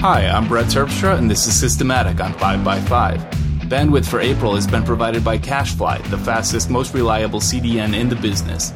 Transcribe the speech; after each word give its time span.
Hi, 0.00 0.26
I'm 0.28 0.48
Brett 0.48 0.64
Terpstra, 0.64 1.18
and 1.18 1.30
this 1.30 1.46
is 1.46 1.54
Systematic 1.60 2.20
on 2.20 2.32
5x5. 2.32 3.18
Bandwidth 3.68 4.06
for 4.06 4.18
April 4.18 4.54
has 4.54 4.66
been 4.66 4.82
provided 4.82 5.22
by 5.22 5.36
CacheFly, 5.36 6.02
the 6.08 6.16
fastest, 6.16 6.70
most 6.70 6.94
reliable 6.94 7.38
CDN 7.38 7.94
in 7.94 8.08
the 8.08 8.16
business. 8.16 8.70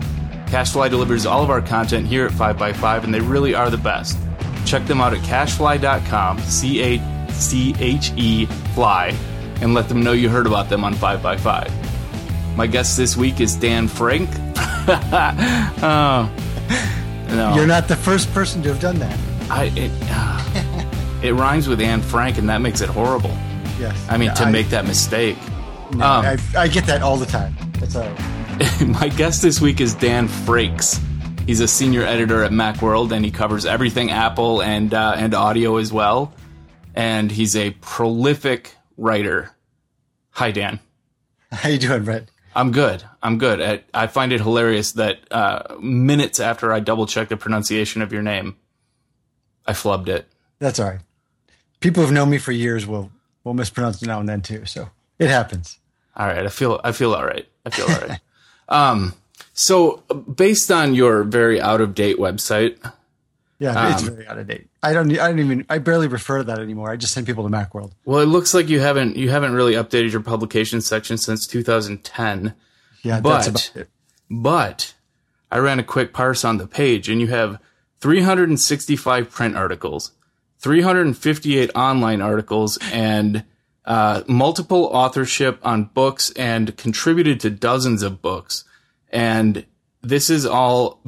CacheFly 0.48 0.90
delivers 0.90 1.24
all 1.24 1.42
of 1.42 1.48
our 1.48 1.62
content 1.62 2.06
here 2.06 2.26
at 2.26 2.32
5x5, 2.32 3.04
and 3.04 3.14
they 3.14 3.22
really 3.22 3.54
are 3.54 3.70
the 3.70 3.78
best. 3.78 4.18
Check 4.66 4.84
them 4.84 5.00
out 5.00 5.14
at 5.14 5.20
cachefly.com, 5.20 6.40
C 6.40 6.82
A 6.82 7.30
C 7.30 7.74
H 7.78 8.12
E 8.16 8.44
fly, 8.74 9.16
and 9.62 9.72
let 9.72 9.88
them 9.88 10.02
know 10.02 10.12
you 10.12 10.28
heard 10.28 10.46
about 10.46 10.68
them 10.68 10.84
on 10.84 10.92
5x5. 10.92 12.54
My 12.54 12.66
guest 12.66 12.98
this 12.98 13.16
week 13.16 13.40
is 13.40 13.56
Dan 13.56 13.88
Frank. 13.88 14.28
oh, 15.82 16.30
no. 17.30 17.54
You're 17.54 17.66
not 17.66 17.88
the 17.88 17.96
first 17.96 18.30
person 18.34 18.62
to 18.64 18.68
have 18.68 18.80
done 18.80 18.98
that. 18.98 19.18
I, 19.50 19.72
it, 19.74 19.90
uh, 20.10 20.73
it 21.24 21.32
rhymes 21.32 21.66
with 21.66 21.80
Anne 21.80 22.02
Frank, 22.02 22.36
and 22.36 22.48
that 22.50 22.58
makes 22.60 22.82
it 22.82 22.88
horrible. 22.90 23.30
Yes. 23.80 24.06
I 24.10 24.18
mean, 24.18 24.26
Yeah, 24.28 24.34
to 24.34 24.50
make 24.50 24.68
that 24.68 24.84
mistake. 24.86 25.38
no, 25.92 26.04
um, 26.04 26.24
I, 26.26 26.38
I 26.56 26.68
get 26.68 26.84
that 26.84 27.02
all 27.02 27.16
the 27.16 27.26
time. 27.26 27.56
That's 27.80 27.96
all 27.96 28.06
right. 28.06 28.86
My 29.00 29.08
guest 29.08 29.40
this 29.40 29.58
week 29.60 29.80
is 29.80 29.94
Dan 29.94 30.28
Frakes. 30.28 31.02
He's 31.46 31.60
a 31.60 31.66
senior 31.68 32.02
editor 32.02 32.44
at 32.44 32.52
Macworld, 32.52 33.10
and 33.10 33.24
he 33.24 33.30
covers 33.30 33.64
everything 33.64 34.10
Apple 34.10 34.62
and 34.62 34.92
uh, 34.92 35.14
and 35.16 35.34
audio 35.34 35.78
as 35.78 35.92
well. 35.92 36.32
And 36.94 37.30
he's 37.30 37.56
a 37.56 37.70
prolific 37.70 38.76
writer. 38.96 39.50
Hi, 40.32 40.50
Dan. 40.50 40.78
How 41.50 41.70
you 41.70 41.78
doing, 41.78 42.04
Brett? 42.04 42.28
I'm 42.54 42.70
good. 42.70 43.02
I'm 43.22 43.38
good. 43.38 43.60
I, 43.60 43.82
I 43.92 44.06
find 44.08 44.32
it 44.32 44.40
hilarious 44.40 44.92
that 44.92 45.20
uh, 45.32 45.76
minutes 45.80 46.38
after 46.38 46.72
I 46.72 46.80
double 46.80 47.06
checked 47.06 47.30
the 47.30 47.36
pronunciation 47.36 48.02
of 48.02 48.12
your 48.12 48.22
name, 48.22 48.56
I 49.66 49.72
flubbed 49.72 50.08
it. 50.08 50.28
That's 50.60 50.78
all 50.78 50.88
right. 50.90 51.00
People 51.84 52.02
who've 52.02 52.12
known 52.12 52.30
me 52.30 52.38
for 52.38 52.50
years 52.52 52.86
will 52.86 53.10
will 53.44 53.54
mispronounce 53.54 54.02
it 54.02 54.06
now 54.06 54.18
and 54.20 54.28
then 54.28 54.40
too. 54.40 54.64
So 54.64 54.88
it 55.18 55.28
happens. 55.28 55.78
All 56.16 56.26
right, 56.26 56.44
I 56.44 56.48
feel 56.48 56.80
I 56.82 56.92
feel 56.92 57.14
all 57.14 57.24
right. 57.26 57.46
I 57.66 57.70
feel 57.70 57.86
all 57.86 58.08
right. 58.08 58.20
um, 58.68 59.14
so 59.52 60.02
based 60.34 60.70
on 60.72 60.94
your 60.94 61.22
very 61.24 61.60
out 61.60 61.80
of 61.80 61.94
date 61.94 62.16
website, 62.18 62.78
Yeah, 63.58 63.92
it's 63.92 64.02
Um, 64.02 64.14
very 64.16 64.26
out 64.26 64.38
of 64.38 64.46
date. 64.46 64.66
I 64.82 64.92
don't. 64.92 65.10
I 65.18 65.28
don't 65.28 65.38
even. 65.40 65.66
I 65.68 65.78
barely 65.78 66.08
refer 66.08 66.38
to 66.38 66.44
that 66.44 66.58
anymore. 66.58 66.90
I 66.90 66.96
just 66.96 67.12
send 67.12 67.26
people 67.26 67.44
to 67.44 67.50
MacWorld. 67.50 67.92
well, 68.04 68.20
it 68.20 68.26
looks 68.26 68.54
like 68.54 68.68
you 68.68 68.80
haven't 68.80 69.16
you 69.16 69.28
haven't 69.30 69.52
really 69.52 69.74
updated 69.74 70.10
your 70.12 70.22
publication 70.22 70.80
section 70.80 71.18
since 71.18 71.46
2010. 71.46 72.54
Yeah, 73.02 73.20
But- 73.20 73.30
that's 73.42 73.48
about 73.48 73.70
it. 73.82 73.88
But 74.30 74.94
I 75.52 75.58
ran 75.58 75.78
a 75.78 75.84
quick 75.84 76.12
parse 76.14 76.44
on 76.46 76.56
the 76.56 76.66
page, 76.66 77.10
and 77.10 77.20
you 77.20 77.26
have 77.28 77.58
365 78.00 79.30
print 79.30 79.54
articles, 79.56 80.12
358 80.64 81.70
online 81.74 82.22
articles, 82.22 82.78
and 82.90 83.44
uh, 83.84 84.22
multiple 84.26 84.84
authorship 84.86 85.58
on 85.62 85.84
books, 85.84 86.30
and 86.30 86.74
contributed 86.78 87.38
to 87.40 87.50
dozens 87.50 88.02
of 88.02 88.22
books. 88.22 88.64
And 89.10 89.66
this 90.00 90.30
is 90.30 90.46
all 90.46 91.00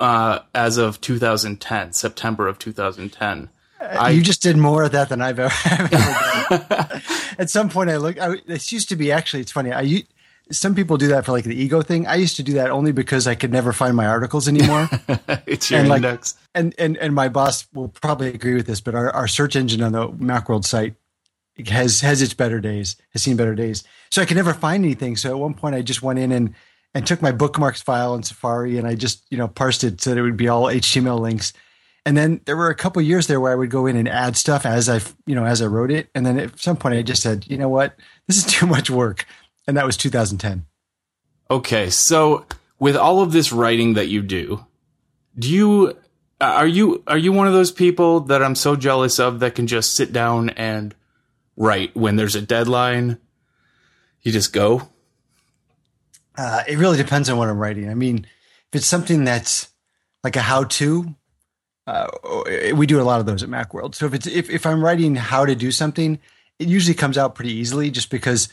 uh, 0.00 0.38
as 0.54 0.78
of 0.78 1.02
2010, 1.02 1.92
September 1.92 2.48
of 2.48 2.58
2010. 2.58 3.50
I- 3.78 4.10
you 4.12 4.22
just 4.22 4.40
did 4.42 4.56
more 4.56 4.84
of 4.84 4.92
that 4.92 5.10
than 5.10 5.20
I've 5.20 5.38
ever, 5.38 5.52
ever 5.70 5.88
done. 5.88 7.02
At 7.38 7.50
some 7.50 7.68
point, 7.68 7.90
I 7.90 7.98
look. 7.98 8.18
I, 8.18 8.36
this 8.46 8.72
used 8.72 8.88
to 8.88 8.96
be 8.96 9.12
actually. 9.12 9.42
It's 9.42 9.52
funny. 9.52 9.70
I 9.70 10.04
some 10.50 10.74
people 10.74 10.96
do 10.96 11.08
that 11.08 11.24
for 11.24 11.32
like 11.32 11.44
the 11.44 11.54
ego 11.54 11.82
thing. 11.82 12.06
I 12.06 12.16
used 12.16 12.36
to 12.36 12.42
do 12.42 12.54
that 12.54 12.70
only 12.70 12.92
because 12.92 13.26
I 13.26 13.34
could 13.34 13.50
never 13.52 13.72
find 13.72 13.96
my 13.96 14.06
articles 14.06 14.46
anymore. 14.48 14.88
it's 15.46 15.70
your 15.70 15.80
And, 15.80 15.88
like, 15.88 15.98
index. 15.98 16.36
and 16.54 16.74
and 16.78 16.96
and 16.98 17.14
my 17.14 17.28
boss 17.28 17.66
will 17.72 17.88
probably 17.88 18.28
agree 18.28 18.54
with 18.54 18.66
this, 18.66 18.80
but 18.80 18.94
our, 18.94 19.10
our 19.10 19.26
search 19.28 19.56
engine 19.56 19.82
on 19.82 19.92
the 19.92 20.08
Macworld 20.08 20.64
site 20.64 20.94
has 21.66 22.00
has 22.00 22.20
its 22.20 22.34
better 22.34 22.60
days, 22.60 22.96
has 23.12 23.22
seen 23.22 23.36
better 23.36 23.54
days. 23.54 23.84
So 24.10 24.20
I 24.22 24.26
could 24.26 24.36
never 24.36 24.54
find 24.54 24.84
anything. 24.84 25.16
So 25.16 25.30
at 25.30 25.38
one 25.38 25.54
point, 25.54 25.74
I 25.74 25.82
just 25.82 26.02
went 26.02 26.18
in 26.18 26.32
and 26.32 26.54
and 26.94 27.06
took 27.06 27.22
my 27.22 27.32
bookmarks 27.32 27.82
file 27.82 28.14
in 28.14 28.22
Safari 28.22 28.78
and 28.78 28.86
I 28.86 28.94
just 28.94 29.24
you 29.30 29.38
know 29.38 29.48
parsed 29.48 29.82
it 29.84 30.00
so 30.00 30.10
that 30.10 30.18
it 30.18 30.22
would 30.22 30.36
be 30.36 30.48
all 30.48 30.64
HTML 30.64 31.18
links. 31.20 31.52
And 32.06 32.18
then 32.18 32.42
there 32.44 32.56
were 32.56 32.68
a 32.68 32.74
couple 32.74 33.00
years 33.00 33.28
there 33.28 33.40
where 33.40 33.50
I 33.50 33.54
would 33.54 33.70
go 33.70 33.86
in 33.86 33.96
and 33.96 34.06
add 34.08 34.36
stuff 34.36 34.66
as 34.66 34.90
I 34.90 35.00
you 35.26 35.34
know 35.34 35.44
as 35.46 35.62
I 35.62 35.66
wrote 35.66 35.90
it. 35.90 36.10
And 36.14 36.26
then 36.26 36.38
at 36.38 36.60
some 36.60 36.76
point, 36.76 36.96
I 36.96 37.02
just 37.02 37.22
said, 37.22 37.46
you 37.48 37.56
know 37.56 37.68
what, 37.70 37.96
this 38.26 38.36
is 38.36 38.44
too 38.52 38.66
much 38.66 38.90
work, 38.90 39.24
and 39.66 39.76
that 39.76 39.86
was 39.86 39.96
2010. 39.96 40.66
Okay, 41.50 41.90
so 41.90 42.46
with 42.78 42.96
all 42.96 43.20
of 43.20 43.32
this 43.32 43.52
writing 43.52 43.94
that 43.94 44.08
you 44.08 44.22
do, 44.22 44.64
do 45.38 45.50
you 45.50 45.96
are 46.40 46.66
you 46.66 47.02
are 47.06 47.18
you 47.18 47.32
one 47.32 47.46
of 47.46 47.52
those 47.52 47.72
people 47.72 48.20
that 48.20 48.42
I'm 48.42 48.54
so 48.54 48.76
jealous 48.76 49.18
of 49.18 49.40
that 49.40 49.54
can 49.54 49.66
just 49.66 49.94
sit 49.94 50.12
down 50.12 50.50
and 50.50 50.94
write 51.56 51.96
when 51.96 52.16
there's 52.16 52.34
a 52.34 52.42
deadline? 52.42 53.18
You 54.22 54.32
just 54.32 54.52
go. 54.52 54.88
Uh, 56.36 56.62
it 56.66 56.78
really 56.78 56.96
depends 56.96 57.28
on 57.28 57.38
what 57.38 57.48
I'm 57.48 57.58
writing. 57.58 57.88
I 57.88 57.94
mean, 57.94 58.26
if 58.72 58.78
it's 58.78 58.86
something 58.86 59.22
that's 59.22 59.68
like 60.24 60.34
a 60.34 60.40
how-to, 60.40 61.14
uh, 61.86 62.08
we 62.74 62.86
do 62.86 63.00
a 63.00 63.04
lot 63.04 63.20
of 63.20 63.26
those 63.26 63.42
at 63.42 63.48
MacWorld. 63.48 63.94
So 63.94 64.06
if 64.06 64.14
it's 64.14 64.26
if, 64.26 64.50
if 64.50 64.66
I'm 64.66 64.82
writing 64.82 65.14
how 65.14 65.44
to 65.44 65.54
do 65.54 65.70
something, 65.70 66.18
it 66.58 66.68
usually 66.68 66.94
comes 66.94 67.18
out 67.18 67.34
pretty 67.34 67.52
easily, 67.52 67.90
just 67.90 68.10
because 68.10 68.48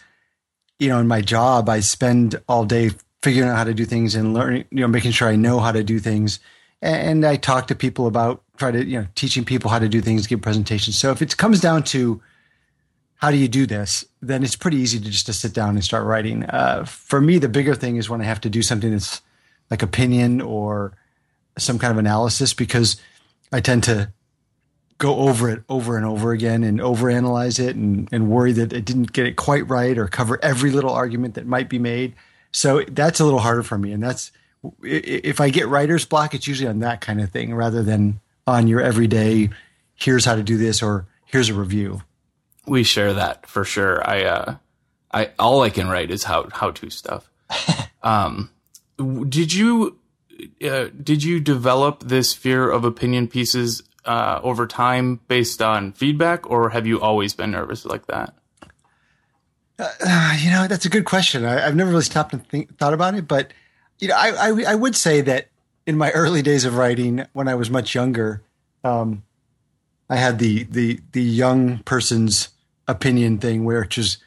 you 0.81 0.89
know 0.89 0.99
in 0.99 1.07
my 1.07 1.21
job 1.21 1.69
I 1.69 1.79
spend 1.79 2.41
all 2.49 2.65
day 2.65 2.89
figuring 3.21 3.49
out 3.49 3.55
how 3.55 3.63
to 3.65 3.73
do 3.73 3.85
things 3.85 4.15
and 4.15 4.33
learning, 4.33 4.65
you 4.71 4.81
know, 4.81 4.87
making 4.87 5.11
sure 5.11 5.27
I 5.27 5.35
know 5.35 5.59
how 5.59 5.71
to 5.71 5.83
do 5.83 5.99
things, 5.99 6.39
and 6.81 7.23
I 7.23 7.35
talk 7.35 7.67
to 7.67 7.75
people 7.75 8.07
about 8.07 8.43
try 8.57 8.71
to 8.71 8.83
you 8.83 8.99
know 8.99 9.07
teaching 9.13 9.45
people 9.45 9.69
how 9.69 9.79
to 9.79 9.87
do 9.87 10.01
things, 10.01 10.25
give 10.25 10.41
presentations. 10.41 10.97
So 10.97 11.11
if 11.11 11.21
it 11.21 11.37
comes 11.37 11.61
down 11.61 11.83
to 11.95 12.21
how 13.21 13.29
do 13.29 13.37
you 13.37 13.47
do 13.47 13.67
this? 13.67 14.03
Then 14.23 14.43
it's 14.43 14.55
pretty 14.55 14.77
easy 14.77 14.99
to 14.99 15.05
just 15.05 15.27
to 15.27 15.33
sit 15.33 15.53
down 15.53 15.75
and 15.75 15.83
start 15.83 16.07
writing. 16.07 16.43
Uh, 16.45 16.85
for 16.85 17.21
me, 17.21 17.37
the 17.37 17.49
bigger 17.49 17.75
thing 17.75 17.97
is 17.97 18.09
when 18.09 18.19
I 18.19 18.23
have 18.23 18.41
to 18.41 18.49
do 18.49 18.63
something 18.63 18.91
that's 18.91 19.21
like 19.69 19.83
opinion 19.83 20.41
or 20.41 20.93
some 21.59 21.77
kind 21.77 21.91
of 21.91 21.99
analysis 21.99 22.55
because 22.55 22.99
I 23.53 23.61
tend 23.61 23.83
to 23.83 24.11
go 25.01 25.17
over 25.17 25.49
it 25.49 25.63
over 25.67 25.97
and 25.97 26.05
over 26.05 26.31
again 26.31 26.63
and 26.63 26.79
overanalyze 26.79 27.59
it 27.59 27.75
and, 27.75 28.07
and 28.11 28.29
worry 28.29 28.51
that 28.51 28.71
I 28.71 28.79
didn't 28.81 29.11
get 29.13 29.25
it 29.25 29.35
quite 29.35 29.67
right 29.67 29.97
or 29.97 30.07
cover 30.07 30.37
every 30.43 30.69
little 30.69 30.91
argument 30.91 31.33
that 31.33 31.47
might 31.47 31.69
be 31.69 31.79
made. 31.79 32.13
So 32.51 32.83
that's 32.87 33.19
a 33.19 33.25
little 33.25 33.39
harder 33.39 33.63
for 33.63 33.79
me. 33.79 33.93
And 33.93 34.03
that's 34.03 34.31
if 34.83 35.41
I 35.41 35.49
get 35.49 35.67
writer's 35.67 36.05
block, 36.05 36.35
it's 36.35 36.45
usually 36.45 36.69
on 36.69 36.79
that 36.79 37.01
kind 37.01 37.19
of 37.19 37.31
thing 37.31 37.55
rather 37.55 37.81
than 37.81 38.19
on 38.45 38.67
your 38.67 38.79
everyday, 38.79 39.49
here's 39.95 40.23
how 40.23 40.35
to 40.35 40.43
do 40.43 40.55
this 40.55 40.83
or 40.83 41.07
here's 41.25 41.49
a 41.49 41.55
review. 41.55 42.03
We 42.67 42.83
share 42.83 43.13
that 43.13 43.47
for 43.47 43.63
sure. 43.63 44.07
I 44.07 44.23
uh 44.25 44.55
I 45.11 45.31
all 45.39 45.63
I 45.63 45.71
can 45.71 45.89
write 45.89 46.11
is 46.11 46.25
how 46.25 46.47
how 46.53 46.69
to 46.69 46.91
stuff. 46.91 47.27
um 48.03 48.51
did 48.99 49.51
you 49.51 49.97
uh, 50.63 50.89
did 51.01 51.23
you 51.23 51.39
develop 51.39 52.03
this 52.03 52.35
fear 52.35 52.69
of 52.69 52.85
opinion 52.85 53.27
pieces 53.27 53.81
uh, 54.05 54.39
over 54.43 54.67
time 54.67 55.19
based 55.27 55.61
on 55.61 55.91
feedback, 55.93 56.49
or 56.49 56.69
have 56.69 56.87
you 56.87 57.01
always 57.01 57.33
been 57.33 57.51
nervous 57.51 57.85
like 57.85 58.07
that? 58.07 58.33
Uh, 59.79 60.37
you 60.41 60.49
know, 60.49 60.67
that's 60.67 60.85
a 60.85 60.89
good 60.89 61.05
question. 61.05 61.45
I, 61.45 61.65
I've 61.65 61.75
never 61.75 61.91
really 61.91 62.03
stopped 62.03 62.33
and 62.33 62.45
think, 62.47 62.77
thought 62.77 62.93
about 62.93 63.15
it, 63.15 63.27
but 63.27 63.53
you 63.99 64.07
know, 64.07 64.15
I, 64.15 64.49
I 64.49 64.71
I 64.71 64.75
would 64.75 64.95
say 64.95 65.21
that 65.21 65.47
in 65.85 65.97
my 65.97 66.11
early 66.15 66.41
days 66.41 66.65
of 66.65 66.75
writing, 66.75 67.25
when 67.33 67.47
I 67.47 67.55
was 67.55 67.69
much 67.69 67.95
younger, 67.95 68.41
um, 68.83 69.23
I 70.09 70.17
had 70.17 70.39
the 70.39 70.63
the 70.63 70.99
the 71.11 71.23
young 71.23 71.79
person's 71.79 72.49
opinion 72.87 73.37
thing, 73.37 73.63
where 73.63 73.83
it's 73.83 73.95
just 73.95 74.17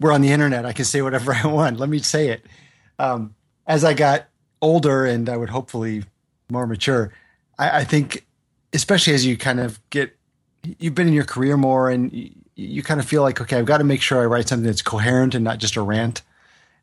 we're 0.00 0.12
on 0.12 0.20
the 0.20 0.30
internet. 0.30 0.64
I 0.64 0.72
can 0.72 0.84
say 0.84 1.02
whatever 1.02 1.34
I 1.44 1.46
want. 1.46 1.78
Let 1.78 1.88
me 1.88 1.98
say 1.98 2.28
it. 2.28 2.44
Um, 2.98 3.34
as 3.66 3.84
I 3.84 3.94
got 3.94 4.28
older, 4.62 5.04
and 5.04 5.28
I 5.28 5.36
would 5.36 5.50
hopefully 5.50 6.04
more 6.50 6.66
mature, 6.66 7.12
I, 7.58 7.80
I 7.80 7.84
think, 7.84 8.24
especially 8.72 9.14
as 9.14 9.24
you 9.24 9.36
kind 9.36 9.60
of 9.60 9.78
get 9.90 10.16
you've 10.78 10.94
been 10.94 11.08
in 11.08 11.14
your 11.14 11.24
career 11.24 11.56
more 11.56 11.90
and 11.90 12.12
you, 12.12 12.30
you 12.54 12.82
kind 12.82 13.00
of 13.00 13.06
feel 13.06 13.22
like 13.22 13.40
okay 13.40 13.56
i've 13.56 13.66
got 13.66 13.78
to 13.78 13.84
make 13.84 14.02
sure 14.02 14.20
i 14.20 14.26
write 14.26 14.48
something 14.48 14.66
that's 14.66 14.82
coherent 14.82 15.34
and 15.34 15.44
not 15.44 15.58
just 15.58 15.76
a 15.76 15.82
rant. 15.82 16.22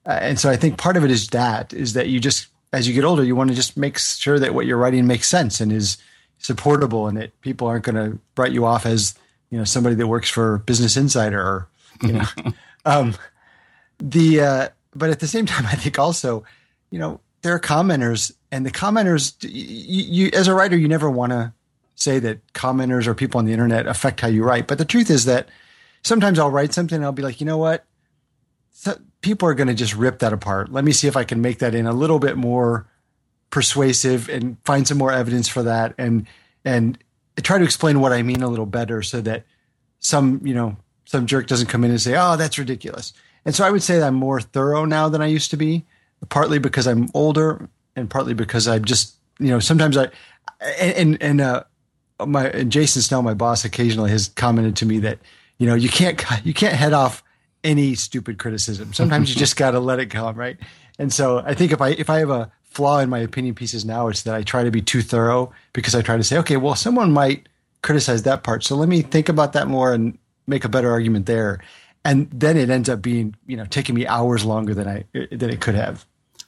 Uh, 0.06 0.20
and 0.22 0.40
so 0.40 0.50
i 0.50 0.56
think 0.56 0.78
part 0.78 0.98
of 0.98 1.04
it 1.04 1.12
is 1.12 1.30
that 1.30 1.74
is 1.74 1.94
that 1.94 2.08
you 2.08 2.20
just 2.20 2.48
as 2.72 2.88
you 2.88 2.94
get 2.94 3.04
older 3.04 3.24
you 3.24 3.36
want 3.36 3.50
to 3.50 3.56
just 3.56 3.78
make 3.78 3.98
sure 3.98 4.40
that 4.40 4.54
what 4.54 4.66
you're 4.66 4.78
writing 4.78 5.08
makes 5.08 5.28
sense 5.28 5.62
and 5.62 5.72
is 5.72 5.98
supportable 6.40 7.08
and 7.08 7.18
that 7.18 7.40
people 7.42 7.68
aren't 7.68 7.86
going 7.86 7.96
to 7.96 8.20
write 8.36 8.52
you 8.52 8.66
off 8.66 8.86
as 8.86 9.16
you 9.50 9.58
know 9.58 9.64
somebody 9.64 9.96
that 9.96 10.08
works 10.08 10.30
for 10.30 10.60
business 10.60 10.98
insider 10.98 11.42
or 11.42 11.68
you 12.02 12.14
know. 12.14 12.26
Um 12.86 13.16
the 14.00 14.42
uh 14.42 14.70
but 14.94 15.10
at 15.10 15.22
the 15.22 15.28
same 15.28 15.46
time 15.46 15.66
i 15.68 15.76
think 15.76 15.98
also 15.98 16.44
you 16.90 17.00
know 17.00 17.22
there 17.42 17.54
are 17.54 17.60
commenters 17.60 18.34
and 18.52 18.66
the 18.66 18.72
commenters 18.72 19.36
you, 19.42 20.26
you 20.26 20.32
as 20.34 20.50
a 20.50 20.54
writer 20.54 20.76
you 20.76 20.90
never 20.90 21.10
want 21.10 21.32
to 21.32 21.54
say 21.96 22.20
that 22.20 22.54
commenters 22.54 23.08
or 23.08 23.14
people 23.14 23.40
on 23.40 23.46
the 23.46 23.54
internet 23.54 23.88
affect 23.88 24.22
how 24.22 24.28
you 24.28 24.44
write. 24.44 24.68
But 24.68 24.78
the 24.78 24.86
truth 24.86 25.10
is 25.10 25.26
that 25.26 25.50
sometimes 26.04 26.40
I'll 26.40 26.52
write 26.52 26.74
something 26.74 26.96
and 26.96 27.06
I'll 27.06 27.12
be 27.12 27.24
like, 27.24 27.40
you 27.40 27.46
know 27.46 27.58
what? 27.58 27.86
People 29.22 29.48
are 29.48 29.54
going 29.54 29.68
to 29.68 29.74
just 29.74 29.96
rip 29.96 30.20
that 30.20 30.34
apart. 30.34 30.72
Let 30.72 30.84
me 30.84 30.92
see 30.92 31.08
if 31.08 31.16
I 31.16 31.24
can 31.24 31.42
make 31.42 31.60
that 31.60 31.76
in 31.76 31.86
a 31.86 31.94
little 31.94 32.20
bit 32.20 32.36
more 32.36 32.88
persuasive 33.50 34.30
and 34.30 34.58
find 34.66 34.88
some 34.88 34.98
more 34.98 35.12
evidence 35.12 35.48
for 35.48 35.64
that 35.64 35.94
and 35.98 36.26
and 36.66 36.98
try 37.42 37.58
to 37.58 37.64
explain 37.64 38.00
what 38.00 38.12
I 38.12 38.24
mean 38.24 38.42
a 38.42 38.48
little 38.48 38.66
better 38.66 39.02
so 39.02 39.22
that 39.22 39.46
some, 40.00 40.42
you 40.44 40.54
know, 40.54 40.76
some 41.06 41.28
jerk 41.28 41.48
doesn't 41.48 41.68
come 41.68 41.84
in 41.84 41.92
and 41.92 42.02
say, 42.02 42.16
"Oh, 42.18 42.36
that's 42.36 42.58
ridiculous." 42.58 43.14
And 43.46 43.54
so 43.54 43.64
I 43.64 43.70
would 43.70 43.84
say 43.84 44.00
that 44.00 44.08
I'm 44.08 44.16
more 44.16 44.42
thorough 44.42 44.86
now 44.86 45.08
than 45.10 45.22
I 45.22 45.28
used 45.28 45.52
to 45.52 45.58
be, 45.58 45.86
partly 46.30 46.60
because 46.60 46.88
I'm 46.88 47.10
older 47.14 47.70
and 47.96 48.10
partly 48.10 48.34
because 48.34 48.68
I'm 48.68 48.86
just, 48.86 49.16
you 49.40 49.48
know, 49.48 49.60
sometimes 49.60 49.98
I 49.98 50.10
and 50.80 51.22
and 51.22 51.42
uh, 51.42 51.64
my 52.26 52.48
and 52.50 52.72
Jason 52.72 53.02
Snell, 53.02 53.22
my 53.22 53.34
boss, 53.34 53.66
occasionally 53.66 54.12
has 54.12 54.30
commented 54.30 54.76
to 54.78 54.86
me 54.86 55.00
that 55.00 55.20
you 55.58 55.68
know 55.68 55.76
you 55.76 55.90
can't 55.90 56.24
you 56.44 56.54
can't 56.54 56.76
head 56.76 56.94
off 56.94 57.24
any 57.64 57.96
stupid 57.96 58.38
criticism. 58.38 58.94
Sometimes 58.94 59.30
you 59.30 59.36
just 59.36 59.56
got 59.58 59.72
to 59.72 59.80
let 59.80 60.00
it 60.00 60.08
come, 60.08 60.36
right? 60.36 60.58
And 61.00 61.12
so 61.12 61.40
I 61.40 61.54
think 61.54 61.72
if 61.72 61.82
I 61.82 61.90
if 61.90 62.10
I 62.10 62.20
have 62.20 62.30
a 62.30 62.52
flaw 62.64 63.00
in 63.00 63.10
my 63.10 63.20
opinion 63.20 63.56
pieces 63.56 63.86
now, 63.86 64.08
it's 64.08 64.24
that 64.24 64.36
I 64.36 64.44
try 64.44 64.64
to 64.64 64.72
be 64.72 64.82
too 64.82 65.02
thorough 65.02 65.52
because 65.74 65.96
I 65.96 66.02
try 66.02 66.18
to 66.18 66.24
say, 66.24 66.38
okay, 66.40 66.58
well, 66.58 66.76
someone 66.76 67.12
might 67.12 67.48
criticize 67.82 68.24
that 68.24 68.44
part, 68.44 68.64
so 68.64 68.76
let 68.76 68.90
me 68.90 69.02
think 69.02 69.30
about 69.30 69.54
that 69.54 69.68
more 69.68 69.94
and 69.94 70.18
make 70.48 70.66
a 70.66 70.70
better 70.70 70.92
argument 70.92 71.26
there. 71.26 71.60
And 72.06 72.30
then 72.32 72.58
it 72.58 72.70
ends 72.70 72.90
up 72.90 73.02
being, 73.02 73.36
you 73.48 73.56
know, 73.56 73.66
taking 73.66 73.96
me 73.96 74.06
hours 74.06 74.44
longer 74.44 74.74
than 74.74 74.88
I 74.88 75.06
than 75.14 75.50
it 75.50 75.62
could 75.62 75.76
have. 75.76 76.06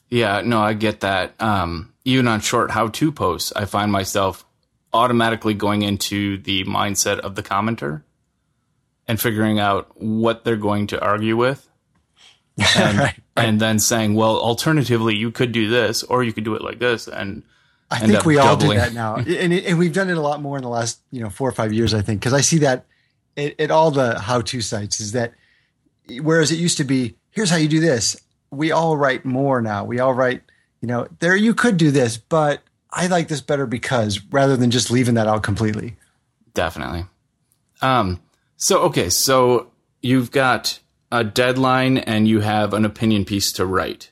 Yeah, 0.09 0.41
no, 0.45 0.59
I 0.59 0.73
get 0.73 0.99
that. 0.99 1.33
Um, 1.41 1.93
even 2.03 2.27
on 2.27 2.39
short 2.39 2.71
how-to 2.71 3.11
posts, 3.11 3.51
I 3.55 3.65
find 3.65 3.91
myself 3.91 4.45
automatically 4.95 5.53
going 5.53 5.81
into 5.81 6.37
the 6.37 6.63
mindset 6.63 7.19
of 7.19 7.35
the 7.35 7.43
commenter 7.43 8.03
and 9.07 9.19
figuring 9.19 9.59
out 9.59 10.01
what 10.01 10.43
they're 10.43 10.55
going 10.55 10.87
to 10.87 11.01
argue 11.01 11.37
with. 11.37 11.69
And, 12.57 12.67
right, 12.97 13.19
right. 13.37 13.45
and 13.47 13.59
then 13.59 13.79
saying, 13.79 14.15
well, 14.15 14.37
alternatively, 14.37 15.15
you 15.15 15.31
could 15.31 15.51
do 15.51 15.69
this 15.69 16.03
or 16.03 16.23
you 16.23 16.33
could 16.33 16.43
do 16.43 16.55
it 16.55 16.61
like 16.61 16.79
this. 16.79 17.07
And 17.07 17.43
I 17.91 17.99
think 17.99 18.25
we 18.25 18.37
all 18.37 18.57
do 18.57 18.73
that 18.73 18.93
now. 18.93 19.15
and, 19.27 19.53
and 19.53 19.77
we've 19.77 19.93
done 19.93 20.09
it 20.09 20.17
a 20.17 20.21
lot 20.21 20.41
more 20.41 20.57
in 20.57 20.63
the 20.63 20.69
last, 20.69 20.99
you 21.11 21.21
know, 21.21 21.29
four 21.29 21.47
or 21.47 21.53
five 21.53 21.73
years, 21.73 21.93
I 21.93 22.01
think, 22.01 22.19
because 22.19 22.33
I 22.33 22.41
see 22.41 22.59
that 22.59 22.85
at, 23.37 23.59
at 23.59 23.71
all 23.71 23.91
the 23.91 24.19
how 24.19 24.41
to 24.41 24.61
sites 24.61 24.99
is 24.99 25.11
that 25.11 25.33
whereas 26.21 26.51
it 26.51 26.59
used 26.59 26.77
to 26.77 26.83
be, 26.83 27.15
here's 27.31 27.49
how 27.49 27.57
you 27.57 27.67
do 27.67 27.79
this. 27.79 28.19
We 28.51 28.71
all 28.71 28.97
write 28.97 29.25
more 29.25 29.61
now. 29.61 29.83
We 29.83 29.99
all 29.99 30.13
write, 30.13 30.43
you 30.81 30.87
know, 30.87 31.07
there 31.19 31.35
you 31.35 31.53
could 31.53 31.77
do 31.77 31.91
this, 31.91 32.17
but 32.17 32.61
I 32.95 33.07
like 33.07 33.27
this 33.27 33.41
better 33.41 33.67
because 33.67 34.23
rather 34.31 34.55
than 34.55 34.71
just 34.71 34.89
leaving 34.89 35.15
that 35.15 35.27
out 35.27 35.43
completely. 35.43 35.97
Definitely. 36.53 37.05
Um, 37.81 38.21
so, 38.55 38.83
okay. 38.83 39.09
So 39.09 39.71
you've 40.01 40.31
got 40.31 40.79
a 41.11 41.23
deadline 41.23 41.97
and 41.97 42.27
you 42.27 42.39
have 42.39 42.73
an 42.73 42.85
opinion 42.85 43.25
piece 43.25 43.51
to 43.53 43.65
write. 43.65 44.11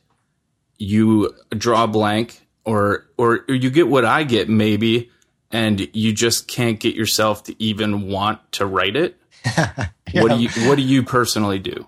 You 0.77 1.33
draw 1.51 1.85
a 1.85 1.87
blank 1.87 2.45
or, 2.65 3.07
or, 3.17 3.45
or 3.47 3.55
you 3.55 3.69
get 3.69 3.87
what 3.87 4.03
I 4.03 4.23
get 4.23 4.49
maybe, 4.49 5.09
and 5.49 5.87
you 5.95 6.11
just 6.11 6.47
can't 6.47 6.79
get 6.79 6.93
yourself 6.95 7.43
to 7.43 7.63
even 7.63 8.09
want 8.09 8.39
to 8.53 8.65
write 8.65 8.95
it. 8.95 9.17
yeah. 9.45 9.87
What 10.13 10.29
do 10.29 10.43
you, 10.43 10.49
what 10.67 10.75
do 10.75 10.83
you 10.83 11.01
personally 11.01 11.57
do? 11.57 11.87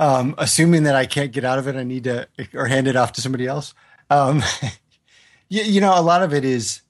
Um, 0.00 0.34
assuming 0.38 0.82
that 0.84 0.96
I 0.96 1.06
can't 1.06 1.30
get 1.30 1.44
out 1.44 1.60
of 1.60 1.68
it, 1.68 1.76
I 1.76 1.84
need 1.84 2.02
to, 2.02 2.26
or 2.52 2.66
hand 2.66 2.88
it 2.88 2.96
off 2.96 3.12
to 3.12 3.20
somebody 3.20 3.46
else. 3.46 3.74
Um, 4.10 4.42
you, 5.54 5.62
you 5.62 5.80
know, 5.80 5.98
a 5.98 6.02
lot 6.02 6.22
of 6.22 6.34
it 6.34 6.44
is 6.44 6.82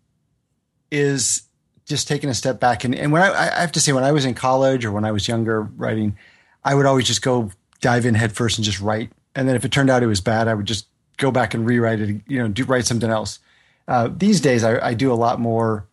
is 0.90 1.42
just 1.84 2.08
taking 2.08 2.30
a 2.30 2.34
step 2.34 2.60
back. 2.60 2.84
And, 2.84 2.94
and 2.94 3.12
when 3.12 3.20
I, 3.20 3.32
I 3.32 3.60
have 3.60 3.72
to 3.72 3.80
say, 3.80 3.92
when 3.92 4.04
I 4.04 4.12
was 4.12 4.24
in 4.24 4.34
college 4.34 4.84
or 4.84 4.92
when 4.92 5.04
I 5.04 5.12
was 5.12 5.28
younger 5.28 5.62
writing, 5.62 6.16
I 6.64 6.74
would 6.74 6.86
always 6.86 7.06
just 7.06 7.20
go 7.20 7.50
dive 7.82 8.06
in 8.06 8.14
headfirst 8.14 8.56
and 8.56 8.64
just 8.64 8.80
write. 8.80 9.10
And 9.34 9.46
then 9.46 9.54
if 9.54 9.64
it 9.64 9.72
turned 9.72 9.90
out 9.90 10.02
it 10.02 10.06
was 10.06 10.22
bad, 10.22 10.48
I 10.48 10.54
would 10.54 10.66
just 10.66 10.86
go 11.18 11.30
back 11.30 11.52
and 11.52 11.66
rewrite 11.66 12.00
it, 12.00 12.22
you 12.26 12.38
know, 12.38 12.48
do 12.48 12.64
write 12.64 12.86
something 12.86 13.10
else. 13.10 13.38
Uh, 13.86 14.08
these 14.16 14.40
days, 14.40 14.64
I, 14.64 14.78
I, 14.88 14.94
do 14.94 15.12
a 15.12 15.14
lot 15.14 15.38
more 15.38 15.86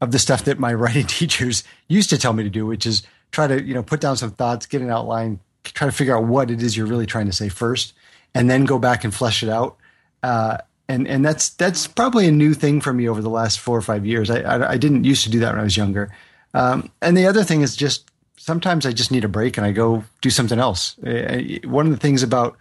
of 0.00 0.12
the 0.12 0.18
stuff 0.18 0.44
that 0.44 0.60
my 0.60 0.72
writing 0.82 1.06
teachers 1.06 1.64
used 1.88 2.10
to 2.10 2.18
tell 2.18 2.32
me 2.32 2.44
to 2.44 2.50
do, 2.50 2.66
which 2.66 2.86
is 2.86 3.02
try 3.32 3.48
to, 3.48 3.60
you 3.60 3.74
know, 3.74 3.82
put 3.82 4.00
down 4.00 4.16
some 4.16 4.30
thoughts, 4.30 4.66
get 4.66 4.80
an 4.80 4.90
outline, 4.90 5.40
try 5.64 5.88
to 5.88 5.92
figure 5.92 6.16
out 6.16 6.24
what 6.24 6.50
it 6.50 6.62
is 6.62 6.76
you're 6.76 6.86
really 6.86 7.06
trying 7.06 7.26
to 7.26 7.32
say 7.32 7.48
first, 7.48 7.94
and 8.34 8.48
then 8.48 8.64
go 8.64 8.78
back 8.78 9.02
and 9.02 9.12
flesh 9.12 9.42
it 9.42 9.48
out. 9.48 9.76
Uh, 10.22 10.58
and 10.92 11.08
and 11.08 11.24
that's 11.24 11.50
that's 11.50 11.86
probably 11.86 12.28
a 12.28 12.32
new 12.32 12.54
thing 12.54 12.80
for 12.80 12.92
me 12.92 13.08
over 13.08 13.22
the 13.22 13.30
last 13.30 13.58
four 13.58 13.76
or 13.76 13.82
five 13.82 14.04
years. 14.04 14.30
I 14.30 14.40
I, 14.40 14.72
I 14.72 14.76
didn't 14.76 15.04
used 15.04 15.24
to 15.24 15.30
do 15.30 15.40
that 15.40 15.52
when 15.52 15.60
I 15.60 15.64
was 15.64 15.76
younger. 15.76 16.14
Um, 16.54 16.90
and 17.00 17.16
the 17.16 17.26
other 17.26 17.44
thing 17.44 17.62
is 17.62 17.74
just 17.74 18.10
sometimes 18.36 18.84
I 18.84 18.92
just 18.92 19.10
need 19.10 19.24
a 19.24 19.28
break 19.28 19.56
and 19.56 19.66
I 19.66 19.72
go 19.72 20.04
do 20.20 20.28
something 20.28 20.58
else. 20.58 20.98
Uh, 20.98 21.40
one 21.64 21.86
of 21.86 21.92
the 21.92 21.98
things 21.98 22.22
about 22.22 22.56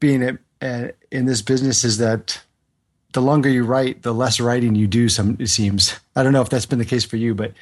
being 0.00 0.22
a, 0.22 0.38
uh, 0.60 0.88
in 1.10 1.24
this 1.24 1.40
business 1.40 1.84
is 1.84 1.98
that 1.98 2.42
the 3.12 3.22
longer 3.22 3.48
you 3.48 3.64
write, 3.64 4.02
the 4.02 4.12
less 4.12 4.38
writing 4.38 4.74
you 4.74 4.86
do. 4.86 5.08
Some 5.08 5.36
it 5.40 5.48
seems. 5.48 5.98
I 6.14 6.22
don't 6.22 6.32
know 6.34 6.42
if 6.42 6.50
that's 6.50 6.66
been 6.66 6.78
the 6.78 6.84
case 6.84 7.04
for 7.04 7.16
you, 7.16 7.34
but 7.34 7.52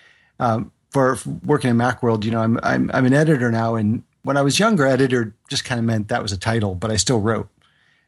um, 0.40 0.72
for 0.90 1.18
working 1.44 1.70
in 1.70 1.76
Macworld, 1.76 2.24
you 2.24 2.32
know, 2.32 2.40
I'm 2.40 2.58
I'm 2.64 2.90
I'm 2.92 3.06
an 3.06 3.14
editor 3.14 3.52
now, 3.52 3.76
and 3.76 4.02
when 4.24 4.36
I 4.36 4.42
was 4.42 4.58
younger, 4.58 4.86
editor 4.86 5.34
just 5.48 5.64
kind 5.64 5.78
of 5.78 5.84
meant 5.84 6.08
that 6.08 6.22
was 6.22 6.32
a 6.32 6.38
title, 6.38 6.74
but 6.74 6.90
I 6.90 6.96
still 6.96 7.20
wrote 7.20 7.48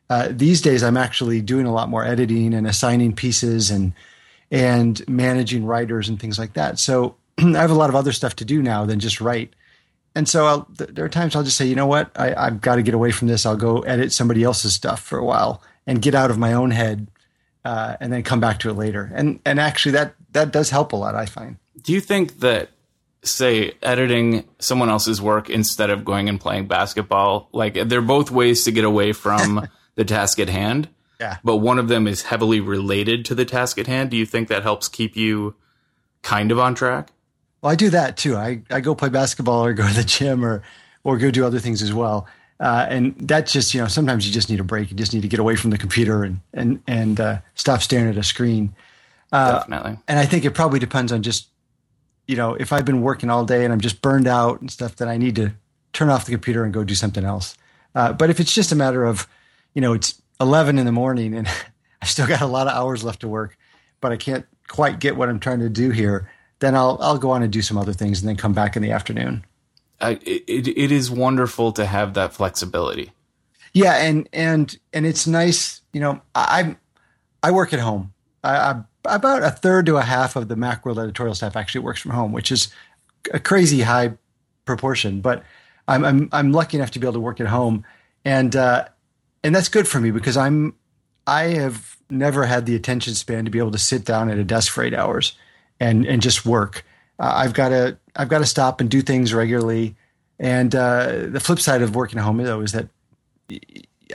uh, 0.08 0.28
these 0.30 0.60
days 0.60 0.82
I'm 0.82 0.96
actually 0.96 1.40
doing 1.40 1.66
a 1.66 1.72
lot 1.72 1.88
more 1.88 2.04
editing 2.04 2.54
and 2.54 2.66
assigning 2.66 3.14
pieces 3.14 3.70
and 3.70 3.92
and 4.50 5.06
managing 5.08 5.64
writers 5.64 6.08
and 6.08 6.20
things 6.20 6.38
like 6.38 6.52
that. 6.52 6.78
So 6.78 7.16
I 7.38 7.60
have 7.60 7.70
a 7.70 7.74
lot 7.74 7.90
of 7.90 7.96
other 7.96 8.12
stuff 8.12 8.36
to 8.36 8.44
do 8.44 8.62
now 8.62 8.84
than 8.84 9.00
just 9.00 9.20
write. 9.20 9.54
And 10.14 10.28
so 10.28 10.46
I'll, 10.46 10.68
there 10.70 11.04
are 11.04 11.10
times 11.10 11.36
I'll 11.36 11.42
just 11.42 11.58
say, 11.58 11.66
you 11.66 11.74
know 11.74 11.86
what, 11.86 12.10
I, 12.16 12.34
I've 12.34 12.60
got 12.60 12.76
to 12.76 12.82
get 12.82 12.94
away 12.94 13.10
from 13.10 13.28
this. 13.28 13.44
I'll 13.44 13.56
go 13.56 13.80
edit 13.80 14.12
somebody 14.12 14.44
else's 14.44 14.72
stuff 14.72 15.02
for 15.02 15.18
a 15.18 15.24
while 15.24 15.62
and 15.86 16.00
get 16.00 16.14
out 16.14 16.30
of 16.30 16.38
my 16.38 16.54
own 16.54 16.70
head, 16.70 17.08
uh, 17.64 17.96
and 18.00 18.12
then 18.12 18.22
come 18.22 18.40
back 18.40 18.60
to 18.60 18.70
it 18.70 18.74
later. 18.74 19.12
And 19.14 19.40
and 19.44 19.60
actually, 19.60 19.92
that 19.92 20.14
that 20.32 20.52
does 20.52 20.70
help 20.70 20.92
a 20.92 20.96
lot. 20.96 21.14
I 21.14 21.26
find. 21.26 21.56
Do 21.82 21.92
you 21.92 22.00
think 22.00 22.40
that 22.40 22.70
say 23.22 23.72
editing 23.82 24.44
someone 24.58 24.88
else's 24.88 25.20
work 25.20 25.50
instead 25.50 25.90
of 25.90 26.04
going 26.04 26.28
and 26.28 26.40
playing 26.40 26.66
basketball 26.66 27.48
like 27.52 27.74
they're 27.88 28.00
both 28.00 28.30
ways 28.30 28.64
to 28.64 28.70
get 28.70 28.84
away 28.84 29.12
from 29.12 29.68
the 29.96 30.04
task 30.04 30.38
at 30.38 30.48
hand. 30.48 30.88
Yeah. 31.20 31.38
But 31.42 31.56
one 31.56 31.78
of 31.78 31.88
them 31.88 32.06
is 32.06 32.22
heavily 32.22 32.60
related 32.60 33.24
to 33.26 33.34
the 33.34 33.44
task 33.44 33.78
at 33.78 33.86
hand. 33.86 34.10
Do 34.10 34.16
you 34.16 34.26
think 34.26 34.48
that 34.48 34.62
helps 34.62 34.88
keep 34.88 35.16
you 35.16 35.54
kind 36.22 36.52
of 36.52 36.58
on 36.58 36.74
track? 36.74 37.10
Well, 37.62 37.72
I 37.72 37.74
do 37.74 37.90
that 37.90 38.16
too. 38.16 38.36
I, 38.36 38.62
I 38.70 38.80
go 38.80 38.94
play 38.94 39.08
basketball 39.08 39.64
or 39.64 39.72
go 39.72 39.88
to 39.88 39.94
the 39.94 40.04
gym 40.04 40.44
or 40.44 40.62
or 41.02 41.18
go 41.18 41.30
do 41.30 41.46
other 41.46 41.60
things 41.60 41.82
as 41.82 41.92
well. 41.92 42.26
Uh, 42.58 42.86
and 42.88 43.14
that's 43.18 43.52
just 43.52 43.74
you 43.74 43.80
know 43.80 43.86
sometimes 43.86 44.26
you 44.26 44.32
just 44.32 44.50
need 44.50 44.60
a 44.60 44.64
break. 44.64 44.90
You 44.90 44.96
just 44.96 45.12
need 45.12 45.22
to 45.22 45.28
get 45.28 45.40
away 45.40 45.56
from 45.56 45.70
the 45.70 45.78
computer 45.78 46.22
and 46.22 46.40
and 46.52 46.82
and 46.86 47.20
uh, 47.20 47.38
stop 47.54 47.82
staring 47.82 48.08
at 48.08 48.16
a 48.16 48.22
screen. 48.22 48.74
Uh, 49.32 49.58
Definitely. 49.58 49.98
And 50.08 50.18
I 50.18 50.26
think 50.26 50.44
it 50.44 50.52
probably 50.52 50.78
depends 50.78 51.12
on 51.12 51.22
just 51.22 51.48
you 52.26 52.36
know 52.36 52.54
if 52.54 52.72
I've 52.72 52.84
been 52.84 53.02
working 53.02 53.30
all 53.30 53.44
day 53.44 53.64
and 53.64 53.72
I'm 53.72 53.80
just 53.80 54.02
burned 54.02 54.26
out 54.26 54.60
and 54.60 54.70
stuff, 54.70 54.96
then 54.96 55.08
I 55.08 55.16
need 55.16 55.36
to 55.36 55.52
turn 55.92 56.10
off 56.10 56.24
the 56.24 56.32
computer 56.32 56.64
and 56.64 56.72
go 56.72 56.84
do 56.84 56.94
something 56.94 57.24
else. 57.24 57.56
Uh, 57.94 58.12
but 58.12 58.28
if 58.28 58.40
it's 58.40 58.52
just 58.52 58.72
a 58.72 58.76
matter 58.76 59.04
of 59.04 59.26
you 59.76 59.82
know, 59.82 59.92
it's 59.92 60.20
11 60.40 60.78
in 60.78 60.86
the 60.86 60.92
morning 60.92 61.34
and 61.34 61.46
I 62.02 62.06
still 62.06 62.26
got 62.26 62.40
a 62.40 62.46
lot 62.46 62.66
of 62.66 62.72
hours 62.72 63.04
left 63.04 63.20
to 63.20 63.28
work, 63.28 63.56
but 64.00 64.10
I 64.10 64.16
can't 64.16 64.46
quite 64.68 64.98
get 64.98 65.16
what 65.16 65.28
I'm 65.28 65.38
trying 65.38 65.60
to 65.60 65.68
do 65.68 65.90
here, 65.90 66.30
then 66.58 66.74
I'll 66.74 66.98
I'll 67.00 67.18
go 67.18 67.30
on 67.30 67.42
and 67.42 67.52
do 67.52 67.62
some 67.62 67.76
other 67.76 67.92
things 67.92 68.20
and 68.20 68.28
then 68.28 68.36
come 68.36 68.54
back 68.54 68.74
in 68.74 68.82
the 68.82 68.90
afternoon. 68.90 69.44
Uh, 70.00 70.16
it, 70.22 70.68
it 70.68 70.90
is 70.92 71.10
wonderful 71.10 71.72
to 71.72 71.86
have 71.86 72.14
that 72.14 72.32
flexibility. 72.32 73.12
Yeah, 73.74 73.94
and 73.96 74.28
and 74.32 74.76
and 74.94 75.04
it's 75.04 75.26
nice. 75.26 75.82
You 75.92 76.00
know, 76.00 76.22
I 76.34 76.76
I 77.42 77.50
work 77.50 77.74
at 77.74 77.80
home. 77.80 78.14
I, 78.42 78.56
I, 78.56 78.82
about 79.04 79.42
a 79.42 79.50
third 79.50 79.86
to 79.86 79.98
a 79.98 80.02
half 80.02 80.36
of 80.36 80.48
the 80.48 80.54
Macworld 80.54 81.02
editorial 81.02 81.34
staff 81.34 81.56
actually 81.56 81.82
works 81.82 82.00
from 82.00 82.12
home, 82.12 82.32
which 82.32 82.50
is 82.50 82.68
a 83.32 83.38
crazy 83.38 83.82
high 83.82 84.12
proportion. 84.64 85.20
But 85.20 85.44
I'm 85.86 86.04
I'm 86.04 86.28
I'm 86.32 86.52
lucky 86.52 86.78
enough 86.78 86.92
to 86.92 86.98
be 86.98 87.06
able 87.06 87.14
to 87.14 87.20
work 87.20 87.40
at 87.40 87.46
home, 87.46 87.84
and 88.24 88.56
uh, 88.56 88.86
and 89.46 89.54
that's 89.54 89.68
good 89.68 89.86
for 89.86 90.00
me 90.00 90.10
because 90.10 90.36
I'm 90.36 90.74
I 91.24 91.44
have 91.44 91.96
never 92.10 92.46
had 92.46 92.66
the 92.66 92.74
attention 92.74 93.14
span 93.14 93.44
to 93.44 93.50
be 93.50 93.60
able 93.60 93.70
to 93.70 93.78
sit 93.78 94.04
down 94.04 94.28
at 94.28 94.38
a 94.38 94.44
desk 94.44 94.72
for 94.72 94.82
eight 94.82 94.92
hours 94.92 95.36
and 95.78 96.04
and 96.04 96.20
just 96.20 96.44
work. 96.44 96.84
Uh, 97.20 97.32
I've 97.36 97.54
got 97.54 97.68
to 97.68 97.96
I've 98.16 98.28
got 98.28 98.38
to 98.38 98.46
stop 98.46 98.80
and 98.80 98.90
do 98.90 99.02
things 99.02 99.32
regularly. 99.32 99.94
And 100.40 100.74
uh, 100.74 101.26
the 101.28 101.38
flip 101.38 101.60
side 101.60 101.80
of 101.80 101.94
working 101.94 102.18
at 102.18 102.24
home 102.24 102.38
though 102.38 102.60
is 102.60 102.72
that 102.72 102.88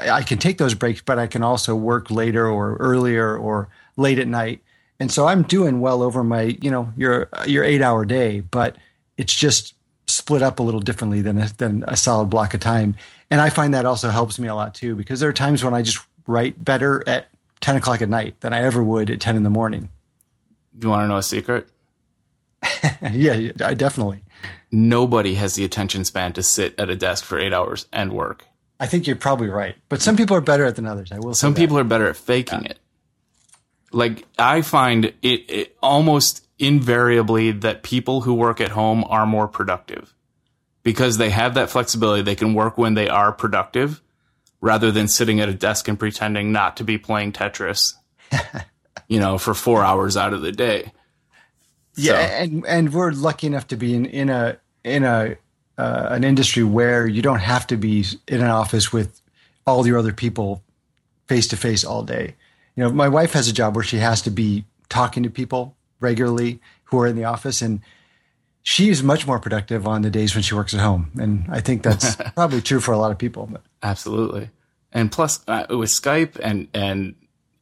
I 0.01 0.21
can 0.21 0.37
take 0.37 0.57
those 0.57 0.73
breaks, 0.73 1.01
but 1.01 1.17
I 1.17 1.27
can 1.27 1.43
also 1.43 1.75
work 1.75 2.11
later 2.11 2.45
or 2.45 2.75
earlier 2.75 3.37
or 3.37 3.69
late 3.95 4.19
at 4.19 4.27
night. 4.27 4.61
And 4.99 5.09
so 5.09 5.27
I'm 5.27 5.43
doing 5.43 5.79
well 5.79 6.01
over 6.01 6.25
my 6.25 6.57
you 6.61 6.69
know 6.69 6.91
your 6.97 7.29
your 7.47 7.63
eight 7.63 7.81
hour 7.81 8.03
day, 8.03 8.41
but 8.41 8.75
it's 9.15 9.33
just 9.33 9.75
split 10.31 10.41
up 10.41 10.59
a 10.59 10.63
little 10.63 10.79
differently 10.79 11.21
than 11.21 11.37
a, 11.37 11.49
than 11.57 11.83
a 11.89 11.97
solid 11.97 12.29
block 12.29 12.53
of 12.53 12.61
time. 12.61 12.95
And 13.29 13.41
I 13.41 13.49
find 13.49 13.73
that 13.73 13.85
also 13.85 14.09
helps 14.09 14.39
me 14.39 14.47
a 14.47 14.55
lot 14.55 14.73
too, 14.73 14.95
because 14.95 15.19
there 15.19 15.27
are 15.27 15.33
times 15.33 15.61
when 15.61 15.73
I 15.73 15.81
just 15.81 15.99
write 16.25 16.63
better 16.63 17.03
at 17.05 17.27
10 17.59 17.75
o'clock 17.75 18.01
at 18.01 18.07
night 18.07 18.39
than 18.39 18.53
I 18.53 18.61
ever 18.61 18.81
would 18.81 19.09
at 19.09 19.19
10 19.19 19.35
in 19.35 19.43
the 19.43 19.49
morning. 19.49 19.89
Do 20.79 20.87
you 20.87 20.89
want 20.89 21.03
to 21.03 21.07
know 21.09 21.17
a 21.17 21.23
secret? 21.23 21.67
yeah, 23.11 23.51
I 23.61 23.73
definitely. 23.73 24.23
Nobody 24.71 25.35
has 25.35 25.55
the 25.55 25.65
attention 25.65 26.05
span 26.05 26.31
to 26.33 26.43
sit 26.43 26.79
at 26.79 26.89
a 26.89 26.95
desk 26.95 27.25
for 27.25 27.37
eight 27.37 27.51
hours 27.51 27.87
and 27.91 28.13
work. 28.13 28.45
I 28.79 28.87
think 28.87 29.07
you're 29.07 29.17
probably 29.17 29.49
right, 29.49 29.75
but 29.89 30.01
some 30.01 30.15
people 30.15 30.37
are 30.37 30.41
better 30.41 30.65
at 30.65 30.77
than 30.77 30.85
others. 30.85 31.11
I 31.11 31.19
will. 31.19 31.33
Some 31.33 31.53
people 31.53 31.77
are 31.77 31.83
better 31.83 32.07
at 32.07 32.15
faking 32.15 32.63
yeah. 32.63 32.71
it. 32.71 32.79
Like 33.91 34.25
I 34.39 34.61
find 34.61 35.05
it, 35.21 35.49
it 35.49 35.77
almost 35.83 36.47
invariably 36.57 37.51
that 37.51 37.83
people 37.83 38.21
who 38.21 38.33
work 38.33 38.61
at 38.61 38.71
home 38.71 39.03
are 39.09 39.25
more 39.25 39.49
productive 39.49 40.15
because 40.83 41.17
they 41.17 41.29
have 41.29 41.55
that 41.55 41.69
flexibility. 41.69 42.21
They 42.21 42.35
can 42.35 42.53
work 42.53 42.77
when 42.77 42.93
they 42.93 43.07
are 43.07 43.31
productive 43.31 44.01
rather 44.59 44.91
than 44.91 45.07
sitting 45.07 45.39
at 45.39 45.49
a 45.49 45.53
desk 45.53 45.87
and 45.87 45.99
pretending 45.99 46.51
not 46.51 46.77
to 46.77 46.83
be 46.83 46.97
playing 46.97 47.33
Tetris, 47.33 47.93
you 49.07 49.19
know, 49.19 49.37
for 49.37 49.53
four 49.53 49.83
hours 49.83 50.15
out 50.15 50.33
of 50.33 50.41
the 50.41 50.51
day. 50.51 50.91
Yeah, 51.95 52.13
so. 52.13 52.33
and 52.43 52.65
and 52.65 52.93
we're 52.93 53.11
lucky 53.11 53.47
enough 53.47 53.67
to 53.67 53.75
be 53.75 53.93
in 53.93 54.05
in 54.05 54.29
a 54.29 54.57
in 54.83 55.03
a 55.03 55.35
uh, 55.77 56.07
an 56.11 56.23
industry 56.23 56.63
where 56.63 57.07
you 57.07 57.21
don't 57.21 57.39
have 57.39 57.67
to 57.67 57.77
be 57.77 58.05
in 58.27 58.41
an 58.41 58.49
office 58.49 58.93
with 58.93 59.21
all 59.65 59.85
your 59.85 59.97
other 59.97 60.13
people 60.13 60.63
face 61.27 61.47
to 61.47 61.57
face 61.57 61.83
all 61.83 62.03
day. 62.03 62.35
You 62.75 62.83
know, 62.83 62.91
my 62.91 63.09
wife 63.09 63.33
has 63.33 63.47
a 63.47 63.53
job 63.53 63.75
where 63.75 63.83
she 63.83 63.97
has 63.97 64.21
to 64.23 64.31
be 64.31 64.65
talking 64.89 65.23
to 65.23 65.29
people 65.29 65.75
regularly 65.99 66.59
who 66.85 66.99
are 66.99 67.07
in 67.07 67.15
the 67.15 67.23
office 67.23 67.61
and 67.61 67.81
she's 68.63 69.01
much 69.03 69.25
more 69.27 69.39
productive 69.39 69.87
on 69.87 70.01
the 70.01 70.09
days 70.09 70.35
when 70.35 70.43
she 70.43 70.55
works 70.55 70.73
at 70.73 70.79
home. 70.79 71.11
And 71.19 71.45
I 71.49 71.61
think 71.61 71.83
that's 71.83 72.15
probably 72.35 72.61
true 72.61 72.79
for 72.79 72.91
a 72.91 72.97
lot 72.97 73.11
of 73.11 73.17
people. 73.17 73.47
But. 73.51 73.61
Absolutely. 73.83 74.49
And 74.91 75.11
plus 75.11 75.41
uh, 75.47 75.65
with 75.69 75.89
Skype 75.89 76.39
and, 76.41 76.67
and, 76.73 77.15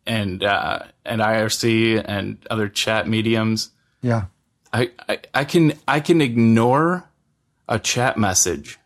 and, 0.05 0.43
uh, 0.43 0.79
and 1.05 1.21
IRC 1.21 2.03
and 2.05 2.37
other 2.49 2.67
chat 2.67 3.07
mediums. 3.07 3.71
Yeah. 4.01 4.25
I, 4.73 4.91
I, 5.07 5.19
I 5.33 5.43
can, 5.45 5.73
I 5.87 5.99
can 5.99 6.21
ignore 6.21 7.09
a 7.67 7.79
chat 7.79 8.17
message 8.17 8.79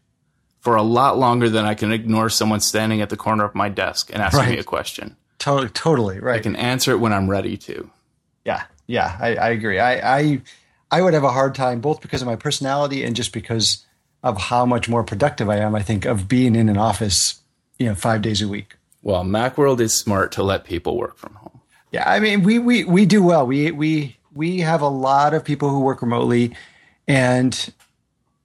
for 0.59 0.75
a 0.75 0.83
lot 0.83 1.17
longer 1.17 1.49
than 1.49 1.65
I 1.65 1.73
can 1.73 1.91
ignore 1.91 2.29
someone 2.29 2.61
standing 2.61 3.01
at 3.01 3.09
the 3.09 3.17
corner 3.17 3.43
of 3.43 3.53
my 3.53 3.69
desk 3.69 4.09
and 4.13 4.21
asking 4.21 4.39
right. 4.39 4.51
me 4.51 4.57
a 4.59 4.63
question. 4.63 5.17
Totally, 5.39 5.69
totally 5.69 6.19
right. 6.19 6.39
I 6.39 6.41
can 6.41 6.55
answer 6.55 6.91
it 6.91 6.99
when 6.99 7.11
I'm 7.11 7.29
ready 7.29 7.57
to. 7.57 7.89
Yeah, 8.45 8.63
yeah, 8.87 9.17
I, 9.19 9.35
I 9.35 9.49
agree. 9.49 9.79
I, 9.79 10.19
I 10.19 10.41
I 10.93 11.01
would 11.01 11.15
have 11.15 11.23
a 11.23 11.31
hard 11.31 11.55
time 11.55 11.81
both 11.81 12.01
because 12.01 12.21
of 12.21 12.27
my 12.27 12.35
personality 12.35 13.03
and 13.03 13.15
just 13.15 13.33
because 13.33 13.83
of 14.21 14.37
how 14.37 14.63
much 14.63 14.87
more 14.87 15.03
productive 15.03 15.49
I 15.49 15.57
am. 15.57 15.73
I 15.73 15.81
think 15.81 16.05
of 16.05 16.27
being 16.27 16.55
in 16.55 16.69
an 16.69 16.77
office, 16.77 17.41
you 17.79 17.87
know, 17.87 17.95
five 17.95 18.21
days 18.21 18.43
a 18.43 18.47
week. 18.47 18.75
Well, 19.01 19.23
MacWorld 19.23 19.79
is 19.79 19.91
smart 19.91 20.31
to 20.33 20.43
let 20.43 20.65
people 20.65 20.95
work 20.95 21.17
from 21.17 21.33
home. 21.33 21.61
Yeah, 21.91 22.07
I 22.07 22.19
mean, 22.19 22.43
we 22.43 22.59
we 22.59 22.83
we 22.83 23.07
do 23.07 23.23
well. 23.23 23.47
We 23.47 23.71
we 23.71 24.17
we 24.35 24.59
have 24.59 24.81
a 24.81 24.87
lot 24.87 25.33
of 25.33 25.43
people 25.43 25.71
who 25.71 25.79
work 25.79 26.03
remotely, 26.03 26.55
and 27.07 27.73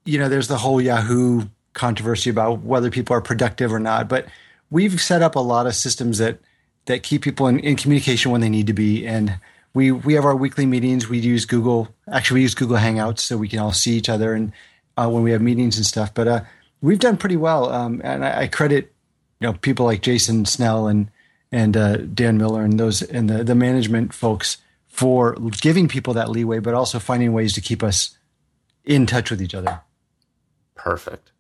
you 0.07 0.19
know, 0.19 0.31
there's 0.31 0.49
the 0.49 0.57
whole 0.57 0.81
Yahoo 0.81 1.43
controversy 1.75 2.31
about 2.31 2.63
whether 2.63 2.91
people 2.91 3.15
are 3.15 3.21
productive 3.21 3.75
or 3.75 3.79
not. 3.79 4.09
But 4.09 4.27
we've 4.71 4.99
set 4.99 5.21
up 5.21 5.37
a 5.37 5.41
lot 5.41 5.67
of 5.67 5.75
systems 5.75 6.17
that 6.17 6.39
that 6.87 7.03
keep 7.03 7.21
people 7.21 7.47
in, 7.47 7.59
in 7.59 7.77
communication 7.77 8.33
when 8.33 8.41
they 8.41 8.49
need 8.49 8.69
to 8.69 8.73
be. 8.73 9.07
And 9.07 9.39
we 9.79 9.93
we 9.93 10.15
have 10.15 10.25
our 10.25 10.35
weekly 10.35 10.67
meetings. 10.67 11.09
We 11.09 11.21
use 11.21 11.45
Google. 11.45 11.87
Actually, 12.11 12.39
we 12.39 12.43
use 12.43 12.57
Google 12.57 12.79
Hangouts 12.79 13.21
so 13.21 13.37
we 13.37 13.49
can 13.49 13.61
all 13.61 13.73
see 13.73 13.93
each 13.93 14.09
other 14.09 14.35
and 14.35 14.53
uh, 14.97 15.09
when 15.09 15.23
we 15.23 15.31
have 15.31 15.41
meetings 15.41 15.77
and 15.77 15.87
stuff. 15.87 16.13
But 16.13 16.27
uh, 16.27 16.41
we've 16.81 16.99
done 16.99 17.17
pretty 17.17 17.37
well. 17.37 17.71
Um, 17.71 18.01
and 18.03 18.25
I, 18.25 18.41
I, 18.41 18.47
credit 18.49 18.93
you 19.41 19.47
know 19.47 19.53
people 19.53 19.87
like 19.87 20.03
Jason 20.03 20.47
Snell 20.47 20.89
and 20.89 21.13
and 21.53 21.77
uh, 21.77 21.99
Dan 21.99 22.39
Miller 22.39 22.65
and 22.65 22.81
those 22.81 23.03
and 23.03 23.31
the 23.31 23.45
the 23.45 23.55
management 23.55 24.13
folks 24.13 24.57
for 24.89 25.37
giving 25.61 25.87
people 25.87 26.13
that 26.15 26.29
leeway, 26.29 26.59
but 26.59 26.75
also 26.75 26.99
finding 26.99 27.33
ways 27.33 27.53
to 27.53 27.61
keep 27.61 27.85
us 27.85 28.19
in 28.85 29.07
touch 29.07 29.31
with 29.31 29.41
each 29.41 29.55
other. 29.55 29.83
Perfect. 30.75 31.31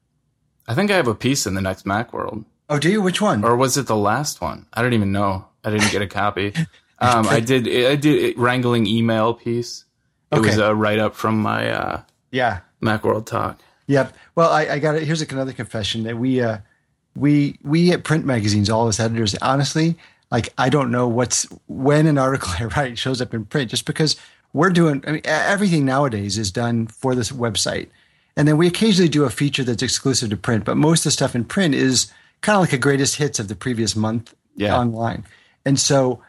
I 0.69 0.75
think 0.75 0.93
I 0.93 0.97
have 0.97 1.09
a 1.09 1.15
piece 1.15 1.45
in 1.45 1.55
the 1.55 1.61
next 1.61 1.85
Macworld. 1.85 2.45
Oh, 2.69 2.79
do 2.79 2.89
you? 2.89 3.03
Which 3.03 3.21
one? 3.21 3.43
Or 3.43 3.57
was 3.57 3.77
it 3.77 3.89
the 3.89 3.97
last 3.97 4.41
one? 4.41 4.67
I 4.73 4.83
don't 4.83 4.93
even 4.93 5.11
know. 5.11 5.47
I 5.65 5.71
didn't 5.71 5.91
get 5.91 6.03
a 6.03 6.07
copy. 6.07 6.53
Um, 7.01 7.29
I 7.29 7.41
did. 7.41 7.69
I 7.69 7.97
did 7.97 8.37
wrangling 8.39 8.87
email 8.87 9.35
piece. 9.35 9.85
It 10.33 10.39
okay. 10.39 10.49
was 10.49 10.59
a 10.59 10.75
write 10.75 10.99
up 10.99 11.15
from 11.15 11.41
my 11.41 11.71
uh, 11.71 12.03
yeah 12.31 12.61
MacWorld 12.83 13.27
talk. 13.27 13.61
Yep. 13.87 14.15
Well, 14.35 14.51
I, 14.51 14.67
I 14.67 14.79
got 14.79 14.97
it. 14.97 15.05
Here's 15.05 15.23
another 15.23 15.53
confession 15.53 16.03
that 16.05 16.19
we 16.19 16.41
uh, 16.41 16.59
we 17.15 17.59
we 17.63 17.93
at 17.93 18.05
print 18.05 18.25
magazines, 18.25 18.69
all 18.69 18.89
us 18.89 19.01
editors, 19.01 19.35
honestly, 19.37 19.97
like 20.31 20.53
I 20.59 20.69
don't 20.69 20.91
know 20.91 21.09
what's 21.09 21.45
when 21.67 22.07
an 22.07 22.19
article 22.19 22.51
I 22.59 22.65
write 22.65 22.99
shows 22.99 23.21
up 23.21 23.33
in 23.33 23.45
print, 23.45 23.71
just 23.71 23.87
because 23.87 24.17
we're 24.53 24.71
doing. 24.71 25.03
I 25.07 25.13
mean, 25.13 25.23
everything 25.25 25.85
nowadays 25.85 26.39
is 26.39 26.51
done 26.51 26.87
for 26.87 27.15
this 27.15 27.31
website. 27.31 27.89
And 28.37 28.47
then 28.47 28.57
we 28.57 28.69
occasionally 28.69 29.09
do 29.09 29.25
a 29.25 29.31
feature 29.31 29.65
that's 29.65 29.83
exclusive 29.83 30.31
to 30.31 30.37
print, 30.37 30.65
but 30.65 30.77
most 30.77 31.01
of 31.01 31.05
the 31.05 31.11
stuff 31.11 31.35
in 31.35 31.45
print 31.45 31.75
is 31.75 32.13
kind 32.41 32.55
of 32.55 32.61
like 32.61 32.73
a 32.73 32.79
greatest 32.79 33.17
hits 33.17 33.41
of 33.41 33.49
the 33.49 33.57
previous 33.57 33.97
month 33.97 34.33
yeah. 34.55 34.79
online. 34.79 35.25
And 35.65 35.79
so 35.79 36.23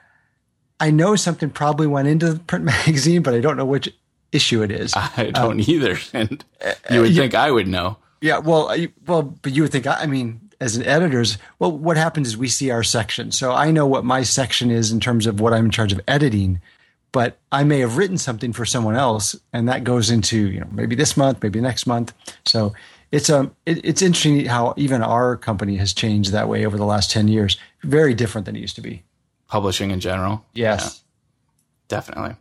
I 0.79 0.91
know 0.91 1.15
something 1.15 1.49
probably 1.49 1.87
went 1.87 2.07
into 2.07 2.33
the 2.33 2.39
print 2.39 2.65
magazine, 2.65 3.21
but 3.21 3.33
I 3.33 3.39
don't 3.39 3.57
know 3.57 3.65
which 3.65 3.93
issue 4.31 4.61
it 4.63 4.71
is. 4.71 4.93
I 4.95 5.31
don't 5.31 5.37
um, 5.37 5.59
either. 5.59 5.97
And 6.13 6.43
you 6.91 7.01
would 7.01 7.11
uh, 7.11 7.15
think 7.15 7.35
I 7.35 7.51
would 7.51 7.67
know. 7.67 7.97
Yeah. 8.21 8.39
Well, 8.39 8.75
well, 9.05 9.23
but 9.23 9.53
you 9.53 9.63
would 9.63 9.71
think, 9.71 9.87
I 9.87 10.05
mean, 10.05 10.41
as 10.59 10.75
an 10.75 10.83
editor's, 10.83 11.37
well, 11.57 11.71
what 11.71 11.95
happens 11.95 12.27
is 12.27 12.37
we 12.37 12.49
see 12.49 12.69
our 12.69 12.83
section. 12.83 13.31
So 13.31 13.53
I 13.53 13.71
know 13.71 13.85
what 13.85 14.03
my 14.03 14.23
section 14.23 14.71
is 14.71 14.91
in 14.91 14.99
terms 14.99 15.25
of 15.25 15.39
what 15.39 15.53
I'm 15.53 15.65
in 15.65 15.71
charge 15.71 15.93
of 15.93 16.01
editing 16.07 16.61
but 17.11 17.39
I 17.51 17.63
may 17.63 17.79
have 17.79 17.97
written 17.97 18.17
something 18.17 18.53
for 18.53 18.65
someone 18.65 18.95
else, 18.95 19.35
and 19.53 19.67
that 19.67 19.83
goes 19.83 20.09
into 20.09 20.49
you 20.49 20.59
know 20.59 20.69
maybe 20.71 20.95
this 20.95 21.17
month, 21.17 21.41
maybe 21.41 21.61
next 21.61 21.87
month. 21.87 22.13
So 22.45 22.73
it's 23.11 23.29
um 23.29 23.55
it, 23.65 23.83
it's 23.83 24.01
interesting 24.01 24.45
how 24.45 24.73
even 24.77 25.01
our 25.01 25.35
company 25.35 25.77
has 25.77 25.93
changed 25.93 26.31
that 26.31 26.47
way 26.47 26.65
over 26.65 26.77
the 26.77 26.85
last 26.85 27.11
ten 27.11 27.27
years. 27.27 27.57
Very 27.83 28.13
different 28.13 28.45
than 28.45 28.55
it 28.55 28.59
used 28.59 28.75
to 28.75 28.81
be. 28.81 29.03
Publishing 29.49 29.91
in 29.91 29.99
general. 29.99 30.45
Yes, 30.53 31.03
yeah, 31.03 31.97
definitely. 31.97 32.35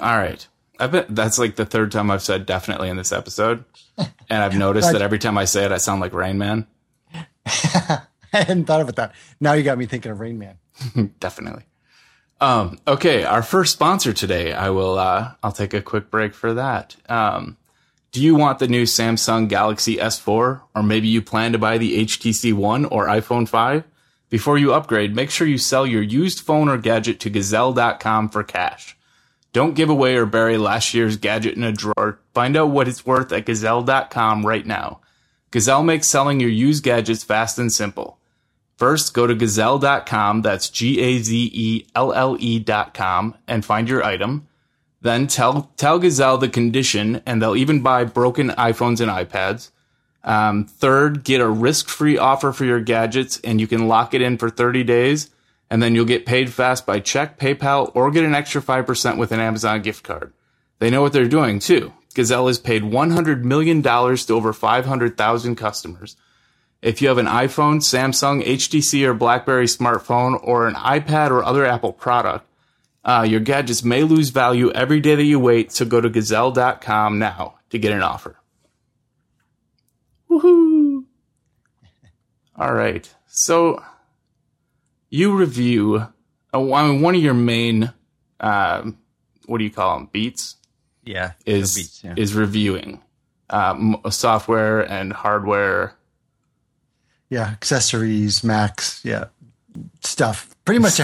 All 0.00 0.16
right. 0.16 0.46
I 0.80 0.86
bet 0.86 1.14
that's 1.14 1.38
like 1.38 1.56
the 1.56 1.66
third 1.66 1.92
time 1.92 2.10
I've 2.10 2.22
said 2.22 2.46
definitely 2.46 2.88
in 2.88 2.96
this 2.96 3.12
episode, 3.12 3.64
and 3.98 4.42
I've 4.42 4.56
noticed 4.56 4.90
that 4.92 5.02
every 5.02 5.18
time 5.18 5.36
I 5.36 5.44
say 5.44 5.64
it, 5.64 5.72
I 5.72 5.76
sound 5.76 6.00
like 6.00 6.12
Rain 6.12 6.38
Man. 6.38 6.66
I 7.46 8.00
hadn't 8.32 8.64
thought 8.64 8.80
about 8.80 8.96
that. 8.96 9.14
Now 9.40 9.52
you 9.52 9.62
got 9.62 9.78
me 9.78 9.86
thinking 9.86 10.10
of 10.10 10.18
Rain 10.20 10.38
Man. 10.38 10.58
definitely. 11.20 11.64
Um, 12.40 12.78
okay, 12.88 13.22
our 13.24 13.42
first 13.42 13.72
sponsor 13.72 14.12
today. 14.12 14.52
I 14.52 14.70
will. 14.70 14.98
Uh, 14.98 15.34
I'll 15.42 15.52
take 15.52 15.74
a 15.74 15.82
quick 15.82 16.10
break 16.10 16.34
for 16.34 16.54
that. 16.54 16.96
Um, 17.08 17.56
do 18.10 18.20
you 18.20 18.34
want 18.34 18.58
the 18.58 18.68
new 18.68 18.82
Samsung 18.82 19.48
Galaxy 19.48 19.96
S4, 19.96 20.60
or 20.74 20.82
maybe 20.82 21.08
you 21.08 21.22
plan 21.22 21.52
to 21.52 21.58
buy 21.58 21.78
the 21.78 22.04
HTC 22.04 22.52
One 22.52 22.84
or 22.84 23.06
iPhone 23.06 23.48
5? 23.48 23.84
Before 24.32 24.56
you 24.56 24.72
upgrade, 24.72 25.14
make 25.14 25.30
sure 25.30 25.46
you 25.46 25.58
sell 25.58 25.86
your 25.86 26.00
used 26.00 26.40
phone 26.40 26.70
or 26.70 26.78
gadget 26.78 27.20
to 27.20 27.28
Gazelle.com 27.28 28.30
for 28.30 28.42
cash. 28.42 28.96
Don't 29.52 29.74
give 29.74 29.90
away 29.90 30.16
or 30.16 30.24
bury 30.24 30.56
last 30.56 30.94
year's 30.94 31.18
gadget 31.18 31.54
in 31.54 31.62
a 31.62 31.70
drawer. 31.70 32.18
Find 32.32 32.56
out 32.56 32.70
what 32.70 32.88
it's 32.88 33.04
worth 33.04 33.30
at 33.30 33.44
Gazelle.com 33.44 34.46
right 34.46 34.64
now. 34.64 35.00
Gazelle 35.50 35.82
makes 35.82 36.06
selling 36.06 36.40
your 36.40 36.48
used 36.48 36.82
gadgets 36.82 37.22
fast 37.22 37.58
and 37.58 37.70
simple. 37.70 38.18
First, 38.78 39.12
go 39.12 39.26
to 39.26 39.34
gazelle.com, 39.34 40.40
that's 40.40 40.70
G 40.70 40.98
A 40.98 41.18
Z 41.18 41.50
E 41.52 41.86
L 41.94 42.14
L 42.14 42.38
E.com, 42.40 43.36
and 43.46 43.62
find 43.62 43.86
your 43.86 44.02
item. 44.02 44.48
Then 45.02 45.26
tell, 45.26 45.70
tell 45.76 45.98
Gazelle 45.98 46.38
the 46.38 46.48
condition, 46.48 47.20
and 47.26 47.42
they'll 47.42 47.54
even 47.54 47.82
buy 47.82 48.04
broken 48.04 48.48
iPhones 48.48 49.02
and 49.02 49.10
iPads. 49.10 49.72
Um, 50.24 50.64
third, 50.64 51.24
get 51.24 51.40
a 51.40 51.48
risk 51.48 51.88
free 51.88 52.16
offer 52.16 52.52
for 52.52 52.64
your 52.64 52.80
gadgets, 52.80 53.40
and 53.42 53.60
you 53.60 53.66
can 53.66 53.88
lock 53.88 54.14
it 54.14 54.22
in 54.22 54.38
for 54.38 54.50
30 54.50 54.84
days, 54.84 55.30
and 55.68 55.82
then 55.82 55.94
you'll 55.94 56.04
get 56.04 56.26
paid 56.26 56.52
fast 56.52 56.86
by 56.86 57.00
check, 57.00 57.38
PayPal, 57.38 57.90
or 57.94 58.10
get 58.10 58.24
an 58.24 58.34
extra 58.34 58.62
5% 58.62 59.18
with 59.18 59.32
an 59.32 59.40
Amazon 59.40 59.82
gift 59.82 60.04
card. 60.04 60.32
They 60.78 60.90
know 60.90 61.02
what 61.02 61.12
they're 61.12 61.28
doing, 61.28 61.58
too. 61.58 61.92
Gazelle 62.14 62.46
has 62.46 62.58
paid 62.58 62.82
$100 62.82 63.42
million 63.42 63.82
to 63.82 64.34
over 64.34 64.52
500,000 64.52 65.56
customers. 65.56 66.16
If 66.82 67.00
you 67.00 67.08
have 67.08 67.18
an 67.18 67.26
iPhone, 67.26 67.78
Samsung, 67.80 68.44
HTC, 68.44 69.06
or 69.06 69.14
BlackBerry 69.14 69.66
smartphone, 69.66 70.38
or 70.42 70.66
an 70.66 70.74
iPad 70.74 71.30
or 71.30 71.44
other 71.44 71.64
Apple 71.64 71.92
product, 71.92 72.46
uh, 73.04 73.26
your 73.28 73.40
gadgets 73.40 73.82
may 73.82 74.02
lose 74.02 74.30
value 74.30 74.70
every 74.72 75.00
day 75.00 75.14
that 75.14 75.24
you 75.24 75.38
wait, 75.40 75.72
so 75.72 75.84
go 75.84 76.00
to 76.00 76.08
gazelle.com 76.08 77.18
now 77.18 77.54
to 77.70 77.78
get 77.78 77.92
an 77.92 78.02
offer. 78.02 78.36
Woohoo! 80.40 81.04
All 82.56 82.72
right. 82.72 83.12
So 83.26 83.82
you 85.10 85.36
review, 85.36 86.06
uh, 86.54 86.72
I 86.72 86.88
mean, 86.88 87.02
one 87.02 87.14
of 87.14 87.22
your 87.22 87.34
main, 87.34 87.92
uh, 88.40 88.90
what 89.46 89.58
do 89.58 89.64
you 89.64 89.70
call 89.70 89.98
them? 89.98 90.08
Beats? 90.12 90.56
Yeah. 91.04 91.32
Is, 91.44 91.74
beats, 91.74 92.04
yeah. 92.04 92.14
is 92.16 92.34
reviewing 92.34 93.02
uh, 93.50 94.10
software 94.10 94.80
and 94.80 95.12
hardware 95.12 95.96
yeah, 97.32 97.48
accessories, 97.48 98.44
Macs, 98.44 99.02
yeah, 99.04 99.24
stuff. 100.02 100.54
Pretty 100.66 100.80
much, 100.80 101.00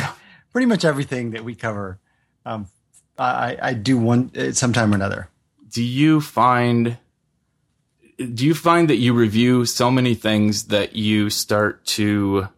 pretty 0.53 0.67
much 0.67 0.85
everything 0.85 1.31
that 1.31 1.43
we 1.43 1.55
cover. 1.55 1.99
Um, 2.45 2.67
I, 3.19 3.57
I 3.61 3.73
do 3.73 3.97
one 3.97 4.31
uh, 4.37 4.53
sometime 4.53 4.93
or 4.93 4.97
another. 4.97 5.31
Do 5.73 5.83
you 5.83 6.21
find? 6.21 6.99
Do 8.19 8.45
you 8.45 8.55
find 8.55 8.91
that 8.91 8.97
you 8.97 9.15
review 9.15 9.65
so 9.65 9.91
many 9.91 10.15
things 10.15 10.65
that 10.65 10.97
you 10.97 11.31
start 11.31 11.85
to 11.87 12.49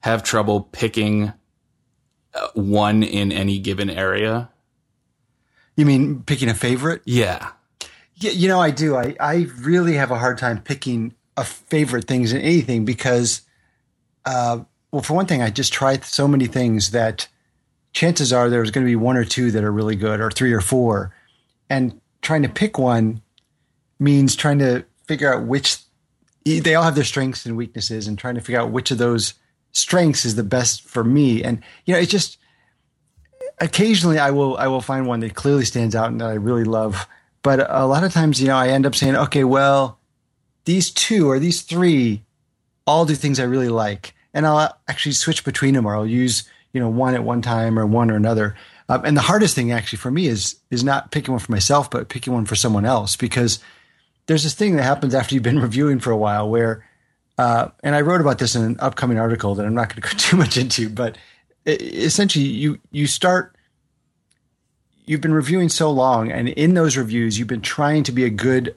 have 0.00 0.22
trouble 0.22 0.62
picking 0.62 1.32
uh, 2.34 2.48
one 2.54 3.02
in 3.02 3.30
any 3.30 3.58
given 3.58 3.90
area? 3.90 4.48
You 5.76 5.86
mean 5.86 6.22
picking 6.22 6.48
a 6.48 6.54
favorite? 6.54 7.02
Yeah. 7.04 7.50
Yeah, 8.16 8.30
you 8.30 8.48
know, 8.48 8.60
I 8.60 8.70
do. 8.70 8.96
I, 8.96 9.14
I 9.20 9.48
really 9.58 9.94
have 9.94 10.10
a 10.10 10.18
hard 10.18 10.38
time 10.38 10.62
picking 10.62 11.14
a 11.36 11.44
favorite 11.44 12.06
things 12.06 12.32
in 12.32 12.40
anything 12.40 12.84
because, 12.84 13.42
uh, 14.24 14.60
well, 14.90 15.02
for 15.02 15.14
one 15.14 15.26
thing, 15.26 15.42
I 15.42 15.50
just 15.50 15.72
try 15.72 15.98
so 15.98 16.28
many 16.28 16.46
things 16.46 16.90
that 16.90 17.28
chances 17.92 18.32
are 18.32 18.48
there's 18.48 18.70
going 18.70 18.86
to 18.86 18.90
be 18.90 18.96
one 18.96 19.16
or 19.16 19.24
two 19.24 19.50
that 19.50 19.64
are 19.64 19.72
really 19.72 19.96
good, 19.96 20.20
or 20.20 20.30
three 20.30 20.52
or 20.52 20.60
four, 20.60 21.14
and 21.68 22.00
trying 22.20 22.42
to 22.42 22.48
pick 22.48 22.78
one 22.78 23.22
means 23.98 24.36
trying 24.36 24.58
to 24.58 24.84
figure 25.06 25.32
out 25.32 25.44
which 25.44 25.78
they 26.44 26.74
all 26.74 26.82
have 26.82 26.94
their 26.94 27.04
strengths 27.04 27.46
and 27.46 27.56
weaknesses, 27.56 28.08
and 28.08 28.18
trying 28.18 28.34
to 28.34 28.40
figure 28.40 28.60
out 28.60 28.70
which 28.70 28.90
of 28.90 28.98
those 28.98 29.34
strengths 29.72 30.24
is 30.24 30.34
the 30.34 30.42
best 30.42 30.82
for 30.82 31.04
me. 31.04 31.42
And 31.42 31.62
you 31.84 31.94
know, 31.94 32.00
it's 32.00 32.10
just 32.10 32.38
occasionally 33.60 34.18
I 34.18 34.30
will 34.30 34.56
I 34.56 34.66
will 34.66 34.80
find 34.80 35.06
one 35.06 35.20
that 35.20 35.34
clearly 35.34 35.64
stands 35.64 35.94
out 35.94 36.08
and 36.08 36.20
that 36.20 36.28
I 36.28 36.34
really 36.34 36.64
love. 36.64 37.06
But 37.42 37.66
a 37.68 37.86
lot 37.86 38.04
of 38.04 38.12
times, 38.12 38.40
you 38.40 38.48
know, 38.48 38.56
I 38.56 38.68
end 38.68 38.86
up 38.86 38.94
saying, 38.94 39.16
okay, 39.16 39.42
well, 39.42 39.98
these 40.64 40.90
two 40.90 41.28
or 41.28 41.40
these 41.40 41.62
three 41.62 42.22
all 42.86 43.04
do 43.04 43.14
things 43.14 43.40
I 43.40 43.44
really 43.44 43.68
like, 43.68 44.14
and 44.34 44.46
I'll 44.46 44.76
actually 44.88 45.12
switch 45.12 45.44
between 45.44 45.74
them, 45.74 45.86
or 45.86 45.94
I'll 45.94 46.06
use 46.06 46.44
you 46.72 46.80
know 46.80 46.88
one 46.88 47.14
at 47.14 47.24
one 47.24 47.42
time 47.42 47.78
or 47.78 47.86
one 47.86 48.10
or 48.10 48.16
another. 48.16 48.56
Um, 48.88 49.04
and 49.04 49.16
the 49.16 49.22
hardest 49.22 49.54
thing 49.54 49.72
actually 49.72 49.98
for 49.98 50.10
me 50.10 50.26
is 50.26 50.56
is 50.70 50.84
not 50.84 51.10
picking 51.10 51.32
one 51.32 51.40
for 51.40 51.52
myself, 51.52 51.90
but 51.90 52.08
picking 52.08 52.32
one 52.32 52.46
for 52.46 52.56
someone 52.56 52.84
else 52.84 53.16
because 53.16 53.58
there's 54.32 54.44
this 54.44 54.54
thing 54.54 54.76
that 54.76 54.82
happens 54.82 55.14
after 55.14 55.34
you've 55.34 55.44
been 55.44 55.58
reviewing 55.68 56.00
for 56.00 56.10
a 56.10 56.16
while 56.16 56.48
where, 56.48 56.88
uh, 57.36 57.68
and 57.84 57.94
I 57.94 58.00
wrote 58.00 58.22
about 58.22 58.38
this 58.38 58.56
in 58.56 58.62
an 58.62 58.76
upcoming 58.80 59.18
article 59.18 59.54
that 59.54 59.66
I'm 59.66 59.74
not 59.74 59.90
going 59.90 60.00
to 60.00 60.08
go 60.08 60.08
too 60.16 60.38
much 60.38 60.56
into, 60.56 60.88
but 60.88 61.18
essentially 61.66 62.46
you 62.46 62.80
you 62.90 63.06
start 63.06 63.54
you've 65.04 65.20
been 65.20 65.34
reviewing 65.34 65.68
so 65.68 65.92
long 65.92 66.32
and 66.32 66.48
in 66.48 66.74
those 66.74 66.96
reviews 66.96 67.38
you've 67.38 67.46
been 67.46 67.60
trying 67.60 68.02
to 68.02 68.10
be 68.10 68.24
a 68.24 68.30
good 68.30 68.74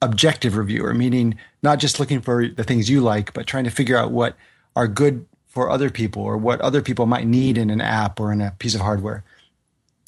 objective 0.00 0.56
reviewer 0.56 0.94
meaning 0.94 1.34
not 1.62 1.78
just 1.78 2.00
looking 2.00 2.22
for 2.22 2.48
the 2.48 2.64
things 2.64 2.88
you 2.88 3.02
like 3.02 3.34
but 3.34 3.46
trying 3.46 3.64
to 3.64 3.70
figure 3.70 3.98
out 3.98 4.12
what 4.12 4.34
are 4.74 4.88
good 4.88 5.26
for 5.46 5.68
other 5.68 5.90
people 5.90 6.22
or 6.22 6.38
what 6.38 6.58
other 6.62 6.80
people 6.80 7.04
might 7.04 7.26
need 7.26 7.58
in 7.58 7.68
an 7.68 7.82
app 7.82 8.18
or 8.18 8.32
in 8.32 8.40
a 8.40 8.52
piece 8.58 8.74
of 8.74 8.80
hardware. 8.80 9.24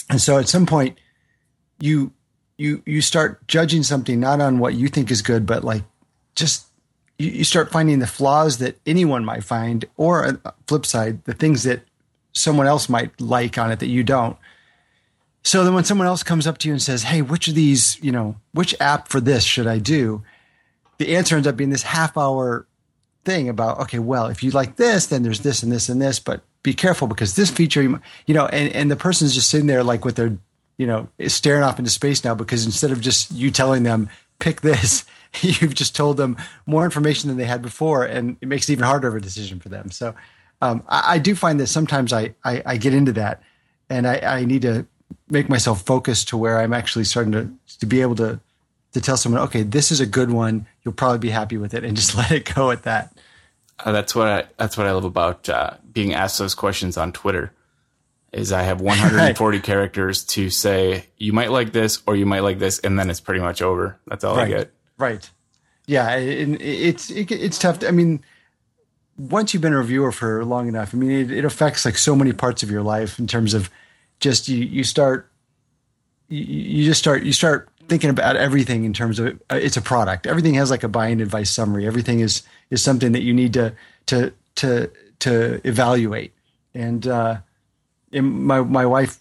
And 0.09 0.21
so 0.21 0.39
at 0.39 0.49
some 0.49 0.65
point 0.65 0.99
you 1.79 2.13
you 2.59 2.83
you 2.85 3.01
start 3.01 3.47
judging 3.49 3.83
something 3.83 4.21
not 4.21 4.41
on 4.41 4.59
what 4.59 4.75
you 4.75 4.89
think 4.89 5.11
is 5.11 5.23
good 5.23 5.47
but 5.47 5.65
like 5.65 5.83
just 6.35 6.67
you, 7.19 7.31
you 7.31 7.45
start 7.45 7.73
finding 7.73 7.99
the 7.99 8.07
flaws 8.07 8.59
that 8.59 8.79
anyone 8.87 9.25
might 9.25 9.45
find 9.45 9.85
or 9.97 10.27
uh, 10.27 10.51
flip 10.67 10.85
side 10.85 11.25
the 11.25 11.35
things 11.35 11.63
that 11.63 11.83
someone 12.39 12.67
else 12.67 12.89
might 12.89 13.21
like 13.21 13.59
on 13.59 13.71
it 13.71 13.81
that 13.81 13.87
you 13.89 14.05
don't. 14.05 14.37
So 15.43 15.65
then 15.65 15.75
when 15.75 15.85
someone 15.85 16.07
else 16.07 16.23
comes 16.23 16.47
up 16.47 16.59
to 16.59 16.69
you 16.69 16.75
and 16.75 16.83
says, 16.83 17.05
Hey, 17.05 17.23
which 17.23 17.49
of 17.49 17.55
these, 17.55 17.99
you 18.03 18.13
know, 18.13 18.37
which 18.53 18.75
app 18.81 19.09
for 19.09 19.21
this 19.21 19.45
should 19.45 19.67
I 19.67 19.79
do? 19.79 20.23
The 20.99 21.17
answer 21.17 21.37
ends 21.37 21.47
up 21.47 21.57
being 21.57 21.71
this 21.71 21.83
half 21.83 22.17
hour 22.17 22.67
thing 23.25 23.49
about, 23.49 23.81
okay, 23.81 23.99
well, 23.99 24.27
if 24.27 24.43
you 24.43 24.51
like 24.51 24.77
this, 24.77 25.07
then 25.07 25.23
there's 25.23 25.41
this 25.41 25.63
and 25.63 25.71
this 25.71 25.89
and 25.89 26.03
this, 26.03 26.19
but 26.19 26.43
be 26.63 26.75
careful 26.75 27.07
because 27.07 27.37
this 27.37 27.51
feature, 27.51 27.83
you 27.83 28.35
know, 28.35 28.47
and, 28.47 28.73
and 28.75 28.91
the 28.91 28.97
person's 28.97 29.35
just 29.35 29.49
sitting 29.49 29.69
there 29.69 29.85
like 29.85 30.05
with 30.05 30.17
their, 30.17 30.37
you 30.79 30.87
know, 30.87 31.09
staring 31.27 31.63
off 31.63 31.79
into 31.79 31.91
space 31.91 32.25
now 32.25 32.35
because 32.35 32.65
instead 32.65 32.93
of 32.93 33.01
just 33.01 33.31
you 33.33 33.51
telling 33.51 33.83
them, 33.83 34.09
pick 34.39 34.61
this, 34.63 35.05
you've 35.43 35.75
just 35.75 35.95
told 35.95 36.17
them 36.17 36.37
more 36.65 36.85
information 36.85 37.29
than 37.29 37.37
they 37.37 37.45
had 37.45 37.61
before. 37.61 38.05
And 38.05 38.37
it 38.41 38.49
makes 38.49 38.69
it 38.69 38.73
even 38.73 38.85
harder 38.85 39.09
of 39.09 39.17
a 39.17 39.21
decision 39.21 39.61
for 39.61 39.69
them. 39.69 39.91
So, 39.91 40.15
um, 40.63 40.83
I, 40.89 41.15
I, 41.15 41.19
do 41.19 41.35
find 41.35 41.61
that 41.61 41.69
sometimes 41.69 42.13
I, 42.13 42.35
I, 42.45 42.63
I 42.67 42.77
get 42.79 42.93
into 42.93 43.13
that 43.13 43.43
and 43.89 44.09
I, 44.09 44.19
I, 44.19 44.45
need 44.45 44.63
to 44.63 44.87
make 45.31 45.49
myself 45.49 45.83
focus 45.83 46.25
to 46.27 46.37
where 46.37 46.59
I'm 46.59 46.73
actually 46.73 47.05
starting 47.05 47.33
to, 47.33 47.49
to 47.79 47.87
be 47.87 48.01
able 48.01 48.17
to, 48.17 48.41
to 48.93 49.01
tell 49.01 49.17
someone, 49.17 49.43
okay, 49.43 49.63
this 49.63 49.93
is 49.93 50.01
a 50.01 50.07
good 50.07 50.33
one. 50.33 50.67
You'll 50.83 50.95
probably 50.95 51.21
be 51.21 51.31
happy 51.31 51.59
with 51.59 51.75
it 51.75 51.85
and 51.85 51.97
just 51.97 52.17
let 52.17 52.33
it 52.33 52.53
go 52.55 52.73
at 52.73 52.83
that. 52.85 53.17
Uh, 53.79 53.93
that's 53.93 54.17
what 54.17 54.27
I, 54.27 54.45
that's 54.57 54.77
what 54.77 54.89
I 54.89 54.93
love 54.93 55.05
about 55.05 55.49
uh, 55.49 55.75
being 55.93 56.13
asked 56.13 56.41
those 56.41 56.57
questions 56.57 56.97
on 56.97 57.13
Twitter. 57.13 57.53
Is 58.33 58.53
I 58.53 58.63
have 58.63 58.81
140 58.83 59.61
characters 59.61 60.25
to 60.27 60.51
say 60.51 61.07
you 61.17 61.33
might 61.33 61.51
like 61.51 61.73
this 61.73 62.03
or 62.07 62.17
you 62.17 62.27
might 62.27 62.41
like 62.41 62.59
this, 62.59 62.79
and 62.81 62.99
then 62.99 63.11
it's 63.11 63.21
pretty 63.21 63.41
much 63.41 63.63
over. 63.63 63.99
That's 64.07 64.25
all 64.25 64.37
right. 64.37 64.47
I 64.47 64.51
get. 64.51 64.73
Right. 64.99 65.29
Yeah, 65.87 66.17
it, 66.17 66.61
it's 66.61 67.11
it, 67.11 67.31
it's 67.33 67.59
tough. 67.59 67.79
To, 67.79 67.89
I 67.89 67.93
mean, 67.93 68.23
once 69.19 69.53
you've 69.53 69.63
been 69.63 69.73
a 69.73 69.79
reviewer 69.79 70.13
for 70.13 70.45
long 70.45 70.69
enough, 70.69 70.95
I 70.95 70.97
mean, 70.97 71.11
it, 71.11 71.31
it, 71.31 71.45
affects 71.45 71.85
like 71.85 71.99
so 71.99 72.15
many 72.15 72.33
parts 72.33 72.63
of 72.63 72.71
your 72.71 72.83
life 72.83 73.19
in 73.19 73.27
terms 73.27 73.53
of 73.53 73.69
just 74.21 74.49
you, 74.49 74.65
you 74.65 74.85
start, 74.85 75.31
you, 76.29 76.45
you 76.45 76.85
just 76.85 77.01
start, 77.01 77.25
you 77.25 77.33
start 77.33 77.69
thinking 77.89 78.11
about 78.11 78.37
everything 78.37 78.85
in 78.85 78.93
terms 78.93 79.19
of 79.19 79.41
uh, 79.51 79.57
it's 79.57 79.77
a 79.77 79.83
product. 79.83 80.27
Everything 80.27 80.55
has 80.55 80.71
like 80.71 80.85
a 80.85 80.89
buying 80.89 81.21
advice 81.21 81.51
summary. 81.51 81.87
Everything 81.87 82.21
is, 82.21 82.43
is 82.71 82.83
something 82.83 83.13
that 83.13 83.23
you 83.23 83.35
need 83.35 83.53
to, 83.55 83.75
to, 84.07 84.33
to, 84.57 84.91
to 85.19 85.61
evaluate. 85.67 86.33
And, 86.75 87.07
uh, 87.07 87.39
my, 88.13 88.61
my 88.63 88.87
wife, 88.87 89.19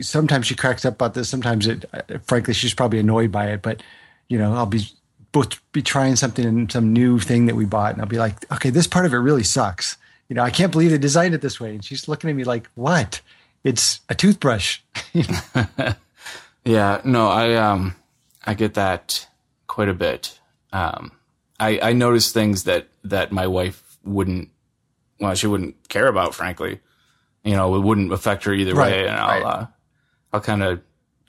sometimes 0.00 0.46
she 0.46 0.54
cracks 0.54 0.84
up 0.84 0.94
about 0.94 1.14
this. 1.14 1.28
Sometimes 1.28 1.66
it, 1.66 1.84
frankly, 2.24 2.54
she's 2.54 2.74
probably 2.74 2.98
annoyed 2.98 3.32
by 3.32 3.48
it, 3.50 3.62
but 3.62 3.82
you 4.28 4.38
know, 4.38 4.54
I'll 4.54 4.66
be 4.66 4.86
both 5.32 5.60
be 5.72 5.82
trying 5.82 6.16
something 6.16 6.44
in 6.44 6.68
some 6.70 6.92
new 6.92 7.18
thing 7.18 7.46
that 7.46 7.56
we 7.56 7.64
bought, 7.64 7.92
and 7.92 8.00
I'll 8.00 8.08
be 8.08 8.18
like, 8.18 8.50
okay, 8.52 8.70
this 8.70 8.86
part 8.86 9.06
of 9.06 9.12
it 9.12 9.18
really 9.18 9.42
sucks. 9.42 9.96
You 10.28 10.34
know, 10.34 10.42
I 10.42 10.50
can't 10.50 10.72
believe 10.72 10.90
they 10.90 10.98
designed 10.98 11.34
it 11.34 11.40
this 11.40 11.60
way. 11.60 11.74
And 11.74 11.84
she's 11.84 12.08
looking 12.08 12.30
at 12.30 12.36
me 12.36 12.44
like, 12.44 12.68
what? 12.74 13.20
It's 13.62 14.00
a 14.08 14.14
toothbrush. 14.14 14.80
yeah, 16.64 17.00
no, 17.04 17.28
I 17.28 17.54
um, 17.54 17.96
I 18.44 18.54
get 18.54 18.74
that 18.74 19.26
quite 19.66 19.88
a 19.88 19.94
bit. 19.94 20.38
Um, 20.72 21.12
I 21.60 21.80
I 21.82 21.92
notice 21.92 22.32
things 22.32 22.64
that 22.64 22.88
that 23.04 23.32
my 23.32 23.46
wife 23.46 23.98
wouldn't, 24.04 24.50
well, 25.20 25.34
she 25.34 25.46
wouldn't 25.46 25.88
care 25.88 26.06
about, 26.06 26.34
frankly. 26.34 26.80
You 27.46 27.54
know, 27.54 27.76
it 27.76 27.80
wouldn't 27.80 28.12
affect 28.12 28.42
her 28.44 28.52
either 28.52 28.74
right, 28.74 28.92
way, 28.92 29.06
and 29.06 29.16
I'll 29.16 29.28
right. 29.28 29.42
uh, 29.44 29.66
I'll 30.32 30.40
kind 30.40 30.64
of 30.64 30.80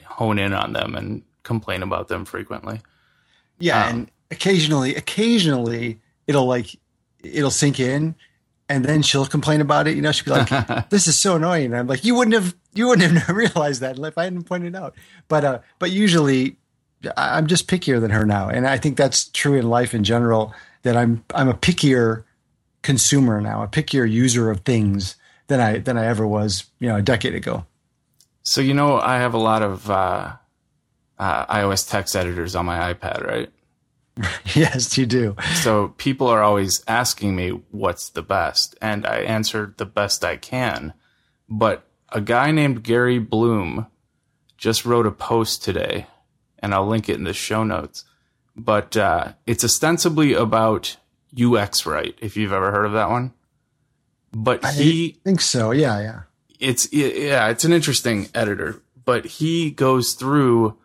hone 0.04 0.40
in 0.40 0.52
on 0.52 0.74
them 0.74 0.96
and 0.96 1.22
complain 1.44 1.84
about 1.84 2.08
them 2.08 2.26
frequently. 2.26 2.82
Yeah, 3.60 3.86
um, 3.86 3.90
and 3.90 4.12
occasionally, 4.32 4.96
occasionally 4.96 6.00
it'll 6.26 6.48
like 6.48 6.76
it'll 7.24 7.52
sink 7.52 7.80
in, 7.80 8.16
and 8.68 8.84
then 8.84 9.04
she'll 9.04 9.28
complain 9.28 9.62
about 9.62 9.88
it. 9.88 9.96
You 9.96 10.02
know, 10.02 10.12
she'll 10.12 10.34
be 10.34 10.40
like, 10.40 10.90
"This 10.90 11.08
is 11.08 11.20
so 11.20 11.36
annoying." 11.36 11.66
And 11.66 11.78
I'm 11.78 11.86
like, 11.86 12.04
"You 12.04 12.16
wouldn't 12.16 12.34
have 12.34 12.56
you 12.74 12.88
wouldn't 12.88 13.16
have 13.16 13.36
realized 13.36 13.82
that 13.82 14.00
if 14.00 14.18
I 14.18 14.24
hadn't 14.24 14.46
pointed 14.46 14.76
out." 14.76 14.96
But 15.28 15.46
uh, 15.46 15.60
but 15.78 15.92
usually, 15.92 16.56
I'm 17.16 17.46
just 17.46 17.68
pickier 17.68 18.02
than 18.02 18.10
her 18.10 18.26
now, 18.26 18.50
and 18.50 18.68
I 18.68 18.78
think 18.78 18.98
that's 18.98 19.30
true 19.30 19.54
in 19.54 19.70
life 19.70 19.94
in 19.94 20.04
general. 20.04 20.52
That 20.82 20.98
I'm 20.98 21.24
I'm 21.36 21.48
a 21.48 21.54
pickier 21.54 22.24
consumer 22.82 23.40
now, 23.40 23.62
a 23.62 23.68
pickier 23.68 24.10
user 24.10 24.50
of 24.50 24.62
things 24.62 25.16
than 25.48 25.60
I 25.60 25.80
than 25.80 25.98
I 25.98 26.06
ever 26.06 26.28
was, 26.28 26.66
you 26.80 26.88
know, 26.88 26.98
a 26.98 27.02
decade 27.02 27.36
ago. 27.36 27.66
So 28.44 28.62
you 28.62 28.74
know, 28.74 29.00
I 29.00 29.18
have 29.18 29.34
a 29.34 29.40
lot 29.40 29.62
of 29.62 29.90
uh, 29.90 30.34
uh, 31.20 31.46
iOS 31.46 31.90
text 31.90 32.16
editors 32.16 32.56
on 32.56 32.66
my 32.66 32.94
iPad, 32.94 33.26
right? 33.26 33.52
yes, 34.56 34.98
you 34.98 35.06
do. 35.06 35.36
So 35.62 35.90
people 35.98 36.28
are 36.28 36.42
always 36.42 36.84
asking 36.88 37.36
me 37.36 37.50
what's 37.72 38.10
the 38.10 38.22
best, 38.22 38.76
and 38.82 39.06
I 39.06 39.18
answer 39.20 39.74
the 39.78 39.86
best 39.86 40.24
I 40.24 40.38
can. 40.38 40.94
But 41.50 41.88
a 42.10 42.22
guy 42.22 42.52
named 42.52 42.84
Gary 42.84 43.20
Bloom 43.20 43.88
just 44.58 44.86
wrote 44.86 45.06
a 45.06 45.12
post 45.12 45.64
today, 45.64 46.08
and 46.60 46.74
I'll 46.74 46.88
link 46.88 47.10
it 47.10 47.16
in 47.16 47.24
the 47.24 47.34
show 47.34 47.64
notes. 47.64 48.06
But 48.56 48.98
uh, 48.98 49.34
it's 49.46 49.64
ostensibly 49.64 50.34
about 50.34 50.98
UX 51.40 51.86
Write, 51.86 52.18
if 52.22 52.36
you've 52.36 52.54
ever 52.54 52.72
heard 52.72 52.86
of 52.86 52.94
that 52.94 53.10
one. 53.10 53.34
But 54.40 54.66
he 54.66 55.16
I 55.18 55.24
think 55.24 55.42
so. 55.42 55.72
Yeah, 55.72 56.00
yeah. 56.00 56.22
It's 56.60 56.92
yeah, 56.94 57.50
it's 57.50 57.66
an 57.66 57.74
interesting 57.74 58.30
editor, 58.36 58.82
but 59.06 59.26
he 59.26 59.72
goes 59.72 60.14
through 60.14 60.78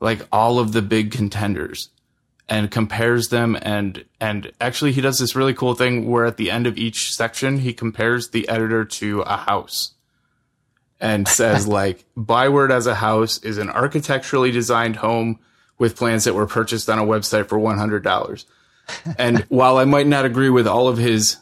like 0.00 0.26
all 0.32 0.58
of 0.58 0.72
the 0.72 0.82
big 0.82 1.10
contenders 1.10 1.90
and 2.48 2.70
compares 2.70 3.28
them 3.28 3.56
and 3.62 4.04
and 4.20 4.50
actually 4.60 4.92
he 4.92 5.00
does 5.00 5.18
this 5.18 5.36
really 5.36 5.54
cool 5.54 5.74
thing 5.74 6.08
where 6.08 6.24
at 6.24 6.36
the 6.36 6.50
end 6.50 6.66
of 6.66 6.78
each 6.78 7.14
section 7.14 7.58
he 7.58 7.72
compares 7.72 8.30
the 8.30 8.48
editor 8.48 8.84
to 8.84 9.20
a 9.22 9.36
house 9.36 9.94
and 11.00 11.28
says 11.28 11.66
like 11.80 12.04
Byword 12.16 12.70
as 12.70 12.86
a 12.86 12.94
house 12.94 13.38
is 13.38 13.58
an 13.58 13.70
architecturally 13.70 14.50
designed 14.50 14.96
home 14.96 15.38
with 15.78 15.96
plans 15.96 16.24
that 16.24 16.34
were 16.34 16.46
purchased 16.46 16.88
on 16.88 16.98
a 16.98 17.04
website 17.04 17.46
for 17.46 17.58
$100. 17.58 18.44
and 19.16 19.38
while 19.48 19.78
I 19.78 19.84
might 19.84 20.06
not 20.06 20.24
agree 20.24 20.50
with 20.50 20.66
all 20.66 20.88
of 20.88 20.98
his, 20.98 21.36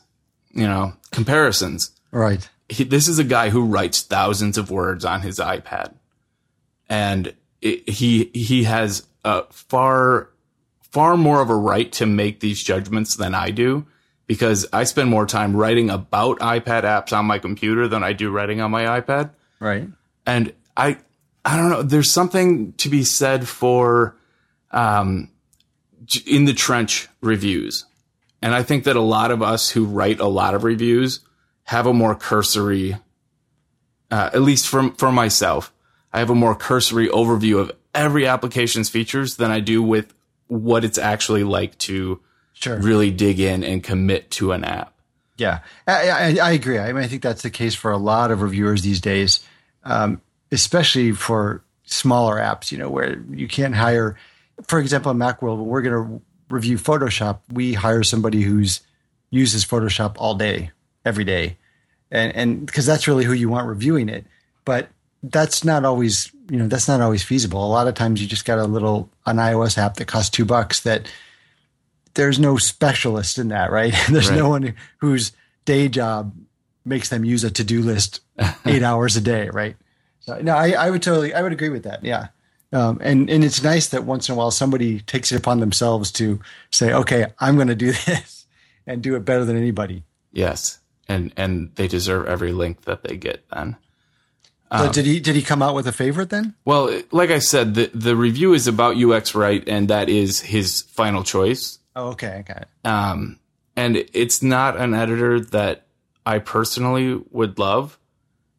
you 0.57 0.67
know, 0.67 0.95
comparisons, 1.13 1.93
right. 2.11 2.49
He, 2.69 2.83
this 2.83 3.07
is 3.07 3.19
a 3.21 3.25
guy 3.25 3.51
who 3.51 3.65
writes 3.65 4.03
thousands 4.03 4.59
of 4.59 4.71
words 4.71 5.05
on 5.05 5.21
his 5.21 5.39
iPad. 5.39 5.95
And 6.89 7.35
it, 7.61 7.89
he 7.89 8.31
he 8.35 8.65
has 8.65 9.07
a 9.25 9.45
far 9.51 10.31
far 10.81 11.17
more 11.17 11.41
of 11.41 11.51
a 11.51 11.55
right 11.55 11.93
to 11.93 12.07
make 12.07 12.41
these 12.41 12.63
judgments 12.63 13.17
than 13.17 13.35
I 13.35 13.51
do 13.51 13.87
because 14.27 14.67
I 14.73 14.85
spend 14.85 15.11
more 15.11 15.27
time 15.27 15.57
writing 15.57 15.91
about 15.91 16.39
iPad 16.41 16.83
apps 16.83 17.17
on 17.17 17.27
my 17.27 17.39
computer 17.39 17.87
than 17.87 18.03
I 18.03 18.13
do 18.13 18.31
writing 18.31 18.61
on 18.61 18.71
my 18.71 19.01
iPad. 19.01 19.31
Right. 19.61 19.89
And 20.27 20.53
I 20.77 20.99
I 21.45 21.57
don't 21.57 21.71
know. 21.71 21.83
There's 21.83 22.11
something 22.11 22.73
to 22.75 22.89
be 22.89 23.05
said 23.05 23.47
for 23.47 24.17
um, 24.73 25.31
in 26.27 26.45
the 26.45 26.55
trench 26.55 27.09
reviews. 27.21 27.85
And 28.43 28.55
I 28.55 28.63
think 28.63 28.85
that 28.85 28.97
a 28.97 29.01
lot 29.01 29.31
of 29.31 29.43
us 29.43 29.71
who 29.71 29.85
write 29.87 30.21
a 30.21 30.27
lot 30.27 30.55
of 30.55 30.65
reviews 30.65 31.21
have 31.65 31.87
a 31.87 31.93
more 31.93 32.15
cursory, 32.15 32.97
uh, 34.11 34.31
at 34.33 34.43
least 34.43 34.69
from 34.69 34.95
for 34.95 35.11
myself, 35.11 35.73
I 36.13 36.19
have 36.21 36.31
a 36.31 36.35
more 36.35 36.55
cursory 36.55 37.09
overview 37.09 37.59
of 37.61 37.73
every 37.95 38.27
application's 38.27 38.89
features 38.89 39.37
than 39.37 39.51
I 39.51 39.61
do 39.61 39.83
with 39.83 40.15
what 40.49 40.85
it's 40.85 40.99
actually 40.99 41.45
like 41.45 41.77
to 41.79 42.21
Sure. 42.53 42.79
really 42.81 43.11
dig 43.11 43.39
in 43.39 43.63
and 43.63 43.83
commit 43.85 44.31
to 44.33 44.53
an 44.53 44.65
app. 44.65 44.95
Yeah, 45.37 45.59
I, 45.87 46.09
I, 46.09 46.37
I 46.43 46.51
agree. 46.53 46.79
I 46.79 46.91
mean, 46.95 47.05
I 47.05 47.07
think 47.07 47.21
that's 47.21 47.43
the 47.43 47.51
case 47.51 47.75
for 47.75 47.91
a 47.91 47.99
lot 47.99 48.31
of 48.31 48.41
reviewers 48.41 48.81
these 48.81 49.01
days, 49.01 49.41
um, 49.85 50.23
especially 50.51 51.13
for 51.13 51.63
smaller 51.85 52.37
apps. 52.37 52.73
You 52.73 52.79
know, 52.79 52.89
where 52.89 53.19
you 53.31 53.47
can't 53.47 53.75
hire, 53.75 54.17
for 54.67 54.79
example, 54.79 55.11
in 55.11 55.19
Macworld, 55.19 55.59
we're 55.59 55.83
going 55.83 56.09
to 56.09 56.23
review 56.49 56.77
Photoshop, 56.79 57.41
we 57.53 57.75
hire 57.75 58.03
somebody 58.03 58.43
who's 58.43 58.81
uses 59.31 59.65
Photoshop 59.65 60.15
all 60.19 60.35
day, 60.35 60.71
every 61.05 61.25
day, 61.25 61.57
and 62.11 62.35
and 62.35 62.67
because 62.67 62.87
that's 62.87 63.09
really 63.09 63.25
who 63.25 63.33
you 63.33 63.49
want 63.49 63.67
reviewing 63.69 64.09
it. 64.09 64.25
But 64.65 64.89
that's 65.23 65.65
not 65.65 65.85
always, 65.85 66.31
you 66.51 66.57
know, 66.57 66.69
that's 66.69 66.89
not 66.89 67.01
always 67.01 67.23
feasible. 67.23 67.65
A 67.65 67.67
lot 67.69 67.89
of 67.89 67.95
times, 67.95 68.21
you 68.21 68.29
just 68.29 68.45
got 68.45 68.59
a 68.59 68.65
little 68.65 69.11
an 69.27 69.37
iOS 69.37 69.79
app 69.79 69.97
that 69.97 70.07
costs 70.07 70.31
two 70.31 70.45
bucks 70.45 70.81
that 70.81 71.11
there's 72.15 72.39
no 72.39 72.57
specialist 72.57 73.39
in 73.39 73.49
that, 73.49 73.71
right? 73.71 73.93
there's 74.11 74.31
Right. 74.31 74.39
no 74.39 74.49
one 74.49 74.75
whose 74.99 75.33
day 75.65 75.89
job 75.89 76.35
makes 76.85 77.09
them 77.09 77.25
use 77.25 77.43
a 77.45 77.51
to-do 77.51 77.83
list 77.83 78.21
eight 78.67 78.83
hours 78.83 79.17
a 79.17 79.21
day, 79.21 79.49
right? 79.51 79.77
So 80.21 80.39
no, 80.41 80.55
I, 80.57 80.71
I 80.73 80.91
would 80.91 81.03
totally, 81.03 81.35
I 81.35 81.43
would 81.43 81.53
agree 81.53 81.69
with 81.69 81.83
that. 81.85 82.05
Yeah. 82.05 82.29
Um, 82.73 82.99
and, 83.01 83.31
and 83.31 83.45
it's 83.45 83.63
nice 83.63 83.89
that 83.89 84.05
once 84.05 84.29
in 84.29 84.35
a 84.35 84.39
while 84.39 84.51
somebody 84.51 85.01
takes 85.01 85.31
it 85.33 85.37
upon 85.37 85.61
themselves 85.61 86.11
to 86.13 86.41
say, 86.71 86.93
okay, 86.93 87.27
I'm 87.39 87.55
going 87.57 87.69
to 87.69 87.75
do 87.75 87.93
this 88.07 88.47
and 88.87 89.03
do 89.03 89.15
it 89.17 89.25
better 89.25 89.45
than 89.45 89.57
anybody. 89.57 90.05
Yes. 90.33 90.79
And 91.09 91.33
and 91.37 91.71
they 91.77 91.87
deserve 91.87 92.27
every 92.27 92.53
link 92.53 92.83
that 92.83 93.05
they 93.05 93.17
get 93.17 93.45
then. 93.51 93.77
so 94.77 94.91
did 94.91 95.07
he, 95.07 95.21
did 95.21 95.37
he 95.37 95.43
come 95.43 95.63
out 95.63 95.77
with 95.77 95.87
a 95.87 95.93
favorite 95.93 96.31
then? 96.31 96.55
Well, 96.65 97.01
like 97.13 97.31
I 97.31 97.39
said, 97.39 97.75
the 97.75 97.91
the 97.95 98.17
review 98.17 98.53
is 98.53 98.67
about 98.67 98.97
UX 98.97 99.35
Write 99.35 99.69
and 99.69 99.89
that 99.89 100.09
is 100.09 100.41
his 100.41 100.83
final 100.83 101.23
choice. 101.23 101.79
Oh, 101.95 102.09
okay. 102.09 102.39
I 102.39 102.43
got 102.43 102.63
it. 102.63 102.69
Um 102.85 103.39
and 103.77 103.97
it's 104.13 104.43
not 104.43 104.77
an 104.77 104.95
editor 104.95 105.39
that 105.39 105.87
I 106.25 106.41
personally 106.41 107.23
would 107.31 107.59
love. 107.59 107.99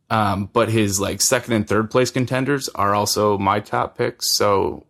Um, 0.10 0.50
but 0.54 0.70
his 0.70 1.00
like 1.00 1.22
second 1.22 1.54
and 1.54 1.68
third 1.68 1.92
place 1.92 2.12
contenders 2.12 2.70
are 2.70 2.96
also 2.96 3.38
my 3.38 3.60
top 3.60 3.98
picks. 3.98 4.32
So 4.34 4.86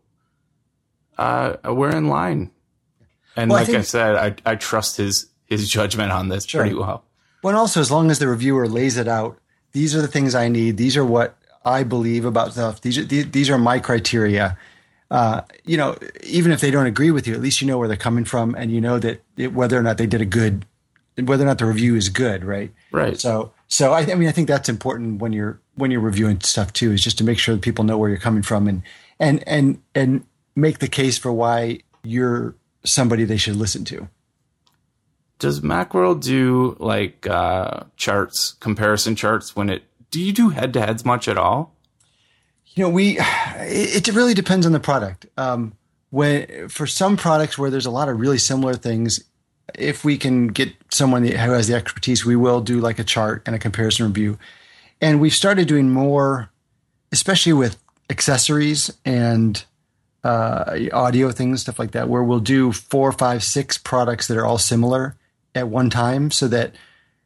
uh, 1.17 1.55
we're 1.65 1.95
in 1.95 2.07
line. 2.07 2.51
And 3.35 3.49
Well, 3.49 3.59
like 3.59 3.69
I, 3.69 3.71
think- 3.73 3.85
said, 3.85 4.15
I, 4.15 4.51
I 4.51 4.55
trust 4.55 4.97
his 4.97 5.27
his 5.45 5.69
judgment 5.69 6.11
on 6.11 6.27
this 6.27 6.45
Sure. 6.45 6.61
pretty 6.61 6.75
well. 6.75 7.03
Well, 7.41 7.51
and 7.51 7.57
also 7.57 7.79
as 7.79 7.89
long 7.89 8.11
as 8.11 8.19
the 8.19 8.27
reviewer 8.27 8.67
lays 8.67 8.97
it 8.97 9.07
out, 9.07 9.39
these 9.71 9.95
are 9.95 10.01
the 10.01 10.07
things 10.07 10.35
I 10.35 10.49
need. 10.49 10.75
These 10.77 10.97
are 10.97 11.05
what 11.05 11.37
I 11.63 11.83
believe 11.83 12.25
about 12.25 12.51
stuff. 12.53 12.81
These 12.81 12.97
are 12.97 13.03
these, 13.03 13.31
these 13.31 13.49
are 13.49 13.57
my 13.57 13.79
criteria. 13.79 14.57
Uh, 15.09 15.41
you 15.63 15.77
know, 15.77 15.95
even 16.23 16.51
if 16.51 16.59
they 16.59 16.69
don't 16.69 16.85
agree 16.85 17.11
with 17.11 17.27
you, 17.27 17.33
at 17.33 17.39
least 17.39 17.61
you 17.61 17.67
know 17.67 17.77
where 17.77 17.87
they're 17.87 17.95
coming 17.95 18.25
from, 18.25 18.55
and 18.55 18.71
you 18.71 18.81
know 18.81 18.99
that 18.99 19.23
it, 19.37 19.53
whether 19.53 19.77
or 19.77 19.83
not 19.83 19.97
they 19.97 20.05
did 20.07 20.19
a 20.21 20.25
good, 20.25 20.65
whether 21.17 21.43
or 21.43 21.47
not 21.47 21.59
the 21.59 21.65
review 21.65 21.95
is 21.95 22.09
good, 22.09 22.43
right? 22.43 22.73
Right. 22.91 23.17
So, 23.17 23.53
so 23.67 23.93
I, 23.93 24.01
I 24.01 24.15
mean, 24.15 24.29
I 24.29 24.31
think 24.31 24.47
that's 24.47 24.69
important 24.69 25.21
when 25.21 25.33
you're 25.33 25.59
when 25.75 25.91
you're 25.91 26.01
reviewing 26.01 26.39
stuff 26.41 26.73
too, 26.73 26.91
is 26.91 27.03
just 27.03 27.17
to 27.19 27.23
make 27.23 27.37
sure 27.37 27.55
that 27.55 27.61
people 27.61 27.83
know 27.83 27.97
where 27.97 28.09
you're 28.09 28.17
coming 28.17 28.43
from 28.43 28.67
and 28.67 28.81
and 29.19 29.43
and 29.47 29.81
and 29.93 30.25
make 30.55 30.79
the 30.79 30.87
case 30.87 31.17
for 31.17 31.31
why 31.31 31.79
you're 32.03 32.55
somebody 32.83 33.25
they 33.25 33.37
should 33.37 33.55
listen 33.55 33.83
to. 33.85 34.07
Does 35.39 35.61
Macworld 35.61 36.23
do 36.23 36.75
like 36.79 37.27
uh, 37.27 37.83
charts, 37.95 38.53
comparison 38.53 39.15
charts 39.15 39.55
when 39.55 39.69
it? 39.69 39.83
Do 40.09 40.21
you 40.21 40.31
do 40.31 40.49
head 40.49 40.73
to 40.73 40.81
heads 40.81 41.05
much 41.05 41.27
at 41.27 41.37
all? 41.37 41.75
You 42.73 42.83
know, 42.83 42.89
we 42.89 43.17
it, 43.19 44.07
it 44.07 44.13
really 44.15 44.33
depends 44.33 44.65
on 44.65 44.71
the 44.71 44.79
product. 44.79 45.27
Um, 45.37 45.73
when 46.09 46.69
for 46.69 46.87
some 46.87 47.17
products 47.17 47.57
where 47.57 47.69
there's 47.69 47.85
a 47.85 47.91
lot 47.91 48.07
of 48.07 48.19
really 48.19 48.37
similar 48.37 48.73
things, 48.73 49.23
if 49.75 50.03
we 50.03 50.17
can 50.17 50.47
get 50.47 50.73
someone 50.89 51.25
who 51.25 51.35
has 51.35 51.67
the 51.67 51.75
expertise, 51.75 52.25
we 52.25 52.35
will 52.35 52.61
do 52.61 52.79
like 52.79 52.99
a 52.99 53.03
chart 53.03 53.43
and 53.45 53.55
a 53.55 53.59
comparison 53.59 54.05
review. 54.05 54.37
And 55.01 55.19
we've 55.19 55.33
started 55.33 55.67
doing 55.67 55.89
more, 55.91 56.49
especially 57.11 57.53
with 57.53 57.77
accessories 58.09 58.91
and 59.05 59.63
uh, 60.23 60.79
audio 60.93 61.31
things, 61.31 61.61
stuff 61.61 61.79
like 61.79 61.91
that, 61.91 62.09
where 62.09 62.23
we'll 62.23 62.39
do 62.39 62.71
four, 62.71 63.11
five, 63.11 63.43
six 63.43 63.77
products 63.77 64.27
that 64.27 64.37
are 64.37 64.45
all 64.45 64.57
similar 64.57 65.15
at 65.53 65.69
one 65.69 65.89
time, 65.89 66.31
so 66.31 66.47
that 66.47 66.75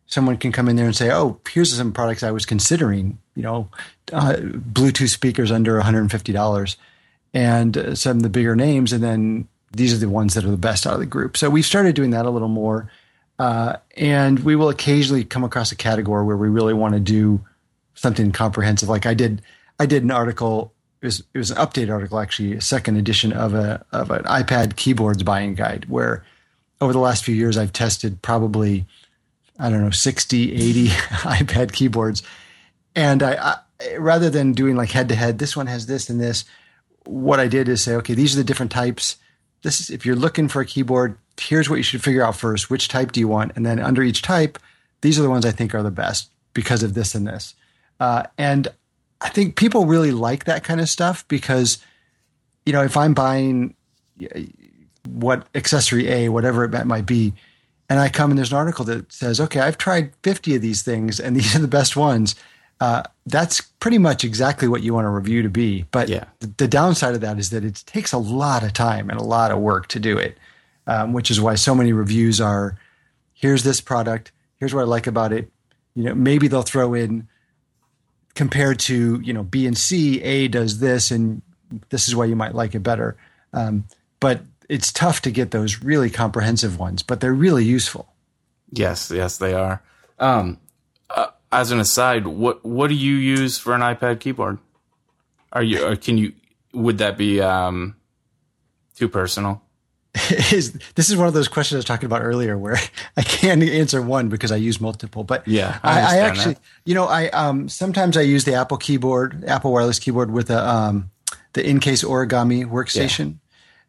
someone 0.06 0.38
can 0.38 0.52
come 0.52 0.68
in 0.70 0.76
there 0.76 0.86
and 0.86 0.96
say, 0.96 1.12
"Oh, 1.12 1.40
here's 1.50 1.76
some 1.76 1.94
products 1.94 2.24
I 2.24 2.32
was 2.32 2.46
considering." 2.46 3.18
You 3.36 3.44
know, 3.44 3.70
uh, 4.12 4.36
Bluetooth 4.36 5.10
speakers 5.10 5.52
under 5.52 5.76
one 5.76 5.86
hundred 5.86 6.02
and 6.02 6.12
fifty 6.12 6.34
dollars, 6.34 6.78
and 7.34 7.78
uh, 7.78 7.96
some 7.96 8.18
of 8.18 8.24
the 8.24 8.30
bigger 8.30 8.56
names, 8.56 8.94
and 8.94 9.04
then 9.04 9.48
these 9.72 9.94
are 9.94 9.98
the 9.98 10.10
ones 10.10 10.34
that 10.34 10.44
are 10.44 10.52
the 10.52 10.58
best 10.58 10.86
out 10.86 10.94
of 10.94 11.00
the 11.00 11.06
group. 11.06 11.38
So 11.38 11.50
we've 11.50 11.66
started 11.66 11.96
doing 11.96 12.12
that 12.12 12.26
a 12.26 12.30
little 12.30 12.48
more, 12.48 12.92
uh, 13.40 13.78
and 13.96 14.40
we 14.40 14.56
will 14.56 14.70
occasionally 14.70 15.24
come 15.24 15.44
across 15.44 15.72
a 15.72 15.76
category 15.76 16.26
where 16.26 16.38
we 16.38 16.50
really 16.50 16.74
want 16.74 16.94
to 16.94 17.00
do 17.00 17.42
something 17.96 18.32
comprehensive. 18.32 18.90
Like 18.90 19.06
I 19.06 19.14
did, 19.14 19.42
I 19.80 19.86
did 19.86 20.04
an 20.04 20.12
article. 20.12 20.74
It 21.02 21.06
was, 21.06 21.24
it 21.34 21.38
was 21.38 21.52
an 21.52 21.58
update 21.58 21.92
article, 21.92 22.20
actually, 22.20 22.54
a 22.54 22.62
second 22.62 22.98
edition 22.98 23.34
of 23.34 23.54
a 23.54 23.84
of 23.92 24.12
an 24.12 24.24
iPad 24.24 24.76
keyboards 24.76 25.24
buying 25.24 25.56
guide, 25.56 25.86
where 25.90 26.24
over 26.80 26.94
the 26.94 27.00
last 27.00 27.24
few 27.24 27.34
years 27.34 27.58
I've 27.58 27.74
tested 27.74 28.22
probably 28.22 28.86
I 29.58 29.70
don't 29.70 29.84
know 29.84 29.92
60, 29.92 30.54
80 30.54 30.88
iPad 30.88 31.72
keyboards, 31.72 32.24
and 32.96 33.24
I, 33.24 33.34
I 33.34 33.96
rather 33.98 34.30
than 34.30 34.54
doing 34.54 34.76
like 34.76 34.92
head 34.92 35.10
to 35.10 35.16
head, 35.16 35.40
this 35.40 35.56
one 35.56 35.68
has 35.68 35.86
this 35.86 36.10
and 36.10 36.20
this. 36.20 36.46
What 37.06 37.40
I 37.40 37.48
did 37.48 37.68
is 37.68 37.84
say, 37.84 37.96
okay, 37.96 38.14
these 38.14 38.36
are 38.36 38.38
the 38.38 38.44
different 38.44 38.72
types. 38.72 39.18
This 39.64 39.80
is 39.80 39.90
if 39.90 40.06
you're 40.06 40.16
looking 40.16 40.48
for 40.48 40.62
a 40.62 40.66
keyboard, 40.66 41.18
here's 41.40 41.70
what 41.70 41.76
you 41.76 41.84
should 41.84 42.04
figure 42.04 42.24
out 42.24 42.36
first. 42.36 42.70
Which 42.70 42.88
type 42.88 43.12
do 43.12 43.20
you 43.20 43.28
want? 43.28 43.54
And 43.56 43.66
then 43.66 43.80
under 43.80 44.04
each 44.04 44.22
type, 44.22 44.58
these 45.02 45.20
are 45.20 45.24
the 45.24 45.30
ones 45.30 45.46
I 45.46 45.52
think 45.52 45.74
are 45.74 45.84
the 45.84 45.92
best 45.92 46.30
because 46.54 46.84
of 46.84 46.94
this 46.94 47.16
and 47.16 47.28
this. 47.28 47.56
Uh, 48.00 48.24
and 48.38 48.68
I 49.22 49.30
think 49.30 49.56
people 49.56 49.86
really 49.86 50.12
like 50.12 50.46
that 50.46 50.64
kind 50.64 50.82
of 50.82 50.90
stuff 50.90 51.28
because, 51.28 51.78
you 52.66 52.74
know, 52.74 52.84
if 52.84 52.98
I'm 52.98 53.14
buying 53.14 53.76
what 55.08 55.48
accessory 55.54 56.08
A, 56.08 56.30
whatever 56.30 56.64
it 56.64 56.86
might 56.86 57.06
be, 57.06 57.34
and 57.90 58.00
I 58.00 58.10
come 58.10 58.32
and 58.32 58.38
there's 58.38 58.52
an 58.52 58.58
article 58.58 58.86
that 58.86 59.12
says, 59.12 59.40
okay, 59.40 59.60
I've 59.60 59.78
tried 59.78 60.14
50 60.24 60.56
of 60.56 60.62
these 60.62 60.82
things 60.82 61.20
and 61.20 61.36
these 61.36 61.56
are 61.56 61.60
the 61.60 61.68
best 61.68 61.96
ones. 61.96 62.36
Uh, 62.82 63.04
that's 63.28 63.62
pretty 63.62 64.00
much 64.00 64.24
exactly 64.24 64.68
what 64.68 64.82
you 64.82 64.92
want 64.94 65.06
a 65.06 65.10
review 65.10 65.44
to 65.44 65.50
be. 65.50 65.86
But 65.92 66.10
Yeah. 66.10 66.26
the, 66.40 66.48
the 66.58 66.68
downside 66.68 67.14
of 67.14 67.22
that 67.22 67.38
is 67.38 67.52
that 67.52 67.64
it 67.64 67.84
takes 67.86 68.12
a 68.12 68.18
lot 68.18 68.64
of 68.64 68.74
time 68.74 69.10
and 69.12 69.20
a 69.20 69.24
lot 69.24 69.52
of 69.52 69.60
work 69.60 69.88
to 69.90 70.00
do 70.00 70.18
it, 70.18 70.36
um, 70.88 71.14
which 71.14 71.30
is 71.30 71.40
why 71.40 71.54
so 71.54 71.76
many 71.76 71.94
reviews 71.94 72.42
are 72.42 72.78
here's 73.34 73.64
this 73.64 73.82
product, 73.82 74.32
here's 74.58 74.74
what 74.74 74.82
I 74.82 74.86
like 74.86 75.06
about 75.06 75.32
it. 75.32 75.52
You 75.94 76.06
know, 76.06 76.16
maybe 76.16 76.48
they'll 76.48 76.64
throw 76.64 76.96
in 76.96 77.28
compared 78.34 78.80
to, 78.80 79.22
you 79.24 79.32
know, 79.34 79.44
B 79.44 79.68
and 79.68 79.78
C, 79.78 80.20
A 80.24 80.48
does 80.48 80.80
this, 80.80 81.12
and 81.12 81.44
this 81.90 82.08
is 82.08 82.16
why 82.16 82.26
you 82.26 82.36
might 82.36 82.56
like 82.56 82.74
it 82.74 82.80
better. 82.80 83.16
Um, 83.54 83.86
but 84.20 84.42
it's 84.70 84.92
tough 84.92 85.22
to 85.24 85.32
get 85.32 85.52
those 85.52 85.84
really 85.84 86.10
comprehensive 86.10 86.80
ones, 86.80 87.04
but 87.04 87.20
they're 87.20 87.34
really 87.34 87.66
useful. 87.66 88.12
Yes, 88.72 89.12
yes, 89.12 89.38
they 89.38 89.54
are. 89.54 89.84
Um, 90.18 90.58
as 91.52 91.72
an 91.72 91.80
aside, 91.80 92.28
what 92.28 92.64
what 92.66 92.88
do 92.88 92.96
you 92.96 93.16
use 93.16 93.58
for 93.58 93.74
an 93.74 93.82
iPad 93.82 94.20
keyboard? 94.20 94.58
Are 95.52 95.64
you 95.64 95.86
or 95.86 95.96
can 95.96 96.18
you? 96.18 96.34
Would 96.74 97.00
that 97.00 97.18
be 97.18 97.42
um, 97.42 97.96
too 98.96 99.10
personal? 99.10 99.62
is 100.52 100.74
this 100.96 101.10
is 101.10 101.16
one 101.16 101.28
of 101.28 101.34
those 101.34 101.48
questions 101.48 101.76
I 101.76 101.80
was 101.80 101.86
talking 101.86 102.06
about 102.06 102.22
earlier 102.22 102.58
where 102.58 102.78
I 103.18 103.22
can't 103.22 103.64
answer 103.64 104.02
one 104.02 104.28
because 104.28 104.52
I 104.52 104.58
use 104.58 104.82
multiple. 104.82 105.24
But 105.24 105.48
Yeah, 105.48 105.80
I 105.84 106.02
I, 106.02 106.18
actually, 106.18 106.56
that. 106.56 106.64
you 106.86 106.96
know, 106.96 107.06
I 107.06 107.30
um 107.30 107.70
sometimes 107.70 108.18
I 108.18 108.22
use 108.22 108.44
the 108.44 108.56
Apple 108.56 108.78
keyboard, 108.78 109.44
Apple 109.46 109.72
wireless 109.72 110.00
keyboard 110.00 110.32
with 110.32 110.50
a 110.50 110.68
um 110.68 111.12
the 111.54 111.68
Incase 111.68 112.04
origami 112.04 112.66
workstation. 112.66 113.38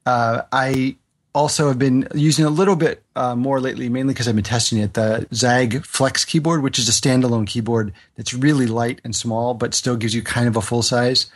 Uh, 0.04 0.42
I 0.50 0.96
also 1.34 1.68
have 1.68 1.78
been 1.78 2.06
using 2.14 2.44
a 2.44 2.50
little 2.50 2.76
bit 2.76 3.02
uh, 3.16 3.34
more 3.34 3.60
lately, 3.60 3.88
mainly 3.88 4.12
because 4.12 4.28
I've 4.28 4.34
been 4.34 4.44
testing 4.44 4.78
it. 4.78 4.94
The 4.94 5.26
ZAGG 5.32 5.84
Flex 5.86 6.24
keyboard, 6.24 6.62
which 6.62 6.78
is 6.78 6.88
a 6.88 6.92
standalone 6.92 7.46
keyboard 7.46 7.92
that's 8.16 8.34
really 8.34 8.66
light 8.66 9.00
and 9.04 9.16
small, 9.16 9.54
but 9.54 9.74
still 9.74 9.96
gives 9.96 10.14
you 10.14 10.22
kind 10.22 10.46
of 10.46 10.56
a 10.56 10.62
full 10.62 10.82
size. 10.82 11.30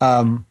Um, 0.00 0.46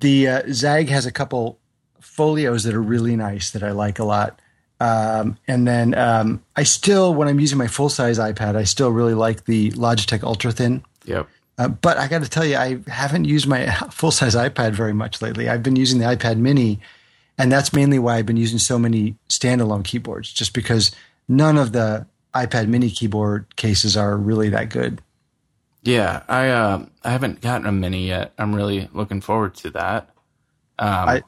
the 0.00 0.28
uh, 0.28 0.42
ZAGG 0.44 0.88
has 0.88 1.06
a 1.06 1.12
couple 1.12 1.58
folios 2.00 2.64
that 2.64 2.74
are 2.74 2.82
really 2.82 3.16
nice 3.16 3.50
that 3.50 3.62
I 3.62 3.72
like 3.72 3.98
a 3.98 4.04
lot. 4.04 4.40
Um, 4.80 5.38
and 5.46 5.68
then 5.68 5.94
um, 5.94 6.42
I 6.56 6.64
still, 6.64 7.14
when 7.14 7.28
I'm 7.28 7.38
using 7.38 7.58
my 7.58 7.68
full 7.68 7.88
size 7.88 8.18
iPad, 8.18 8.56
I 8.56 8.64
still 8.64 8.90
really 8.90 9.14
like 9.14 9.44
the 9.44 9.70
Logitech 9.72 10.24
Ultra 10.24 10.52
Thin. 10.52 10.84
Yep. 11.04 11.28
Uh, 11.58 11.68
but 11.68 11.98
I 11.98 12.08
got 12.08 12.22
to 12.22 12.28
tell 12.28 12.44
you, 12.44 12.56
I 12.56 12.78
haven't 12.88 13.26
used 13.26 13.46
my 13.46 13.70
full 13.90 14.10
size 14.10 14.34
iPad 14.34 14.72
very 14.72 14.92
much 14.92 15.22
lately. 15.22 15.48
I've 15.48 15.62
been 15.62 15.76
using 15.76 16.00
the 16.00 16.06
iPad 16.06 16.38
Mini, 16.38 16.80
and 17.42 17.50
that's 17.50 17.72
mainly 17.72 17.98
why 17.98 18.16
I've 18.16 18.26
been 18.26 18.36
using 18.36 18.58
so 18.58 18.78
many 18.78 19.16
standalone 19.28 19.82
keyboards, 19.84 20.32
just 20.32 20.54
because 20.54 20.92
none 21.26 21.58
of 21.58 21.72
the 21.72 22.06
iPad 22.34 22.68
Mini 22.68 22.88
keyboard 22.88 23.56
cases 23.56 23.96
are 23.96 24.16
really 24.16 24.48
that 24.50 24.70
good. 24.70 25.02
Yeah, 25.82 26.22
I 26.28 26.48
uh, 26.48 26.86
I 27.02 27.10
haven't 27.10 27.40
gotten 27.40 27.66
a 27.66 27.72
mini 27.72 28.06
yet. 28.06 28.32
I'm 28.38 28.54
really 28.54 28.88
looking 28.92 29.20
forward 29.20 29.56
to 29.56 29.70
that. 29.70 30.10
Um, 30.78 31.08
I- 31.08 31.22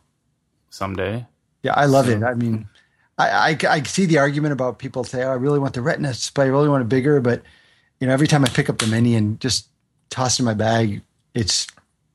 someday. 0.70 1.26
Yeah, 1.64 1.74
I 1.74 1.86
love 1.86 2.08
it. 2.08 2.22
I 2.22 2.34
mean, 2.34 2.68
I, 3.16 3.50
I, 3.50 3.58
I 3.68 3.82
see 3.84 4.04
the 4.04 4.18
argument 4.18 4.52
about 4.52 4.78
people 4.78 5.02
say, 5.02 5.22
oh, 5.24 5.30
I 5.30 5.34
really 5.34 5.58
want 5.58 5.74
the 5.74 5.80
Retina 5.80 6.08
display, 6.08 6.44
I 6.44 6.48
really 6.48 6.68
want 6.68 6.82
it 6.82 6.88
bigger. 6.88 7.20
But, 7.20 7.42
you 8.00 8.06
know, 8.06 8.12
every 8.12 8.26
time 8.26 8.44
I 8.44 8.48
pick 8.48 8.68
up 8.68 8.78
the 8.78 8.86
Mini 8.86 9.14
and 9.14 9.40
just 9.40 9.68
toss 10.10 10.38
it 10.38 10.42
in 10.42 10.44
my 10.44 10.52
bag, 10.52 11.00
it's, 11.32 11.66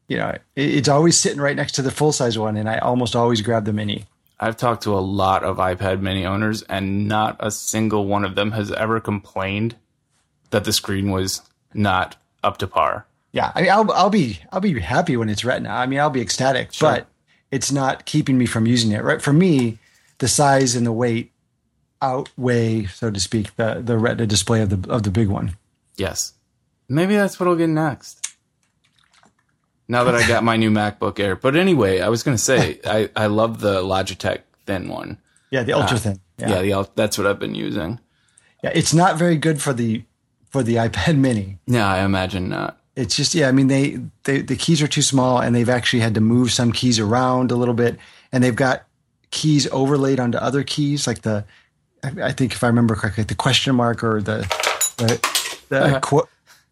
you 0.10 0.18
know, 0.18 0.30
it, 0.30 0.42
it's 0.56 0.90
always 0.90 1.16
sitting 1.18 1.40
right 1.40 1.56
next 1.56 1.74
to 1.74 1.82
the 1.82 1.92
full 1.92 2.12
size 2.12 2.38
one. 2.38 2.58
And 2.58 2.70
I 2.70 2.80
almost 2.80 3.16
always 3.16 3.42
grab 3.42 3.64
the 3.64 3.72
Mini. 3.72 4.06
I've 4.42 4.58
talked 4.58 4.84
to 4.84 4.94
a 4.94 5.00
lot 5.00 5.44
of 5.44 5.58
iPad 5.58 6.00
mini 6.02 6.26
owners, 6.26 6.62
and 6.64 7.08
not 7.10 7.36
a 7.42 7.52
single 7.52 8.06
one 8.08 8.24
of 8.24 8.36
them 8.36 8.52
has 8.54 8.72
ever 8.72 9.02
complained 9.02 9.76
that 10.52 10.64
the 10.64 10.72
screen 10.72 11.12
was 11.12 11.42
not 11.74 12.16
up 12.42 12.58
to 12.60 12.68
par. 12.68 13.06
Yeah, 13.34 13.52
I 13.54 13.62
mean, 13.62 13.70
I'll, 13.70 13.92
I'll 13.92 14.10
be 14.10 14.40
I'll 14.52 14.62
be 14.62 14.80
happy 14.80 15.18
when 15.18 15.28
it's 15.30 15.44
Retina. 15.44 15.70
I 15.70 15.86
mean, 15.88 16.00
I'll 16.00 16.10
be 16.10 16.22
ecstatic, 16.22 16.72
Sure. 16.72 16.90
but 16.92 17.08
it's 17.52 17.70
not 17.72 18.06
keeping 18.06 18.38
me 18.38 18.46
from 18.46 18.66
using 18.66 18.92
it. 18.94 19.04
Right 19.04 19.22
for 19.22 19.34
me, 19.34 19.78
the 20.20 20.30
size 20.30 20.74
and 20.74 20.86
the 20.86 20.94
weight 20.94 21.32
outweigh, 22.02 22.86
so 22.86 23.12
to 23.12 23.20
speak, 23.20 23.56
the 23.58 23.82
the 23.84 23.98
Retina 23.98 24.26
display 24.26 24.62
of 24.62 24.70
the 24.70 24.90
of 24.90 25.04
the 25.04 25.12
big 25.12 25.28
one. 25.28 25.58
Yes. 25.98 26.34
Maybe 26.88 27.16
that's 27.16 27.40
what 27.40 27.48
I'll 27.50 27.56
get 27.56 27.68
next. 27.70 28.29
Now 29.90 30.04
that 30.04 30.14
I 30.16 30.26
got 30.28 30.44
my 30.44 30.56
new 30.56 30.70
MacBook 30.70 31.20
Air. 31.20 31.36
But 31.36 31.56
anyway, 31.56 32.00
I 32.00 32.10
was 32.10 32.22
going 32.22 32.38
to 32.38 32.42
say, 32.42 32.80
I, 32.86 33.10
I 33.16 33.26
love 33.26 33.60
the 33.60 33.82
Logitech 33.82 34.42
thin 34.66 34.88
one. 34.88 35.18
Yeah, 35.50 35.64
the 35.64 35.74
ultra 35.74 35.98
uh, 35.98 36.00
thin. 36.00 36.20
Yeah, 36.38 36.62
the, 36.62 36.90
that's 36.96 37.18
what 37.18 37.26
I've 37.26 37.40
been 37.40 37.56
using. 37.56 38.00
Yeah, 38.64 38.72
it's 38.74 38.94
not 38.94 39.18
very 39.18 39.36
good 39.36 39.62
for 39.62 39.74
the 39.74 40.04
for 40.52 40.64
the 40.64 40.76
iPad 40.76 41.18
Mini. 41.26 41.58
Yeah, 41.66 41.90
I 41.90 42.06
imagine 42.06 42.50
not. 42.50 42.78
It's 42.96 43.16
just 43.16 43.34
yeah, 43.34 43.48
I 43.48 43.52
mean 43.52 43.68
they, 43.68 44.00
they 44.24 44.42
the 44.42 44.56
keys 44.56 44.82
are 44.82 44.88
too 44.88 45.02
small 45.02 45.40
and 45.40 45.56
they've 45.56 45.70
actually 45.70 46.02
had 46.02 46.14
to 46.16 46.22
move 46.22 46.52
some 46.52 46.72
keys 46.72 47.00
around 47.00 47.52
a 47.52 47.56
little 47.56 47.74
bit 47.74 47.98
and 48.32 48.44
they've 48.44 48.56
got 48.56 48.84
keys 49.32 49.68
overlaid 49.72 50.20
onto 50.20 50.38
other 50.38 50.64
keys 50.64 51.08
like 51.08 51.22
the 51.22 51.46
I, 52.04 52.32
think 52.32 52.54
if 52.54 52.64
I 52.64 52.68
remember 52.68 52.96
correctly 52.96 53.24
the 53.24 53.36
question 53.36 53.76
mark 53.76 54.04
or 54.04 54.22
the 54.22 54.40
the, 54.98 55.64
the 55.70 55.86
uh-huh. 55.86 56.00
qu- 56.02 56.28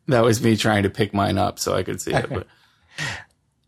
That 0.08 0.24
was 0.24 0.42
me 0.42 0.58
trying 0.58 0.84
to 0.84 0.90
pick 0.90 1.14
mine 1.14 1.38
up 1.38 1.60
so 1.60 1.74
I 1.74 1.84
could 1.84 2.02
see 2.02 2.14
it. 2.14 2.30
But 2.34 2.48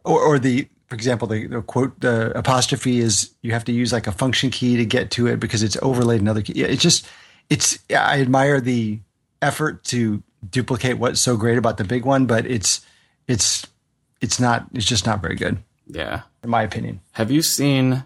or, 0.04 0.20
or 0.22 0.40
the 0.40 0.68
for 0.88 0.96
example 0.96 1.28
the, 1.28 1.48
the 1.48 1.62
quote 1.62 2.00
the 2.00 2.38
apostrophe 2.38 3.00
is 3.00 3.32
you 3.42 3.52
have 3.52 3.66
to 3.66 3.72
use 3.72 3.94
like 3.94 4.08
a 4.08 4.12
function 4.12 4.50
key 4.50 4.78
to 4.78 4.86
get 4.86 5.12
to 5.12 5.28
it 5.28 5.40
because 5.40 5.64
it's 5.64 5.78
overlaid 5.82 6.22
another 6.22 6.42
key. 6.42 6.54
Yeah, 6.56 6.68
it's 6.68 6.84
just 6.84 7.08
it's 7.50 7.80
I 7.90 8.22
admire 8.22 8.60
the 8.62 9.00
effort 9.42 9.84
to 9.86 10.24
duplicate 10.48 10.98
what's 10.98 11.20
so 11.20 11.38
great 11.38 11.58
about 11.58 11.78
the 11.78 11.84
big 11.84 12.06
one, 12.06 12.26
but 12.26 12.46
it's 12.46 12.82
it's 13.28 13.66
it's 14.22 14.40
not 14.40 14.68
it's 14.74 14.86
just 14.86 15.06
not 15.06 15.22
very 15.22 15.36
good 15.36 15.60
yeah. 15.90 16.22
in 16.44 16.50
my 16.50 16.64
opinion. 16.64 17.02
Have 17.14 17.32
you 17.32 17.42
seen? 17.42 18.04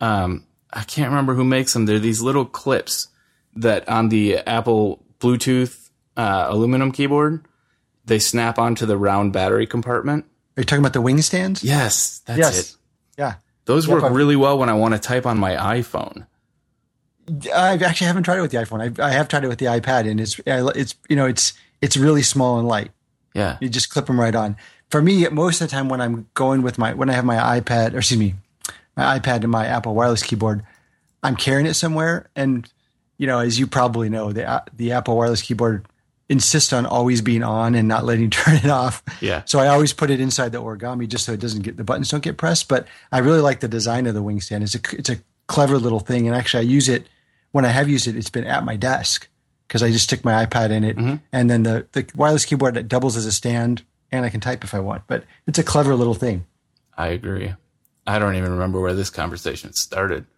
Um, 0.00 0.46
I 0.72 0.82
can't 0.84 1.10
remember 1.10 1.34
who 1.34 1.44
makes 1.44 1.72
them. 1.72 1.86
They're 1.86 1.98
these 1.98 2.22
little 2.22 2.44
clips 2.44 3.08
that 3.56 3.88
on 3.88 4.08
the 4.08 4.38
Apple 4.38 5.04
Bluetooth 5.20 5.90
uh, 6.16 6.46
aluminum 6.48 6.92
keyboard, 6.92 7.46
they 8.04 8.18
snap 8.18 8.58
onto 8.58 8.86
the 8.86 8.96
round 8.96 9.32
battery 9.32 9.66
compartment. 9.66 10.26
Are 10.56 10.60
you 10.60 10.64
talking 10.64 10.82
about 10.82 10.92
the 10.92 11.00
wing 11.00 11.20
stands? 11.22 11.62
Yes, 11.64 12.20
that's 12.26 12.38
Yes. 12.38 12.58
it. 12.58 12.76
Yeah. 13.18 13.34
Those 13.64 13.86
Yep, 13.86 13.94
work 13.94 14.04
I've- 14.04 14.14
really 14.14 14.36
well 14.36 14.58
when 14.58 14.68
I 14.68 14.74
want 14.74 14.94
to 14.94 14.98
type 15.00 15.24
on 15.26 15.38
my 15.38 15.52
iPhone. 15.56 16.26
I 17.54 17.74
actually 17.76 18.06
haven't 18.08 18.24
tried 18.24 18.38
it 18.38 18.42
with 18.42 18.50
the 18.50 18.58
iPhone. 18.58 18.98
I, 19.00 19.06
I 19.06 19.10
have 19.12 19.28
tried 19.28 19.44
it 19.44 19.48
with 19.48 19.58
the 19.58 19.66
iPad, 19.66 20.10
and 20.10 20.20
it's 20.20 20.40
it's 20.46 20.94
you 21.08 21.14
know 21.16 21.26
it's 21.26 21.52
it's 21.80 21.96
really 21.96 22.22
small 22.22 22.58
and 22.58 22.66
light. 22.66 22.90
Yeah, 23.34 23.56
You 23.60 23.68
just 23.70 23.88
clip 23.90 24.06
them 24.06 24.20
right 24.20 24.34
on. 24.34 24.56
For 24.90 25.00
me, 25.00 25.26
most 25.28 25.60
of 25.62 25.68
the 25.68 25.74
time 25.74 25.88
when 25.88 26.00
I'm 26.02 26.26
going 26.34 26.60
with 26.62 26.76
my 26.78 26.92
when 26.92 27.08
I 27.08 27.14
have 27.14 27.24
my 27.24 27.36
iPad 27.60 27.94
or 27.94 27.98
excuse 27.98 28.18
me, 28.20 28.34
my 28.96 29.18
iPad 29.18 29.36
and 29.42 29.50
my 29.50 29.66
Apple 29.66 29.94
wireless 29.94 30.22
keyboard, 30.22 30.64
I'm 31.22 31.36
carrying 31.36 31.66
it 31.66 31.74
somewhere, 31.74 32.28
and 32.36 32.68
you 33.16 33.26
know, 33.26 33.38
as 33.38 33.58
you 33.58 33.66
probably 33.68 34.08
know, 34.10 34.32
the 34.32 34.62
the 34.76 34.92
Apple 34.92 35.16
wireless 35.16 35.40
keyboard 35.42 35.86
insists 36.32 36.72
on 36.72 36.86
always 36.86 37.20
being 37.20 37.42
on 37.42 37.74
and 37.74 37.86
not 37.86 38.04
letting 38.04 38.24
you 38.24 38.30
turn 38.30 38.56
it 38.56 38.70
off. 38.70 39.02
Yeah. 39.20 39.42
So 39.44 39.60
I 39.60 39.68
always 39.68 39.92
put 39.92 40.10
it 40.10 40.18
inside 40.18 40.50
the 40.50 40.62
origami 40.62 41.06
just 41.06 41.26
so 41.26 41.32
it 41.32 41.40
doesn't 41.40 41.62
get 41.62 41.76
the 41.76 41.84
buttons 41.84 42.10
don't 42.10 42.22
get 42.22 42.38
pressed. 42.38 42.68
But 42.68 42.88
I 43.12 43.18
really 43.18 43.40
like 43.40 43.60
the 43.60 43.68
design 43.68 44.06
of 44.06 44.14
the 44.14 44.22
wing 44.22 44.40
stand. 44.40 44.64
It's 44.64 44.74
a 44.74 44.80
it's 44.92 45.10
a 45.10 45.18
clever 45.46 45.78
little 45.78 46.00
thing, 46.00 46.26
and 46.26 46.34
actually 46.34 46.66
I 46.66 46.70
use 46.70 46.88
it 46.88 47.06
when 47.52 47.64
I 47.64 47.68
have 47.68 47.88
used 47.88 48.08
it. 48.08 48.16
It's 48.16 48.30
been 48.30 48.44
at 48.44 48.64
my 48.64 48.76
desk 48.76 49.28
because 49.68 49.82
I 49.82 49.90
just 49.90 50.04
stick 50.04 50.24
my 50.24 50.44
iPad 50.44 50.70
in 50.70 50.82
it, 50.82 50.96
mm-hmm. 50.96 51.16
and 51.32 51.50
then 51.50 51.62
the 51.62 51.86
the 51.92 52.10
wireless 52.16 52.46
keyboard 52.46 52.74
that 52.74 52.88
doubles 52.88 53.16
as 53.16 53.26
a 53.26 53.32
stand, 53.32 53.82
and 54.10 54.24
I 54.24 54.30
can 54.30 54.40
type 54.40 54.64
if 54.64 54.74
I 54.74 54.80
want. 54.80 55.02
But 55.06 55.24
it's 55.46 55.58
a 55.58 55.62
clever 55.62 55.94
little 55.94 56.14
thing. 56.14 56.46
I 56.96 57.08
agree. 57.08 57.54
I 58.06 58.18
don't 58.18 58.34
even 58.34 58.52
remember 58.52 58.80
where 58.80 58.94
this 58.94 59.10
conversation 59.10 59.72
started. 59.74 60.26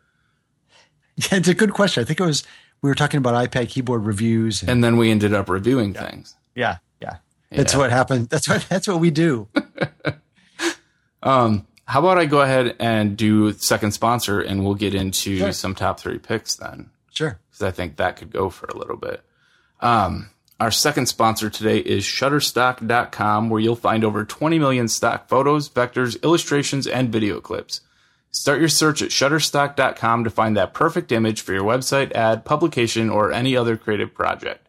Yeah, 1.16 1.38
it's 1.38 1.46
a 1.46 1.54
good 1.54 1.74
question. 1.74 2.02
I 2.02 2.04
think 2.04 2.18
it 2.18 2.26
was 2.26 2.42
we 2.84 2.90
were 2.90 2.94
talking 2.94 3.16
about 3.16 3.32
iPad 3.50 3.70
keyboard 3.70 4.04
reviews. 4.04 4.60
And, 4.60 4.68
And 4.70 4.84
then 4.84 4.98
we 4.98 5.10
ended 5.10 5.32
up 5.32 5.48
reviewing 5.48 5.94
things. 5.94 6.36
yeah, 6.54 6.76
yeah, 7.00 7.16
that's 7.50 7.72
Yeah. 7.72 7.78
what 7.78 7.90
happened. 7.90 8.28
That's 8.28 8.46
what 8.46 8.66
that's 8.68 8.86
what 8.86 9.00
we 9.00 9.10
do. 9.10 9.48
Um, 11.22 11.66
how 11.86 12.00
about 12.00 12.18
I 12.18 12.26
go 12.26 12.42
ahead 12.42 12.76
and 12.78 13.16
do 13.16 13.52
second 13.54 13.92
sponsor 13.92 14.42
and 14.42 14.62
we'll 14.62 14.74
get 14.74 14.94
into 14.94 15.38
Sure. 15.38 15.52
some 15.52 15.74
top 15.74 15.98
three 15.98 16.18
picks 16.18 16.54
then. 16.56 16.90
Sure. 17.14 17.38
because 17.50 17.62
I 17.66 17.70
think 17.70 17.96
that 17.96 18.16
could 18.16 18.30
go 18.30 18.50
for 18.50 18.66
a 18.66 18.76
little 18.76 18.96
bit. 18.98 19.22
Um, 19.80 20.28
our 20.60 20.70
second 20.70 21.06
sponsor 21.06 21.48
today 21.48 21.78
is 21.78 22.04
Shutterstock.com, 22.04 23.48
where 23.48 23.60
you'll 23.60 23.74
find 23.76 24.04
over 24.04 24.24
20 24.24 24.58
million 24.58 24.86
stock 24.88 25.28
photos, 25.28 25.70
vectors, 25.70 26.20
illustrations, 26.22 26.86
and 26.86 27.10
video 27.10 27.40
clips. 27.40 27.80
Start 28.34 28.58
your 28.58 28.68
search 28.68 29.00
at 29.00 29.10
Shutterstock.com 29.10 30.24
to 30.24 30.28
find 30.28 30.56
that 30.56 30.74
perfect 30.74 31.12
image 31.12 31.40
for 31.40 31.52
your 31.52 31.62
website, 31.62 32.10
ad, 32.14 32.44
publication, 32.44 33.08
or 33.08 33.30
any 33.30 33.56
other 33.56 33.76
creative 33.76 34.12
project. 34.12 34.68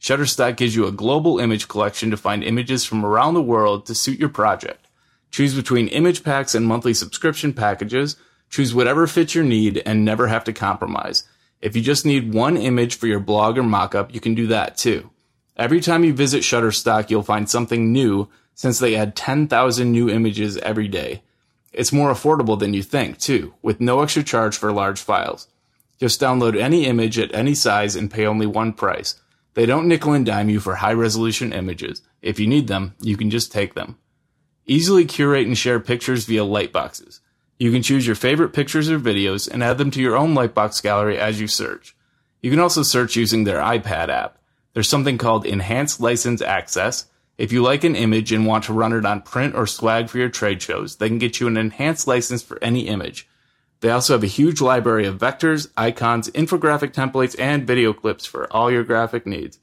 Shutterstock 0.00 0.56
gives 0.56 0.74
you 0.74 0.86
a 0.86 0.92
global 0.92 1.38
image 1.38 1.68
collection 1.68 2.10
to 2.10 2.16
find 2.16 2.42
images 2.42 2.84
from 2.84 3.06
around 3.06 3.34
the 3.34 3.42
world 3.42 3.86
to 3.86 3.94
suit 3.94 4.18
your 4.18 4.28
project. 4.28 4.88
Choose 5.30 5.54
between 5.54 5.86
image 5.86 6.24
packs 6.24 6.52
and 6.52 6.66
monthly 6.66 6.92
subscription 6.92 7.52
packages. 7.52 8.16
Choose 8.50 8.74
whatever 8.74 9.06
fits 9.06 9.36
your 9.36 9.44
need 9.44 9.80
and 9.86 10.04
never 10.04 10.26
have 10.26 10.42
to 10.42 10.52
compromise. 10.52 11.22
If 11.60 11.76
you 11.76 11.82
just 11.82 12.04
need 12.04 12.34
one 12.34 12.56
image 12.56 12.96
for 12.96 13.06
your 13.06 13.20
blog 13.20 13.56
or 13.56 13.62
mockup, 13.62 14.12
you 14.12 14.20
can 14.20 14.34
do 14.34 14.48
that 14.48 14.76
too. 14.76 15.10
Every 15.56 15.80
time 15.80 16.02
you 16.02 16.12
visit 16.12 16.42
Shutterstock, 16.42 17.08
you'll 17.08 17.22
find 17.22 17.48
something 17.48 17.92
new 17.92 18.28
since 18.56 18.80
they 18.80 18.96
add 18.96 19.14
10,000 19.14 19.92
new 19.92 20.10
images 20.10 20.56
every 20.58 20.88
day. 20.88 21.22
It's 21.76 21.92
more 21.92 22.10
affordable 22.10 22.58
than 22.58 22.72
you 22.72 22.82
think 22.82 23.18
too, 23.18 23.52
with 23.60 23.80
no 23.80 24.00
extra 24.00 24.22
charge 24.22 24.56
for 24.56 24.72
large 24.72 24.98
files. 24.98 25.46
Just 26.00 26.20
download 26.20 26.58
any 26.58 26.86
image 26.86 27.18
at 27.18 27.34
any 27.34 27.54
size 27.54 27.94
and 27.94 28.10
pay 28.10 28.26
only 28.26 28.46
one 28.46 28.72
price. 28.72 29.20
They 29.52 29.66
don't 29.66 29.86
nickel 29.86 30.14
and 30.14 30.24
dime 30.24 30.48
you 30.48 30.58
for 30.58 30.76
high 30.76 30.94
resolution 30.94 31.52
images. 31.52 32.00
If 32.22 32.40
you 32.40 32.46
need 32.46 32.68
them, 32.68 32.94
you 33.00 33.18
can 33.18 33.28
just 33.28 33.52
take 33.52 33.74
them. 33.74 33.98
Easily 34.64 35.04
curate 35.04 35.46
and 35.46 35.56
share 35.56 35.78
pictures 35.78 36.24
via 36.24 36.42
lightboxes. 36.42 37.20
You 37.58 37.70
can 37.70 37.82
choose 37.82 38.06
your 38.06 38.16
favorite 38.16 38.54
pictures 38.54 38.90
or 38.90 38.98
videos 38.98 39.46
and 39.46 39.62
add 39.62 39.78
them 39.78 39.90
to 39.92 40.00
your 40.00 40.16
own 40.16 40.34
Lightbox 40.34 40.82
gallery 40.82 41.18
as 41.18 41.40
you 41.40 41.46
search. 41.46 41.94
You 42.42 42.50
can 42.50 42.60
also 42.60 42.82
search 42.82 43.16
using 43.16 43.44
their 43.44 43.60
iPad 43.60 44.08
app. 44.08 44.38
There's 44.74 44.88
something 44.88 45.16
called 45.18 45.46
Enhanced 45.46 46.00
License 46.00 46.42
Access. 46.42 47.06
If 47.38 47.52
you 47.52 47.62
like 47.62 47.84
an 47.84 47.96
image 47.96 48.32
and 48.32 48.46
want 48.46 48.64
to 48.64 48.72
run 48.72 48.92
it 48.92 49.04
on 49.04 49.20
print 49.20 49.54
or 49.54 49.66
swag 49.66 50.08
for 50.08 50.18
your 50.18 50.30
trade 50.30 50.62
shows, 50.62 50.96
they 50.96 51.08
can 51.08 51.18
get 51.18 51.38
you 51.38 51.46
an 51.46 51.56
enhanced 51.56 52.06
license 52.06 52.42
for 52.42 52.58
any 52.62 52.88
image. 52.88 53.28
They 53.80 53.90
also 53.90 54.14
have 54.14 54.22
a 54.22 54.28
huge 54.28 54.62
library 54.62 55.06
of 55.06 55.18
vectors, 55.18 55.70
icons, 55.76 56.30
infographic 56.30 56.92
templates, 56.92 57.38
and 57.38 57.66
video 57.66 57.92
clips 57.92 58.24
for 58.24 58.50
all 58.52 58.70
your 58.70 58.84
graphic 58.84 59.26
needs. 59.26 59.58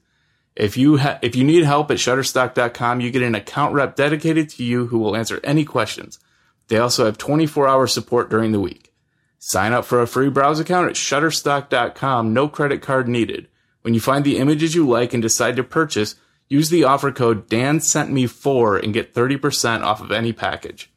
If 0.54 0.76
you 0.76 0.98
ha- 0.98 1.18
if 1.20 1.34
you 1.34 1.42
need 1.42 1.64
help 1.64 1.90
at 1.90 1.96
Shutterstock.com, 1.96 3.00
you 3.00 3.10
get 3.10 3.22
an 3.22 3.34
account 3.34 3.74
rep 3.74 3.96
dedicated 3.96 4.48
to 4.50 4.62
you 4.62 4.86
who 4.86 4.98
will 4.98 5.16
answer 5.16 5.40
any 5.42 5.64
questions. 5.64 6.20
They 6.68 6.78
also 6.78 7.06
have 7.06 7.18
24-hour 7.18 7.88
support 7.88 8.30
during 8.30 8.52
the 8.52 8.60
week. 8.60 8.92
Sign 9.40 9.72
up 9.72 9.84
for 9.84 10.00
a 10.00 10.06
free 10.06 10.30
browse 10.30 10.60
account 10.60 10.88
at 10.88 10.94
Shutterstock.com. 10.94 12.32
No 12.32 12.48
credit 12.48 12.82
card 12.82 13.08
needed. 13.08 13.48
When 13.82 13.94
you 13.94 14.00
find 14.00 14.24
the 14.24 14.38
images 14.38 14.74
you 14.74 14.88
like 14.88 15.12
and 15.12 15.22
decide 15.22 15.56
to 15.56 15.64
purchase, 15.64 16.14
use 16.54 16.70
the 16.70 16.84
offer 16.84 17.10
code 17.10 17.48
Dan 17.48 17.80
sent 17.80 18.10
me 18.12 18.26
4 18.26 18.78
and 18.78 18.94
get 18.94 19.12
30% 19.12 19.82
off 19.82 20.00
of 20.00 20.12
any 20.12 20.32
package. 20.32 20.90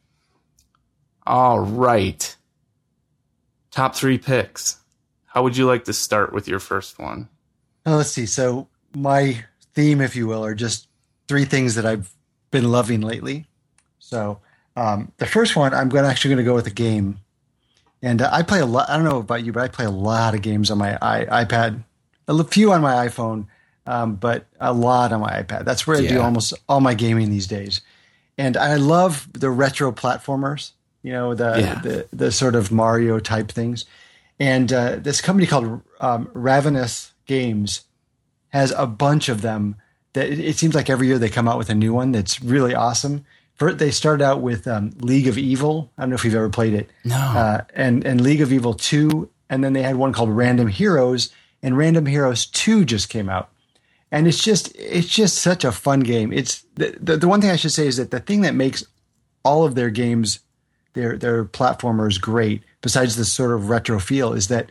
All 1.26 1.58
right. 1.58 2.36
Top 3.72 3.96
3 3.96 4.18
picks. 4.18 4.78
How 5.26 5.42
would 5.42 5.56
you 5.56 5.66
like 5.66 5.84
to 5.84 5.92
start 5.92 6.32
with 6.32 6.46
your 6.46 6.60
first 6.60 6.98
one? 6.98 7.28
Now, 7.84 7.96
let's 7.96 8.10
see. 8.10 8.26
So 8.26 8.68
my 8.94 9.44
theme, 9.74 10.00
if 10.00 10.14
you 10.14 10.26
will, 10.26 10.44
are 10.44 10.54
just 10.54 10.88
three 11.26 11.44
things 11.44 11.74
that 11.74 11.84
I've 11.84 12.10
been 12.50 12.70
loving 12.70 13.00
lately. 13.00 13.46
So 13.98 14.40
um, 14.76 15.12
the 15.18 15.26
first 15.26 15.56
one, 15.56 15.74
I'm 15.74 15.88
going 15.88 16.04
actually 16.04 16.30
going 16.34 16.44
to 16.44 16.50
go 16.50 16.54
with 16.54 16.66
a 16.66 16.70
game, 16.70 17.18
and 18.00 18.22
uh, 18.22 18.30
I 18.32 18.42
play 18.42 18.60
a 18.60 18.66
lot. 18.66 18.88
I 18.88 18.94
don't 18.96 19.04
know 19.04 19.18
about 19.18 19.44
you, 19.44 19.52
but 19.52 19.62
I 19.62 19.68
play 19.68 19.84
a 19.84 19.90
lot 19.90 20.34
of 20.34 20.42
games 20.42 20.70
on 20.70 20.78
my 20.78 20.96
I- 21.02 21.44
iPad, 21.44 21.84
a 22.26 22.44
few 22.44 22.72
on 22.72 22.80
my 22.80 23.06
iPhone, 23.06 23.46
um, 23.88 24.16
but 24.16 24.44
a 24.60 24.72
lot 24.72 25.12
on 25.12 25.20
my 25.20 25.42
iPad. 25.42 25.64
That's 25.64 25.86
where 25.86 25.96
I 25.96 26.06
do 26.06 26.20
almost 26.20 26.52
all 26.68 26.80
my 26.80 26.92
gaming 26.94 27.30
these 27.30 27.46
days. 27.46 27.80
And 28.36 28.56
I 28.56 28.76
love 28.76 29.26
the 29.32 29.50
retro 29.50 29.90
platformers, 29.92 30.72
you 31.02 31.12
know, 31.12 31.34
the 31.34 31.58
Yeah. 31.58 31.80
the, 31.80 32.06
the 32.12 32.30
sort 32.30 32.54
of 32.54 32.70
Mario 32.70 33.18
type 33.18 33.50
things. 33.50 33.84
And 34.38 34.72
uh, 34.72 34.96
this 34.96 35.20
company 35.20 35.46
called 35.46 35.80
um, 36.00 36.30
Ravenous 36.34 37.12
Games 37.26 37.82
has 38.50 38.70
a 38.72 38.86
bunch 38.86 39.28
of 39.28 39.40
them. 39.40 39.76
That 40.12 40.28
it, 40.28 40.38
it 40.38 40.56
seems 40.56 40.74
like 40.74 40.88
every 40.90 41.06
year 41.06 41.18
they 41.18 41.28
come 41.30 41.48
out 41.48 41.58
with 41.58 41.70
a 41.70 41.74
new 41.74 41.92
one 41.94 42.12
that's 42.12 42.42
really 42.42 42.74
awesome. 42.74 43.24
First, 43.54 43.78
they 43.78 43.90
started 43.90 44.22
out 44.24 44.40
with 44.40 44.68
um, 44.68 44.92
League 45.00 45.26
of 45.26 45.36
Evil. 45.36 45.90
I 45.98 46.02
don't 46.02 46.10
know 46.10 46.14
if 46.14 46.24
you've 46.24 46.34
ever 46.36 46.48
played 46.50 46.74
it. 46.74 46.90
No. 47.04 47.16
Uh, 47.16 47.60
and 47.74 48.06
and 48.06 48.20
League 48.20 48.40
of 48.40 48.52
Evil 48.52 48.74
two, 48.74 49.28
and 49.50 49.64
then 49.64 49.72
they 49.72 49.82
had 49.82 49.96
one 49.96 50.12
called 50.12 50.30
Random 50.30 50.68
Heroes, 50.68 51.30
and 51.62 51.76
Random 51.76 52.06
Heroes 52.06 52.46
two 52.46 52.84
just 52.84 53.08
came 53.08 53.28
out 53.28 53.50
and 54.10 54.26
it's 54.26 54.42
just 54.42 54.74
it's 54.76 55.08
just 55.08 55.38
such 55.38 55.64
a 55.64 55.72
fun 55.72 56.00
game. 56.00 56.32
It's 56.32 56.64
the, 56.74 56.96
the 57.00 57.16
the 57.16 57.28
one 57.28 57.40
thing 57.40 57.50
I 57.50 57.56
should 57.56 57.72
say 57.72 57.86
is 57.86 57.96
that 57.98 58.10
the 58.10 58.20
thing 58.20 58.42
that 58.42 58.54
makes 58.54 58.84
all 59.44 59.64
of 59.64 59.74
their 59.74 59.90
games 59.90 60.40
their 60.94 61.16
their 61.16 61.44
platformers 61.44 62.20
great, 62.20 62.62
besides 62.80 63.16
the 63.16 63.24
sort 63.24 63.52
of 63.52 63.68
retro 63.68 63.98
feel, 63.98 64.32
is 64.32 64.48
that 64.48 64.70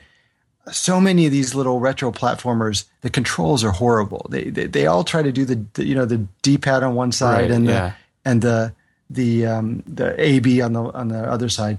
so 0.71 0.99
many 0.99 1.25
of 1.25 1.31
these 1.31 1.55
little 1.55 1.79
retro 1.79 2.11
platformers, 2.11 2.85
the 3.01 3.09
controls 3.09 3.63
are 3.63 3.71
horrible. 3.71 4.27
They 4.29 4.45
they, 4.45 4.65
they 4.67 4.87
all 4.87 5.03
try 5.03 5.21
to 5.21 5.31
do 5.31 5.45
the, 5.45 5.63
the 5.73 5.85
you 5.85 5.95
know 5.95 6.05
the 6.05 6.27
D 6.41 6.57
pad 6.57 6.83
on 6.83 6.95
one 6.95 7.11
side 7.11 7.43
Right, 7.43 7.51
and 7.51 7.65
yeah. 7.65 7.71
the 7.71 8.29
and 8.29 8.41
the 8.41 8.73
the 9.09 9.45
um, 9.45 9.83
the 9.87 10.19
A 10.21 10.39
B 10.39 10.61
on 10.61 10.73
the 10.73 10.83
on 10.83 11.07
the 11.09 11.19
other 11.19 11.49
side. 11.49 11.77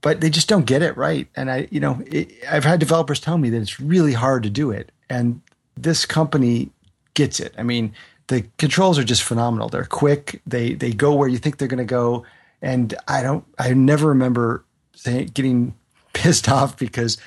But 0.00 0.20
they 0.20 0.30
just 0.30 0.48
don't 0.48 0.64
get 0.64 0.82
it 0.82 0.96
right, 0.96 1.26
and 1.34 1.50
I, 1.50 1.66
you 1.72 1.80
know, 1.80 2.00
it, 2.06 2.30
I've 2.48 2.62
had 2.62 2.78
developers 2.78 3.18
tell 3.18 3.36
me 3.36 3.50
that 3.50 3.60
it's 3.60 3.80
really 3.80 4.12
hard 4.12 4.44
to 4.44 4.50
do 4.50 4.70
it, 4.70 4.92
and 5.10 5.40
this 5.76 6.06
company 6.06 6.70
gets 7.18 7.40
it. 7.40 7.52
I 7.58 7.64
mean, 7.64 7.92
the 8.28 8.46
controls 8.58 8.96
are 8.96 9.04
just 9.04 9.24
phenomenal. 9.24 9.68
They're 9.68 9.84
quick. 9.84 10.40
They 10.46 10.74
they 10.74 10.92
go 10.92 11.14
where 11.14 11.28
you 11.28 11.36
think 11.36 11.58
they're 11.58 11.68
going 11.68 11.78
to 11.78 11.84
go. 11.84 12.24
And 12.62 12.94
I 13.08 13.22
don't. 13.22 13.44
I 13.58 13.74
never 13.74 14.08
remember 14.08 14.64
saying, 14.94 15.32
getting 15.34 15.74
pissed 16.14 16.48
off 16.48 16.78
because 16.78 17.18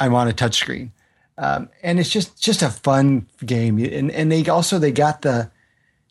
I'm 0.00 0.14
on 0.14 0.26
a 0.26 0.32
touchscreen. 0.32 0.90
Um, 1.38 1.68
and 1.82 2.00
it's 2.00 2.08
just 2.08 2.42
just 2.42 2.62
a 2.62 2.70
fun 2.70 3.28
game. 3.44 3.78
And 3.78 4.10
and 4.10 4.32
they 4.32 4.48
also 4.48 4.78
they 4.78 4.90
got 4.90 5.20
the 5.20 5.50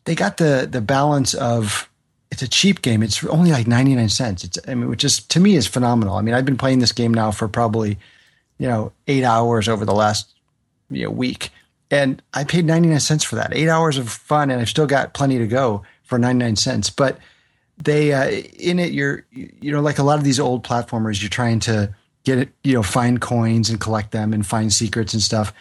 they 0.04 0.14
got 0.14 0.36
the 0.36 0.68
the 0.70 0.80
balance 0.80 1.34
of 1.34 1.90
it's 2.30 2.42
a 2.42 2.48
cheap 2.48 2.82
game. 2.82 3.02
It's 3.02 3.24
only 3.24 3.50
like 3.50 3.66
99 3.66 4.08
cents. 4.08 4.44
It's 4.44 4.58
I 4.68 4.76
mean, 4.76 4.88
which 4.88 5.04
is 5.04 5.18
to 5.26 5.40
me 5.40 5.56
is 5.56 5.66
phenomenal. 5.66 6.14
I 6.14 6.22
mean, 6.22 6.34
I've 6.34 6.44
been 6.44 6.56
playing 6.56 6.78
this 6.78 6.92
game 6.92 7.12
now 7.12 7.32
for 7.32 7.48
probably 7.48 7.98
you 8.58 8.68
know 8.68 8.92
eight 9.08 9.24
hours 9.24 9.68
over 9.68 9.84
the 9.84 9.94
last 9.94 10.32
you 10.90 11.04
know 11.04 11.10
week 11.10 11.50
and 11.90 12.22
I 12.34 12.44
paid 12.44 12.64
99 12.64 13.00
cents 13.00 13.24
for 13.24 13.36
that. 13.36 13.54
Eight 13.54 13.68
hours 13.68 13.98
of 13.98 14.08
fun, 14.08 14.50
and 14.50 14.60
I've 14.60 14.68
still 14.68 14.86
got 14.86 15.14
plenty 15.14 15.38
to 15.38 15.46
go 15.46 15.82
for 16.02 16.18
99 16.18 16.56
cents. 16.56 16.90
But 16.90 17.18
they, 17.78 18.12
uh, 18.12 18.28
in 18.28 18.78
it, 18.78 18.92
you're, 18.92 19.24
you 19.30 19.72
know, 19.72 19.80
like 19.80 19.98
a 19.98 20.02
lot 20.02 20.18
of 20.18 20.24
these 20.24 20.40
old 20.40 20.64
platformers, 20.64 21.20
you're 21.20 21.28
trying 21.28 21.60
to 21.60 21.94
get 22.24 22.38
it, 22.38 22.48
you 22.64 22.72
know, 22.72 22.82
find 22.82 23.20
coins 23.20 23.70
and 23.70 23.80
collect 23.80 24.10
them 24.10 24.32
and 24.32 24.46
find 24.46 24.72
secrets 24.72 25.14
and 25.14 25.22
stuff. 25.22 25.52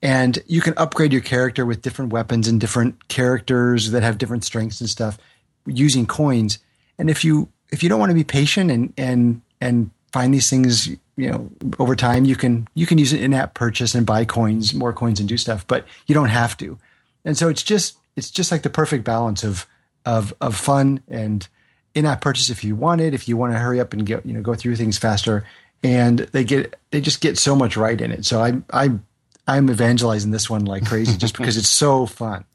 And 0.00 0.38
you 0.46 0.60
can 0.60 0.74
upgrade 0.76 1.12
your 1.12 1.22
character 1.22 1.64
with 1.64 1.82
different 1.82 2.12
weapons 2.12 2.48
and 2.48 2.60
different 2.60 3.08
characters 3.08 3.90
that 3.90 4.02
have 4.02 4.18
different 4.18 4.44
strengths 4.44 4.80
and 4.80 4.90
stuff 4.90 5.18
using 5.66 6.06
coins. 6.06 6.58
And 6.98 7.08
if 7.08 7.24
you, 7.24 7.48
if 7.70 7.82
you 7.82 7.88
don't 7.88 8.00
want 8.00 8.10
to 8.10 8.14
be 8.14 8.24
patient 8.24 8.70
and, 8.70 8.92
and, 8.96 9.42
and 9.60 9.90
find 10.12 10.34
these 10.34 10.50
things, 10.50 10.88
you 11.16 11.30
know, 11.30 11.50
over 11.78 11.94
time, 11.94 12.24
you 12.24 12.36
can 12.36 12.68
you 12.74 12.86
can 12.86 12.98
use 12.98 13.12
an 13.12 13.18
in-app 13.18 13.54
purchase 13.54 13.94
and 13.94 14.06
buy 14.06 14.24
coins, 14.24 14.72
more 14.74 14.92
coins, 14.92 15.20
and 15.20 15.28
do 15.28 15.36
stuff, 15.36 15.66
but 15.66 15.86
you 16.06 16.14
don't 16.14 16.28
have 16.28 16.56
to. 16.58 16.78
And 17.24 17.36
so 17.36 17.48
it's 17.48 17.62
just 17.62 17.96
it's 18.16 18.30
just 18.30 18.50
like 18.50 18.62
the 18.62 18.70
perfect 18.70 19.04
balance 19.04 19.44
of 19.44 19.66
of 20.04 20.34
of 20.40 20.56
fun 20.56 21.02
and 21.08 21.46
in-app 21.94 22.20
purchase 22.20 22.48
if 22.50 22.64
you 22.64 22.74
want 22.74 23.00
it, 23.00 23.14
if 23.14 23.28
you 23.28 23.36
want 23.36 23.52
to 23.52 23.58
hurry 23.58 23.78
up 23.78 23.92
and 23.92 24.06
get 24.06 24.24
you 24.24 24.32
know 24.32 24.40
go 24.40 24.54
through 24.54 24.76
things 24.76 24.98
faster, 24.98 25.44
and 25.82 26.20
they 26.20 26.44
get 26.44 26.76
they 26.90 27.00
just 27.00 27.20
get 27.20 27.36
so 27.38 27.54
much 27.54 27.76
right 27.76 28.00
in 28.00 28.10
it. 28.10 28.24
So 28.24 28.40
I 28.40 28.62
I 28.72 28.98
I'm 29.46 29.70
evangelizing 29.70 30.30
this 30.30 30.48
one 30.48 30.64
like 30.64 30.86
crazy 30.86 31.16
just 31.16 31.36
because 31.36 31.56
it's 31.56 31.68
so 31.68 32.06
fun. 32.06 32.44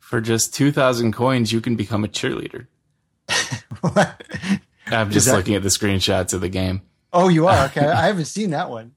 For 0.00 0.20
just 0.20 0.54
2,000 0.54 1.12
coins, 1.12 1.50
you 1.50 1.62
can 1.62 1.76
become 1.76 2.04
a 2.04 2.08
cheerleader. 2.08 2.66
I'm 4.86 5.10
just 5.10 5.26
that- 5.26 5.34
looking 5.34 5.54
at 5.54 5.62
the 5.62 5.70
screenshots 5.70 6.34
of 6.34 6.40
the 6.42 6.50
game. 6.50 6.82
Oh, 7.14 7.28
you 7.28 7.46
are 7.46 7.66
okay. 7.66 7.86
I 7.86 8.06
haven't 8.06 8.26
seen 8.26 8.50
that 8.50 8.68
one. 8.68 8.92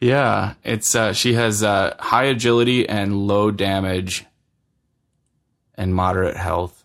Yeah, 0.00 0.54
it's 0.62 0.94
uh, 0.94 1.12
she 1.12 1.34
has 1.34 1.62
uh, 1.62 1.96
high 1.98 2.24
agility 2.24 2.88
and 2.88 3.26
low 3.26 3.50
damage 3.50 4.26
and 5.74 5.94
moderate 5.94 6.36
health. 6.36 6.84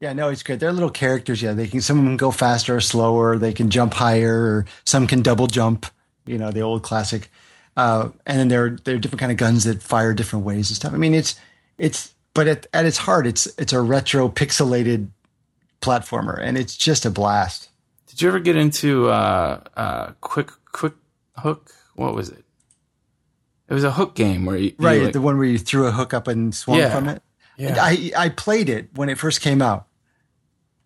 Yeah, 0.00 0.12
no, 0.12 0.28
it's 0.28 0.42
great. 0.42 0.60
They're 0.60 0.72
little 0.72 0.90
characters. 0.90 1.40
Yeah, 1.40 1.52
they 1.52 1.66
can. 1.66 1.80
Some 1.80 1.98
of 1.98 2.04
them 2.04 2.16
go 2.16 2.30
faster 2.30 2.76
or 2.76 2.80
slower. 2.80 3.38
They 3.38 3.52
can 3.52 3.70
jump 3.70 3.94
higher, 3.94 4.34
or 4.34 4.66
some 4.84 5.06
can 5.06 5.22
double 5.22 5.46
jump. 5.46 5.86
You 6.26 6.38
know, 6.38 6.50
the 6.50 6.60
old 6.60 6.82
classic. 6.82 7.30
Uh, 7.76 8.10
and 8.26 8.38
then 8.38 8.48
there 8.48 8.76
there 8.84 8.96
are 8.96 8.98
different 8.98 9.20
kind 9.20 9.32
of 9.32 9.38
guns 9.38 9.64
that 9.64 9.82
fire 9.82 10.12
different 10.12 10.44
ways 10.44 10.70
and 10.70 10.76
stuff. 10.76 10.92
I 10.92 10.96
mean, 10.96 11.14
it's 11.14 11.36
it's 11.78 12.14
but 12.34 12.48
at, 12.48 12.66
at 12.74 12.84
its 12.84 12.98
heart, 12.98 13.26
it's 13.26 13.46
it's 13.58 13.72
a 13.72 13.80
retro 13.80 14.28
pixelated 14.28 15.08
platformer, 15.80 16.38
and 16.40 16.58
it's 16.58 16.76
just 16.76 17.06
a 17.06 17.10
blast. 17.10 17.68
Did 18.14 18.22
you 18.22 18.28
ever 18.28 18.38
get 18.38 18.54
into 18.54 19.08
uh, 19.08 19.60
uh, 19.76 20.12
quick 20.20 20.50
quick 20.70 20.92
hook? 21.36 21.72
What 21.96 22.14
was 22.14 22.28
it? 22.28 22.44
It 23.68 23.74
was 23.74 23.82
a 23.82 23.90
hook 23.90 24.14
game 24.14 24.44
where 24.44 24.56
you, 24.56 24.66
you, 24.66 24.74
Right, 24.78 25.02
like- 25.02 25.12
the 25.12 25.20
one 25.20 25.36
where 25.36 25.48
you 25.48 25.58
threw 25.58 25.86
a 25.88 25.90
hook 25.90 26.14
up 26.14 26.28
and 26.28 26.54
swung 26.54 26.78
Yeah. 26.78 26.94
from 26.94 27.08
it. 27.08 27.22
Yeah. 27.56 27.76
I 27.80 28.12
I 28.16 28.28
played 28.28 28.68
it 28.68 28.90
when 28.94 29.08
it 29.08 29.18
first 29.18 29.40
came 29.40 29.60
out. 29.60 29.88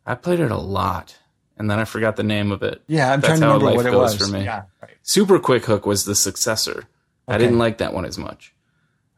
I 0.06 0.14
played 0.14 0.40
it 0.40 0.50
a 0.50 0.56
lot, 0.56 1.16
and 1.58 1.70
then 1.70 1.78
I 1.78 1.84
forgot 1.84 2.16
the 2.16 2.22
name 2.22 2.50
of 2.50 2.62
it. 2.62 2.82
Yeah, 2.86 3.12
I'm 3.12 3.20
That's 3.20 3.38
trying 3.38 3.40
to 3.40 3.46
remember 3.58 3.76
what 3.76 3.84
it 3.86 3.92
was. 3.94 4.16
for 4.16 4.26
me. 4.32 4.44
Yeah, 4.44 4.62
right. 4.82 4.92
Super 5.02 5.38
Quick 5.38 5.66
Hook 5.66 5.84
was 5.84 6.04
the 6.06 6.14
successor. 6.14 6.84
I 7.26 7.36
didn't 7.36 7.58
like 7.58 7.76
that 7.78 7.92
one 7.92 8.06
as 8.06 8.16
much. 8.16 8.54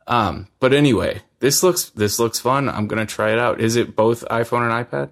Um, 0.09 0.49
but 0.59 0.73
anyway, 0.73 1.23
this 1.39 1.63
looks 1.63 1.91
this 1.91 2.19
looks 2.19 2.41
fun. 2.41 2.69
I'm 2.69 2.89
gonna 2.89 3.07
try 3.07 3.31
it 3.31 3.39
out. 3.39 3.61
Is 3.61 3.77
it 3.77 3.95
both 3.95 4.25
iPhone 4.29 4.69
and 4.69 4.85
iPad? 4.89 5.11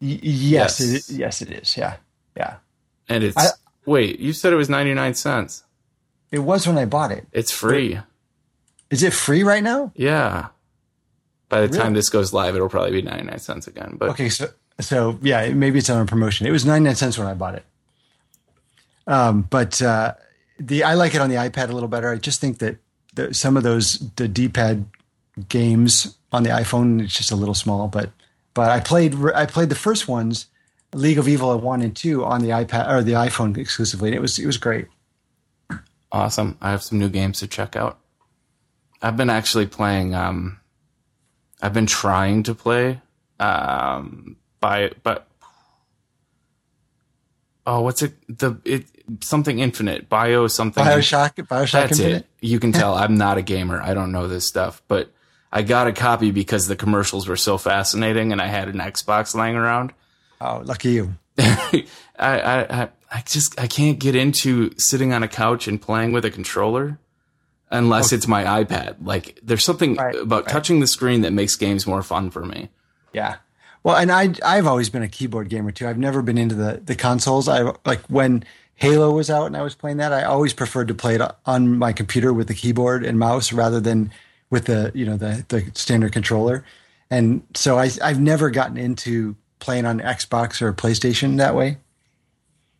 Y- 0.00 0.18
yes, 0.22 0.80
Yes. 0.80 1.08
It, 1.10 1.14
yes, 1.14 1.42
it 1.42 1.50
is. 1.52 1.76
Yeah, 1.76 1.96
yeah. 2.36 2.56
And 3.08 3.24
it's 3.24 3.36
I- 3.36 3.50
wait, 3.84 4.18
you 4.20 4.32
said 4.32 4.52
it 4.52 4.56
was 4.56 4.68
99 4.68 5.14
cents. 5.14 5.64
It 6.30 6.40
was 6.40 6.66
when 6.66 6.76
I 6.76 6.84
bought 6.84 7.12
it. 7.12 7.26
It's 7.32 7.50
free. 7.50 8.00
Is 8.90 9.02
it 9.02 9.12
free 9.12 9.42
right 9.42 9.62
now? 9.62 9.92
Yeah. 9.94 10.48
By 11.48 11.66
the 11.66 11.76
time 11.78 11.94
this 11.94 12.08
goes 12.08 12.32
live, 12.32 12.56
it'll 12.56 12.68
probably 12.68 12.90
be 12.90 13.02
99 13.02 13.38
cents 13.38 13.66
again. 13.68 13.94
But 13.98 14.10
Okay, 14.10 14.28
so 14.28 14.48
so 14.80 15.18
yeah, 15.22 15.48
maybe 15.50 15.78
it's 15.78 15.88
on 15.88 16.00
a 16.02 16.06
promotion. 16.06 16.46
It 16.46 16.50
was 16.50 16.66
ninety 16.66 16.84
nine 16.86 16.96
cents 16.96 17.16
when 17.16 17.26
I 17.26 17.34
bought 17.34 17.54
it. 17.54 17.64
Um, 19.06 19.42
but 19.42 19.80
uh, 19.80 20.14
the 20.58 20.82
I 20.84 20.94
like 20.94 21.14
it 21.14 21.20
on 21.20 21.30
the 21.30 21.36
iPad 21.36 21.70
a 21.70 21.72
little 21.72 21.88
better. 21.88 22.10
I 22.10 22.16
just 22.16 22.40
think 22.40 22.58
that 22.58 22.76
the, 23.14 23.32
some 23.32 23.56
of 23.56 23.62
those 23.62 23.98
the 24.16 24.28
D 24.28 24.48
pad 24.48 24.84
games 25.48 26.16
on 26.32 26.42
the 26.42 26.50
iPhone 26.50 27.02
it's 27.02 27.14
just 27.16 27.30
a 27.30 27.36
little 27.36 27.54
small. 27.54 27.88
But 27.88 28.10
but 28.54 28.70
I 28.70 28.80
played 28.80 29.14
I 29.34 29.46
played 29.46 29.68
the 29.68 29.74
first 29.74 30.08
ones, 30.08 30.46
League 30.96 31.18
of 31.18 31.28
Evil 31.28 31.52
at 31.54 31.62
one 31.62 31.82
and 31.82 31.94
two 31.94 32.24
on 32.24 32.42
the 32.42 32.48
iPad 32.50 32.88
or 32.90 33.02
the 33.02 33.12
iPhone 33.12 33.56
exclusively, 33.56 34.08
and 34.08 34.14
it 34.16 34.20
was 34.20 34.38
it 34.38 34.46
was 34.46 34.56
great. 34.58 34.86
awesome. 36.10 36.56
I 36.60 36.70
have 36.70 36.82
some 36.82 36.98
new 36.98 37.08
games 37.08 37.40
to 37.40 37.46
check 37.46 37.76
out. 37.76 37.98
I've 39.02 39.16
been 39.16 39.30
actually 39.30 39.66
playing 39.66 40.14
um 40.14 40.58
I've 41.62 41.74
been 41.74 41.86
trying 41.86 42.42
to 42.44 42.54
play 42.54 43.00
um 43.38 44.36
by 44.60 44.90
but 45.02 45.26
Oh, 47.68 47.80
what's 47.80 48.02
it 48.02 48.14
the 48.28 48.56
it 48.64 48.86
something 49.22 49.58
infinite, 49.58 50.08
bio 50.08 50.46
something 50.46 50.84
Bioshock 50.84 51.34
Bioshock 51.46 51.72
That's 51.72 51.98
Infinite. 51.98 52.22
it. 52.22 52.26
You 52.46 52.58
can 52.60 52.72
tell 52.80 52.94
I'm 52.94 53.16
not 53.16 53.38
a 53.38 53.42
gamer. 53.42 53.80
I 53.82 53.92
don't 53.94 54.12
know 54.12 54.28
this 54.28 54.46
stuff, 54.46 54.82
but 54.88 55.10
I 55.52 55.62
got 55.62 55.86
a 55.86 55.92
copy 55.92 56.30
because 56.30 56.68
the 56.68 56.76
commercials 56.76 57.26
were 57.28 57.36
so 57.36 57.58
fascinating 57.58 58.32
and 58.32 58.40
I 58.40 58.46
had 58.46 58.68
an 58.68 58.76
Xbox 58.78 59.34
laying 59.34 59.56
around. 59.56 59.92
Oh, 60.40 60.62
lucky 60.64 60.90
you. 60.90 61.14
I, 61.38 61.84
I, 62.18 62.88
I, 63.10 63.22
just, 63.26 63.58
I 63.60 63.66
can't 63.66 63.98
get 63.98 64.14
into 64.14 64.72
sitting 64.78 65.12
on 65.12 65.22
a 65.22 65.28
couch 65.28 65.68
and 65.68 65.80
playing 65.80 66.12
with 66.12 66.24
a 66.24 66.30
controller 66.30 66.98
unless 67.70 68.12
it's 68.12 68.26
my 68.28 68.44
iPad. 68.62 68.96
Like 69.02 69.38
there's 69.42 69.64
something 69.64 69.96
Right, 69.96 70.14
about 70.14 70.48
touching 70.48 70.80
the 70.80 70.86
screen 70.86 71.22
that 71.22 71.32
makes 71.32 71.56
games 71.56 71.86
more 71.86 72.02
fun 72.02 72.30
for 72.30 72.44
me. 72.44 72.70
Yeah. 73.12 73.36
Well, 73.82 73.96
and 73.96 74.10
I 74.10 74.34
I've 74.44 74.66
always 74.66 74.88
been 74.90 75.02
a 75.02 75.08
keyboard 75.08 75.48
gamer 75.48 75.72
too. 75.72 75.86
I've 75.86 75.98
never 75.98 76.22
been 76.22 76.38
into 76.38 76.54
the 76.54 76.80
the 76.84 76.94
consoles. 76.96 77.48
I 77.48 77.72
like 77.84 78.00
when 78.08 78.44
Halo 78.76 79.10
was 79.12 79.30
out 79.30 79.46
and 79.46 79.56
I 79.56 79.62
was 79.62 79.74
playing 79.74 79.98
that. 79.98 80.12
I 80.12 80.24
always 80.24 80.52
preferred 80.52 80.88
to 80.88 80.94
play 80.94 81.14
it 81.16 81.22
on 81.44 81.76
my 81.78 81.92
computer 81.92 82.32
with 82.32 82.48
the 82.48 82.54
keyboard 82.54 83.04
and 83.04 83.18
mouse 83.18 83.52
rather 83.52 83.80
than 83.80 84.12
with 84.50 84.64
the 84.66 84.90
you 84.94 85.04
know 85.06 85.16
the 85.16 85.44
the 85.48 85.70
standard 85.74 86.12
controller. 86.12 86.64
and 87.10 87.42
so 87.54 87.78
I, 87.78 87.90
I've 88.02 88.20
never 88.20 88.50
gotten 88.50 88.76
into 88.76 89.36
playing 89.58 89.86
on 89.86 90.00
Xbox 90.00 90.60
or 90.62 90.72
PlayStation 90.72 91.38
that 91.38 91.54
way. 91.54 91.78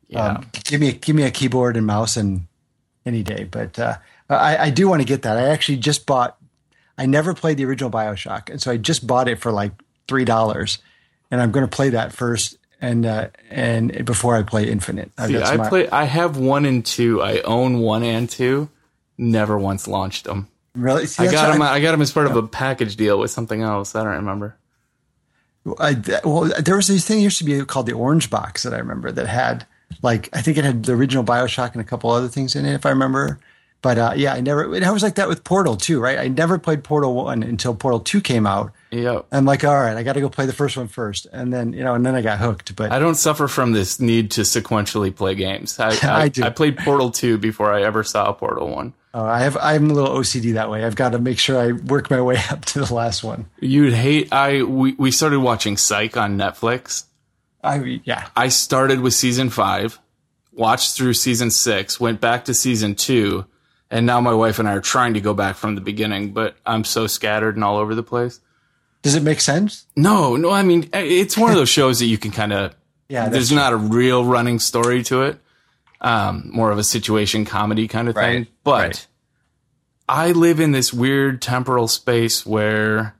Yeah. 0.09 0.27
Um, 0.27 0.47
give 0.65 0.81
me 0.81 0.89
a, 0.91 0.93
give 0.93 1.17
me 1.17 1.23
a 1.25 1.31
keyboard 1.31 1.77
and 1.77 1.87
mouse 1.87 2.17
and 2.17 2.47
any 3.05 3.23
day. 3.23 3.45
But 3.45 3.79
uh, 3.79 3.97
I, 4.31 4.57
I 4.59 4.71
do 4.71 4.89
want 4.89 5.03
to 5.03 5.07
get 5.07 5.23
that. 5.23 5.37
I 5.37 5.49
actually 5.49 5.79
just 5.79 6.07
bought. 6.07 6.37
I 6.99 7.07
never 7.07 7.35
played 7.35 7.57
the 7.59 7.65
original 7.67 7.91
Bioshock, 7.91 8.49
and 8.51 8.61
so 8.63 8.71
I 8.71 8.77
just 8.77 9.07
bought 9.07 9.29
it 9.29 9.39
for 9.41 9.53
like 9.53 9.73
three 10.09 10.25
dollars, 10.25 10.79
and 11.31 11.41
I'm 11.41 11.51
going 11.53 11.67
to 11.67 11.75
play 11.75 11.91
that 11.91 12.13
first 12.13 12.57
and 12.81 13.05
uh, 13.05 13.29
and 13.51 14.05
before 14.05 14.37
I 14.37 14.43
play 14.43 14.69
Infinite. 14.71 15.11
Uh, 15.19 15.27
See, 15.27 15.43
I 15.43 15.57
my- 15.57 15.69
play. 15.69 15.89
I 15.89 16.05
have 16.05 16.37
one 16.39 16.65
and 16.65 16.85
two. 16.87 17.21
I 17.23 17.41
own 17.41 17.81
one 17.81 18.03
and 18.03 18.31
two. 18.31 18.69
Never 19.19 19.59
once 19.59 19.89
launched 19.89 20.25
them. 20.25 20.49
really. 20.75 21.07
See, 21.07 21.27
I 21.27 21.31
got 21.33 21.53
them. 21.53 21.63
I 21.63 21.81
got 21.81 21.91
them 21.93 22.03
as 22.03 22.13
part 22.13 22.27
of 22.27 22.37
a 22.37 22.43
package 22.47 22.97
deal 22.97 23.19
with 23.19 23.31
something 23.31 23.61
else. 23.63 23.95
I 23.95 24.05
don't 24.05 24.13
remember. 24.15 24.57
I, 25.79 25.97
well, 26.25 26.51
there 26.61 26.77
was 26.77 26.87
this 26.87 27.07
thing 27.07 27.21
used 27.21 27.39
to 27.39 27.45
be 27.45 27.65
called 27.65 27.87
the 27.87 27.93
Orange 27.93 28.31
Box 28.31 28.63
that 28.63 28.73
I 28.73 28.79
remember 28.79 29.11
that 29.13 29.27
had 29.27 29.67
like 30.03 30.29
I 30.33 30.43
think 30.43 30.57
it 30.59 30.65
had 30.65 30.85
the 30.85 30.93
original 30.93 31.25
Bioshock 31.25 31.73
and 31.73 31.81
a 31.81 31.85
couple 31.85 32.11
other 32.11 32.29
things 32.29 32.55
in 32.55 32.65
it 32.65 32.75
if 32.75 32.87
I 32.87 32.91
remember. 32.91 33.39
But 33.83 33.99
uh, 33.99 34.13
yeah, 34.17 34.35
I 34.35 34.41
never. 34.41 34.75
It 34.75 34.91
was 34.91 35.03
like 35.03 35.15
that 35.17 35.29
with 35.29 35.45
Portal 35.45 35.77
too, 35.77 36.01
right? 36.01 36.19
I 36.19 36.29
never 36.29 36.59
played 36.59 36.83
Portal 36.83 37.15
one 37.15 37.43
until 37.43 37.75
Portal 37.75 38.01
two 38.01 38.21
came 38.21 38.47
out. 38.47 38.73
Yep. 38.91 39.27
I'm 39.31 39.45
like, 39.45 39.65
all 39.65 39.75
right, 39.75 39.97
I 39.97 40.03
got 40.03 40.15
to 40.15 40.21
go 40.21 40.29
play 40.29 40.47
the 40.47 40.53
first 40.53 40.77
one 40.77 40.89
first, 40.89 41.27
and 41.33 41.53
then 41.53 41.73
you 41.73 41.85
know, 41.85 41.95
and 41.95 42.05
then 42.05 42.15
I 42.15 42.23
got 42.23 42.39
hooked. 42.39 42.75
But 42.75 42.91
I 42.91 42.99
don't 42.99 43.15
suffer 43.15 43.47
from 43.47 43.73
this 43.73 44.01
need 44.01 44.33
to 44.33 44.41
sequentially 44.41 45.15
play 45.15 45.35
games. 45.35 45.79
I, 45.79 45.91
I, 46.03 46.23
I 46.23 46.29
do. 46.29 46.43
I 46.43 46.51
played 46.51 46.79
Portal 46.79 47.11
2 47.11 47.39
before 47.39 47.73
I 47.73 47.83
ever 47.83 48.03
saw 48.03 48.33
Portal 48.33 48.69
1. 48.69 48.95
uh, 49.15 49.23
I 49.23 49.41
have 49.41 49.57
I'm 49.59 49.91
a 49.91 49.95
little 49.95 50.17
OCD 50.19 50.55
that 50.55 50.71
way. 50.71 50.85
I've 50.85 50.97
got 50.97 51.11
to 51.11 51.19
make 51.19 51.39
sure 51.39 51.59
I 51.59 51.73
work 51.73 52.11
my 52.11 52.21
way 52.21 52.39
up 52.51 52.65
to 52.67 52.81
the 52.81 52.95
last 52.95 53.23
one. 53.23 53.47
You'd 53.61 53.93
hate 53.93 54.33
I 54.33 54.63
we, 54.63 54.93
we 54.95 55.11
started 55.11 55.41
watching 55.41 55.77
Psych 55.77 56.17
on 56.17 56.37
Netflix. 56.39 57.05
I 57.63 58.01
yeah, 58.05 58.29
I 58.37 58.49
started 58.49 59.01
with 59.01 59.15
season 59.15 59.51
5, 59.51 59.99
watched 60.53 60.97
through 60.97 61.15
season 61.15 61.51
6, 61.51 62.01
went 62.01 62.21
back 62.21 62.45
to 62.47 62.55
season 62.55 62.95
2, 62.95 63.45
and 63.91 64.07
now 64.07 64.21
my 64.21 64.35
wife 64.35 64.59
and 64.59 64.69
I 64.69 64.75
are 64.75 64.81
trying 64.81 65.15
to 65.15 65.21
go 65.21 65.35
back 65.35 65.57
from 65.57 65.75
the 65.75 65.81
beginning, 65.81 66.33
but 66.33 66.57
I'm 66.65 66.85
so 66.85 67.07
scattered 67.07 67.55
and 67.55 67.65
all 67.65 67.77
over 67.79 67.95
the 67.95 68.03
place. 68.03 68.41
does 69.03 69.15
it 69.15 69.23
make 69.23 69.41
sense? 69.41 69.87
No, 69.97 70.37
no, 70.37 70.51
I 70.51 70.63
mean 70.63 70.89
it's 70.93 71.37
one 71.37 71.51
of 71.51 71.57
those 71.57 71.69
shows 71.69 71.99
that 72.01 72.07
you 72.07 72.19
can 72.19 72.31
kind 72.31 72.53
of 72.53 72.75
Yeah, 73.09 73.29
there's 73.29 73.49
true. 73.49 73.57
not 73.57 73.73
a 73.73 73.77
real 73.77 74.25
running 74.25 74.59
story 74.59 75.03
to 75.05 75.23
it. 75.23 75.39
Um, 76.01 76.51
more 76.53 76.71
of 76.73 76.79
a 76.79 76.85
situation 76.85 77.45
comedy 77.45 77.89
kind 77.89 78.09
of 78.09 78.15
thing. 78.17 78.49
But 78.65 78.81
right. 78.81 79.07
I 80.09 80.33
live 80.33 80.61
in 80.61 80.73
this 80.73 80.93
weird 80.93 81.41
temporal 81.41 81.89
space 81.89 82.45
where 82.45 83.15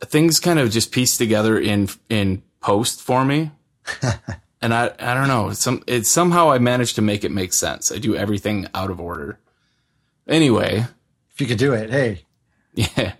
things 0.00 0.40
kind 0.40 0.58
of 0.58 0.70
just 0.70 0.92
piece 0.92 1.16
together 1.16 1.58
in 1.58 1.88
in 2.08 2.42
post 2.60 3.00
for 3.00 3.24
me. 3.24 3.52
and 4.60 4.74
I 4.74 4.92
I 4.98 5.14
don't 5.14 5.28
know, 5.28 5.52
some 5.52 5.82
it's 5.86 6.10
somehow 6.10 6.50
I 6.50 6.58
managed 6.58 6.96
to 6.96 7.02
make 7.02 7.24
it 7.24 7.30
make 7.30 7.52
sense. 7.52 7.90
I 7.92 7.98
do 7.98 8.14
everything 8.16 8.66
out 8.74 8.90
of 8.90 9.00
order. 9.00 9.38
Anyway, 10.30 10.86
If 11.32 11.40
you 11.40 11.46
could 11.48 11.58
do 11.58 11.72
it, 11.74 11.90
hey, 11.90 12.24
yeah, 12.74 13.14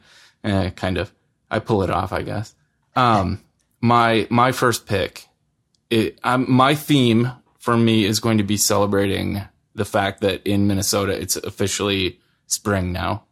eh, 0.44 0.70
kind 0.70 0.96
of. 0.96 1.12
I 1.50 1.58
pull 1.58 1.82
it 1.82 1.90
off, 1.90 2.12
I 2.12 2.22
guess. 2.22 2.54
Um, 2.94 3.40
my 3.80 4.28
my 4.30 4.52
first 4.52 4.86
pick, 4.86 5.26
it, 5.90 6.18
um, 6.22 6.46
my 6.48 6.76
theme 6.76 7.32
for 7.58 7.76
me 7.76 8.04
is 8.04 8.20
going 8.20 8.38
to 8.38 8.44
be 8.44 8.56
celebrating 8.56 9.42
the 9.74 9.84
fact 9.84 10.20
that 10.20 10.46
in 10.46 10.68
Minnesota 10.68 11.20
it's 11.20 11.36
officially 11.36 12.20
spring 12.46 12.92
now. 12.92 13.24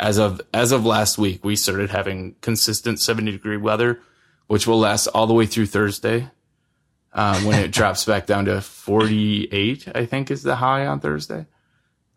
As 0.00 0.18
of 0.18 0.40
as 0.52 0.72
of 0.72 0.84
last 0.84 1.16
week, 1.16 1.44
we 1.44 1.54
started 1.54 1.90
having 1.90 2.34
consistent 2.40 3.00
seventy 3.00 3.30
degree 3.30 3.56
weather, 3.56 4.00
which 4.48 4.66
will 4.66 4.80
last 4.80 5.06
all 5.08 5.28
the 5.28 5.34
way 5.34 5.46
through 5.46 5.66
Thursday. 5.66 6.28
Um, 7.12 7.44
when 7.44 7.60
it 7.60 7.70
drops 7.72 8.04
back 8.04 8.26
down 8.26 8.44
to 8.44 8.60
48, 8.60 9.88
I 9.96 10.06
think 10.06 10.30
is 10.30 10.44
the 10.44 10.54
high 10.54 10.86
on 10.86 11.00
Thursday. 11.00 11.46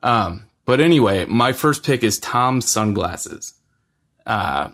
Um, 0.03 0.45
but 0.65 0.79
anyway, 0.79 1.25
my 1.25 1.53
first 1.53 1.83
pick 1.83 2.03
is 2.03 2.19
TOMS 2.19 2.69
sunglasses. 2.69 3.53
Uh, 4.25 4.69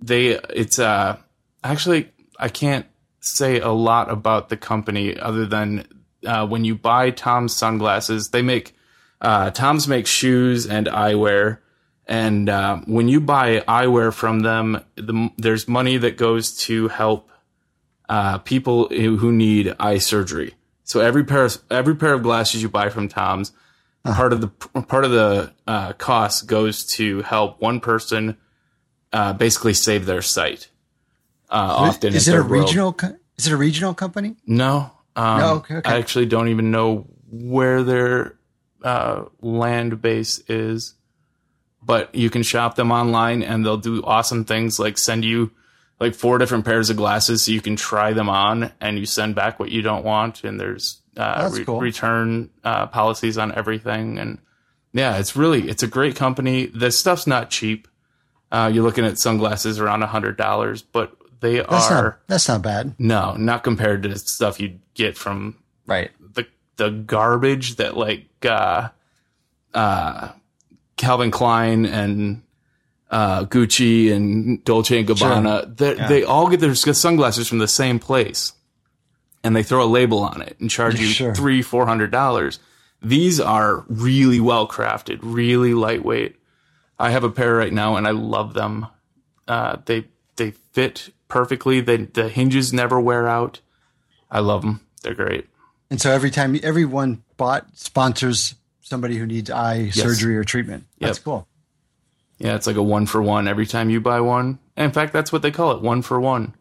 they, 0.00 0.28
it's, 0.50 0.78
uh, 0.78 1.16
actually, 1.64 2.10
I 2.38 2.48
can't 2.48 2.86
say 3.20 3.60
a 3.60 3.70
lot 3.70 4.10
about 4.10 4.48
the 4.48 4.56
company 4.56 5.18
other 5.18 5.46
than, 5.46 5.86
uh, 6.26 6.46
when 6.46 6.64
you 6.64 6.74
buy 6.74 7.10
TOMS 7.10 7.56
sunglasses, 7.56 8.30
they 8.30 8.42
make, 8.42 8.76
uh, 9.20 9.50
TOMS 9.50 9.88
make 9.88 10.06
shoes 10.06 10.66
and 10.66 10.86
eyewear. 10.86 11.58
And, 12.06 12.48
uh, 12.48 12.78
when 12.86 13.08
you 13.08 13.20
buy 13.20 13.60
eyewear 13.60 14.12
from 14.12 14.40
them, 14.40 14.84
the, 14.96 15.30
there's 15.38 15.68
money 15.68 15.96
that 15.98 16.16
goes 16.16 16.56
to 16.58 16.88
help, 16.88 17.30
uh, 18.08 18.38
people 18.38 18.88
who 18.88 19.32
need 19.32 19.74
eye 19.80 19.98
surgery. 19.98 20.54
So 20.84 21.00
every 21.00 21.24
pair 21.24 21.44
of, 21.44 21.58
every 21.70 21.96
pair 21.96 22.12
of 22.12 22.22
glasses 22.22 22.62
you 22.62 22.68
buy 22.68 22.88
from 22.88 23.08
TOMS, 23.08 23.52
part 24.04 24.32
of 24.32 24.40
the 24.40 24.48
part 24.48 25.04
of 25.04 25.10
the 25.10 25.52
uh, 25.66 25.92
cost 25.94 26.46
goes 26.46 26.84
to 26.96 27.22
help 27.22 27.60
one 27.60 27.80
person 27.80 28.36
uh, 29.12 29.32
basically 29.32 29.74
save 29.74 30.06
their 30.06 30.22
sight. 30.22 30.68
Uh, 31.50 31.88
often 31.88 32.14
is 32.14 32.28
it 32.28 32.34
a 32.34 32.42
regional? 32.42 32.92
Co- 32.92 33.16
is 33.36 33.46
it 33.46 33.52
a 33.52 33.56
regional 33.56 33.94
company? 33.94 34.36
No, 34.46 34.90
um, 35.16 35.38
No, 35.38 35.54
okay, 35.56 35.76
okay. 35.76 35.90
I 35.90 35.98
actually 35.98 36.26
don't 36.26 36.48
even 36.48 36.70
know 36.70 37.06
where 37.30 37.82
their 37.82 38.38
uh, 38.82 39.24
land 39.40 40.00
base 40.00 40.38
is, 40.48 40.94
but 41.82 42.14
you 42.14 42.30
can 42.30 42.42
shop 42.42 42.74
them 42.74 42.90
online, 42.90 43.42
and 43.42 43.64
they'll 43.64 43.76
do 43.76 44.02
awesome 44.02 44.44
things 44.44 44.78
like 44.78 44.98
send 44.98 45.24
you 45.24 45.50
like 46.00 46.14
four 46.14 46.38
different 46.38 46.64
pairs 46.64 46.90
of 46.90 46.96
glasses 46.96 47.44
so 47.44 47.52
you 47.52 47.60
can 47.60 47.76
try 47.76 48.12
them 48.12 48.28
on, 48.28 48.72
and 48.80 48.98
you 48.98 49.06
send 49.06 49.34
back 49.34 49.60
what 49.60 49.70
you 49.70 49.82
don't 49.82 50.04
want, 50.04 50.42
and 50.44 50.58
there's 50.58 51.01
uh, 51.16 51.50
re- 51.52 51.64
cool. 51.64 51.80
return 51.80 52.50
uh, 52.64 52.86
policies 52.86 53.38
on 53.38 53.54
everything, 53.54 54.18
and 54.18 54.38
yeah, 54.92 55.18
it's 55.18 55.36
really 55.36 55.68
it's 55.68 55.82
a 55.82 55.88
great 55.88 56.16
company. 56.16 56.66
This 56.66 56.98
stuff's 56.98 57.26
not 57.26 57.50
cheap. 57.50 57.88
Uh, 58.50 58.70
you're 58.72 58.84
looking 58.84 59.04
at 59.04 59.18
sunglasses 59.18 59.80
around 59.80 60.02
a 60.02 60.06
hundred 60.06 60.36
dollars, 60.36 60.82
but 60.82 61.16
they 61.40 61.56
That's 61.56 61.90
are 61.90 62.02
not 62.04 62.18
that's 62.28 62.48
not 62.48 62.62
bad, 62.62 62.94
no, 62.98 63.34
not 63.34 63.64
compared 63.64 64.02
to 64.04 64.18
stuff 64.18 64.60
you'd 64.60 64.80
get 64.94 65.16
from 65.16 65.56
right? 65.86 66.10
the 66.34 66.46
the 66.76 66.90
garbage 66.90 67.76
that 67.76 67.96
like 67.96 68.26
uh 68.44 68.88
uh 69.74 70.32
Calvin 70.96 71.30
Klein 71.30 71.84
and 71.84 72.42
uh 73.10 73.44
Gucci 73.44 74.12
and 74.12 74.62
Dolce 74.64 74.98
and 74.98 75.08
Gabbana 75.08 75.76
they 75.76 75.94
they 75.94 76.24
all 76.24 76.48
get 76.48 76.60
their 76.60 76.74
sunglasses 76.74 77.48
from 77.48 77.58
the 77.58 77.68
same 77.68 77.98
place 77.98 78.52
and 79.44 79.54
they 79.56 79.62
throw 79.62 79.82
a 79.82 79.86
label 79.86 80.20
on 80.20 80.40
it 80.42 80.56
and 80.60 80.70
charge 80.70 81.00
you 81.00 81.06
Sure. 81.06 81.34
three 81.34 81.62
four 81.62 81.86
hundred 81.86 82.10
dollars 82.10 82.58
these 83.00 83.40
are 83.40 83.84
really 83.88 84.38
well 84.40 84.66
crafted 84.68 85.18
really 85.22 85.74
lightweight 85.74 86.36
I 86.98 87.10
have 87.10 87.24
a 87.24 87.30
pair 87.30 87.54
right 87.56 87.72
now 87.72 87.96
and 87.96 88.06
I 88.06 88.10
love 88.12 88.54
them 88.54 88.86
uh 89.48 89.76
they 89.86 90.04
they 90.36 90.52
fit 90.72 91.10
perfectly 91.28 91.80
they 91.80 91.96
the 91.98 92.28
hinges 92.28 92.72
never 92.72 93.00
wear 93.00 93.26
out 93.28 93.60
I 94.30 94.40
love 94.40 94.62
them 94.62 94.80
they're 95.02 95.14
great 95.14 95.46
And 95.90 96.00
so 96.00 96.10
every 96.10 96.30
time 96.30 96.58
everyone 96.62 97.22
bought 97.36 97.66
sponsors 97.76 98.54
somebody 98.80 99.16
who 99.16 99.26
needs 99.26 99.50
eye 99.50 99.88
surgery 99.90 100.36
or 100.36 100.44
treatment. 100.44 100.84
That's 101.00 101.18
Yep. 101.18 101.24
cool. 101.24 101.48
Yeah, 102.38 102.54
it's 102.56 102.66
like 102.66 102.76
a 102.76 102.82
one 102.82 103.06
for 103.06 103.22
one 103.22 103.48
every 103.48 103.66
time 103.66 103.88
you 103.90 104.00
buy 104.00 104.20
one. 104.20 104.58
In 104.76 104.90
fact, 104.92 105.12
that's 105.12 105.32
what 105.32 105.42
they 105.42 105.50
call 105.50 105.72
it, 105.72 105.80
one 105.80 106.02
for 106.02 106.20
one. 106.20 106.54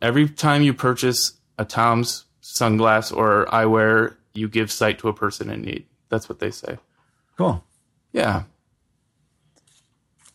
Every 0.00 0.28
time 0.28 0.62
you 0.62 0.72
purchase 0.72 1.32
a 1.62 1.64
TOMS 1.64 2.26
sunglass 2.42 3.16
or 3.16 3.46
eyewear, 3.46 4.14
you 4.34 4.48
give 4.48 4.70
sight 4.70 4.98
to 4.98 5.08
a 5.08 5.14
person 5.14 5.48
in 5.48 5.62
need. 5.62 5.86
That's 6.08 6.28
what 6.28 6.40
they 6.40 6.50
say. 6.50 6.78
Cool. 7.38 7.64
Yeah. 8.12 8.42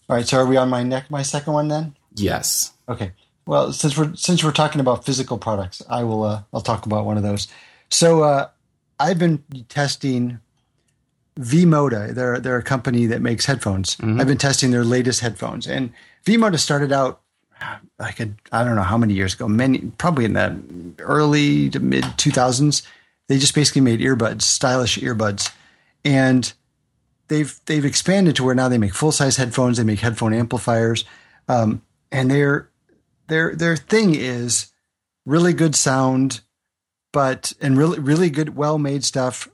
All 0.09 0.15
right. 0.15 0.25
So 0.25 0.37
are 0.37 0.45
we 0.45 0.57
on 0.57 0.69
my 0.69 0.83
neck? 0.83 1.11
My 1.11 1.21
second 1.21 1.53
one 1.53 1.67
then? 1.67 1.95
Yes. 2.15 2.71
Okay. 2.89 3.11
Well, 3.45 3.71
since 3.71 3.97
we're 3.97 4.15
since 4.15 4.43
we're 4.43 4.51
talking 4.51 4.81
about 4.81 5.05
physical 5.05 5.37
products, 5.37 5.81
I 5.89 6.03
will 6.03 6.23
uh, 6.23 6.43
I'll 6.53 6.61
talk 6.61 6.85
about 6.85 7.05
one 7.05 7.17
of 7.17 7.23
those. 7.23 7.47
So 7.89 8.23
uh, 8.23 8.49
I've 8.99 9.19
been 9.19 9.43
testing 9.69 10.39
Vmoda. 11.39 12.13
They're 12.13 12.39
they're 12.39 12.57
a 12.57 12.63
company 12.63 13.05
that 13.05 13.21
makes 13.21 13.45
headphones. 13.45 13.97
I've 14.01 14.27
been 14.27 14.37
testing 14.37 14.71
their 14.71 14.83
latest 14.83 15.21
headphones, 15.21 15.67
and 15.67 15.93
Vmoda 16.25 16.59
started 16.59 16.91
out 16.91 17.21
like 17.99 18.19
a, 18.19 18.29
I 18.51 18.63
don't 18.63 18.75
know 18.75 18.83
how 18.83 18.97
many 18.97 19.13
years 19.13 19.33
ago, 19.33 19.47
many 19.47 19.91
probably 19.97 20.25
in 20.25 20.33
the 20.33 20.59
early 20.99 21.69
to 21.71 21.79
mid 21.79 22.05
two 22.17 22.31
thousands. 22.31 22.83
They 23.27 23.37
just 23.37 23.55
basically 23.55 23.81
made 23.81 23.99
earbuds, 23.99 24.43
stylish 24.43 24.97
earbuds, 24.99 25.53
and 26.05 26.51
they've 27.27 27.59
they've 27.65 27.85
expanded 27.85 28.35
to 28.37 28.43
where 28.43 28.55
now 28.55 28.69
they 28.69 28.77
make 28.77 28.93
full 28.93 29.11
size 29.11 29.37
headphones. 29.37 29.77
They 29.77 29.83
make 29.83 29.99
headphone 29.99 30.33
amplifiers, 30.33 31.05
um, 31.47 31.81
and 32.11 32.31
their 32.31 32.69
their 33.27 33.55
their 33.55 33.75
thing 33.75 34.15
is 34.15 34.71
really 35.25 35.53
good 35.53 35.75
sound, 35.75 36.41
but 37.11 37.53
and 37.61 37.77
really 37.77 37.99
really 37.99 38.29
good 38.29 38.55
well 38.55 38.77
made 38.77 39.03
stuff, 39.03 39.49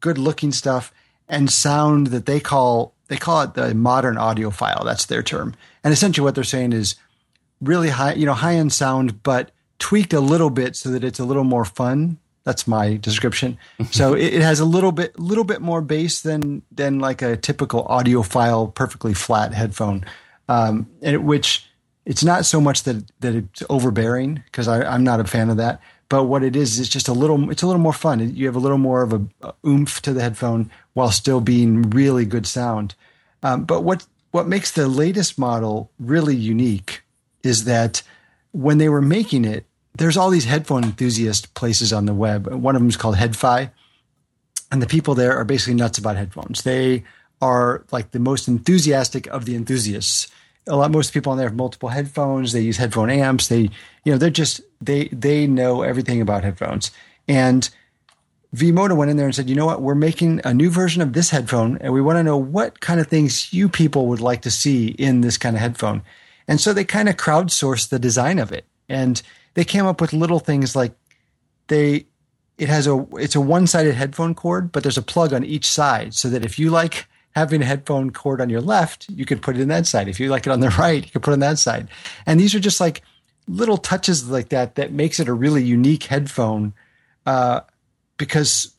good 0.00 0.18
looking 0.18 0.52
stuff, 0.52 0.92
and 1.28 1.50
sound 1.50 2.08
that 2.08 2.26
they 2.26 2.40
call 2.40 2.94
they 3.08 3.16
call 3.16 3.42
it 3.42 3.54
the 3.54 3.74
modern 3.74 4.16
audiophile. 4.16 4.84
That's 4.84 5.06
their 5.06 5.22
term. 5.22 5.54
And 5.82 5.92
essentially, 5.92 6.24
what 6.24 6.36
they're 6.36 6.44
saying 6.44 6.72
is 6.72 6.94
really 7.60 7.90
high, 7.90 8.14
you 8.14 8.26
know, 8.26 8.34
high 8.34 8.54
end 8.54 8.72
sound, 8.72 9.22
but 9.22 9.50
tweaked 9.78 10.12
a 10.12 10.20
little 10.20 10.50
bit 10.50 10.76
so 10.76 10.90
that 10.90 11.04
it's 11.04 11.18
a 11.18 11.24
little 11.24 11.44
more 11.44 11.64
fun. 11.64 12.18
That's 12.44 12.66
my 12.66 12.96
description. 12.96 13.58
so 13.90 14.14
it, 14.14 14.34
it, 14.34 14.42
has 14.42 14.60
a 14.60 14.64
little 14.64 14.92
bit, 14.92 15.18
little 15.18 15.44
bit 15.44 15.60
more 15.60 15.82
bass 15.82 16.22
than 16.22 16.62
than 16.72 16.98
like 16.98 17.22
a 17.22 17.36
typical 17.36 17.84
audiophile, 17.84 18.74
perfectly 18.74 19.14
flat 19.14 19.52
headphone, 19.52 20.04
um, 20.48 20.88
and 21.02 21.14
it, 21.14 21.22
which 21.22 21.66
it's 22.06 22.24
not 22.24 22.46
so 22.46 22.60
much 22.60 22.84
that 22.84 23.04
that 23.20 23.34
it's 23.34 23.62
overbearing 23.68 24.42
because 24.46 24.68
I'm 24.68 25.04
not 25.04 25.20
a 25.20 25.24
fan 25.24 25.50
of 25.50 25.58
that. 25.58 25.80
But 26.08 26.24
what 26.24 26.42
it 26.42 26.56
is 26.56 26.78
is 26.80 26.88
just 26.88 27.08
a 27.08 27.12
little. 27.12 27.50
It's 27.50 27.62
a 27.62 27.66
little 27.66 27.80
more 27.80 27.92
fun. 27.92 28.34
You 28.34 28.46
have 28.46 28.56
a 28.56 28.60
little 28.60 28.78
more 28.78 29.02
of 29.02 29.12
a, 29.12 29.26
a 29.42 29.54
oomph 29.64 30.00
to 30.02 30.12
the 30.12 30.22
headphone 30.22 30.70
while 30.94 31.10
still 31.12 31.40
being 31.40 31.82
really 31.90 32.24
good 32.24 32.46
sound. 32.46 32.94
Um, 33.42 33.64
but 33.64 33.84
what 33.84 34.06
what 34.30 34.48
makes 34.48 34.70
the 34.70 34.88
latest 34.88 35.38
model 35.38 35.90
really 35.98 36.34
unique 36.34 37.02
is 37.42 37.64
that 37.64 38.02
when 38.52 38.78
they 38.78 38.88
were 38.88 39.02
making 39.02 39.44
it, 39.44 39.66
there's 39.94 40.16
all 40.16 40.30
these 40.30 40.44
headphone 40.44 40.84
enthusiast 40.84 41.54
places 41.54 41.92
on 41.92 42.06
the 42.06 42.14
web. 42.14 42.46
One 42.46 42.76
of 42.76 42.80
them 42.80 42.88
is 42.88 42.96
called 42.96 43.16
HeadFi, 43.16 43.70
and 44.70 44.80
the 44.80 44.86
people 44.86 45.14
there 45.14 45.36
are 45.36 45.44
basically 45.44 45.74
nuts 45.74 45.98
about 45.98 46.16
headphones. 46.16 46.62
They 46.62 47.04
are 47.42 47.84
like 47.90 48.10
the 48.12 48.18
most 48.18 48.48
enthusiastic 48.48 49.26
of 49.28 49.44
the 49.44 49.54
enthusiasts. 49.54 50.28
A 50.66 50.76
lot, 50.76 50.90
most 50.90 51.12
people 51.12 51.32
on 51.32 51.38
there 51.38 51.48
have 51.48 51.56
multiple 51.56 51.88
headphones. 51.88 52.52
They 52.52 52.60
use 52.60 52.76
headphone 52.76 53.10
amps. 53.10 53.48
They, 53.48 53.70
you 54.04 54.12
know, 54.12 54.18
they're 54.18 54.30
just 54.30 54.60
they 54.80 55.08
they 55.08 55.46
know 55.46 55.82
everything 55.82 56.20
about 56.20 56.44
headphones. 56.44 56.90
And 57.26 57.68
Vmoda 58.54 58.96
went 58.96 59.10
in 59.10 59.16
there 59.16 59.26
and 59.26 59.34
said, 59.34 59.48
you 59.48 59.54
know 59.54 59.66
what, 59.66 59.80
we're 59.80 59.94
making 59.94 60.40
a 60.44 60.52
new 60.52 60.70
version 60.70 61.02
of 61.02 61.12
this 61.12 61.30
headphone, 61.30 61.78
and 61.80 61.92
we 61.92 62.00
want 62.00 62.18
to 62.18 62.22
know 62.22 62.36
what 62.36 62.80
kind 62.80 63.00
of 63.00 63.06
things 63.06 63.52
you 63.52 63.68
people 63.68 64.06
would 64.06 64.20
like 64.20 64.42
to 64.42 64.50
see 64.50 64.88
in 64.88 65.20
this 65.20 65.38
kind 65.38 65.54
of 65.54 65.62
headphone. 65.62 66.02
And 66.50 66.60
so 66.60 66.72
they 66.72 66.84
kind 66.84 67.08
of 67.08 67.16
crowdsourced 67.16 67.90
the 67.90 68.00
design 68.00 68.40
of 68.40 68.50
it, 68.50 68.66
and 68.88 69.22
they 69.54 69.62
came 69.62 69.86
up 69.86 70.00
with 70.00 70.12
little 70.12 70.40
things 70.40 70.74
like 70.74 70.92
they 71.68 72.06
it 72.58 72.68
has 72.68 72.88
a 72.88 73.06
it's 73.12 73.36
a 73.36 73.40
one 73.40 73.68
sided 73.68 73.94
headphone 73.94 74.34
cord, 74.34 74.72
but 74.72 74.82
there's 74.82 74.98
a 74.98 75.02
plug 75.02 75.32
on 75.32 75.44
each 75.44 75.64
side, 75.64 76.12
so 76.12 76.28
that 76.28 76.44
if 76.44 76.58
you 76.58 76.68
like 76.68 77.06
having 77.36 77.62
a 77.62 77.64
headphone 77.64 78.10
cord 78.10 78.40
on 78.40 78.50
your 78.50 78.60
left, 78.60 79.08
you 79.08 79.24
could 79.24 79.42
put 79.42 79.54
it 79.54 79.62
in 79.62 79.68
that 79.68 79.86
side. 79.86 80.08
If 80.08 80.18
you 80.18 80.28
like 80.28 80.44
it 80.44 80.50
on 80.50 80.58
the 80.58 80.70
right, 80.78 81.04
you 81.04 81.10
could 81.12 81.22
put 81.22 81.30
it 81.30 81.34
on 81.34 81.38
that 81.38 81.60
side. 81.60 81.88
And 82.26 82.40
these 82.40 82.52
are 82.52 82.60
just 82.60 82.80
like 82.80 83.02
little 83.46 83.78
touches 83.78 84.28
like 84.28 84.48
that 84.48 84.74
that 84.74 84.90
makes 84.90 85.20
it 85.20 85.28
a 85.28 85.32
really 85.32 85.62
unique 85.62 86.02
headphone. 86.02 86.74
Uh, 87.26 87.60
because 88.16 88.74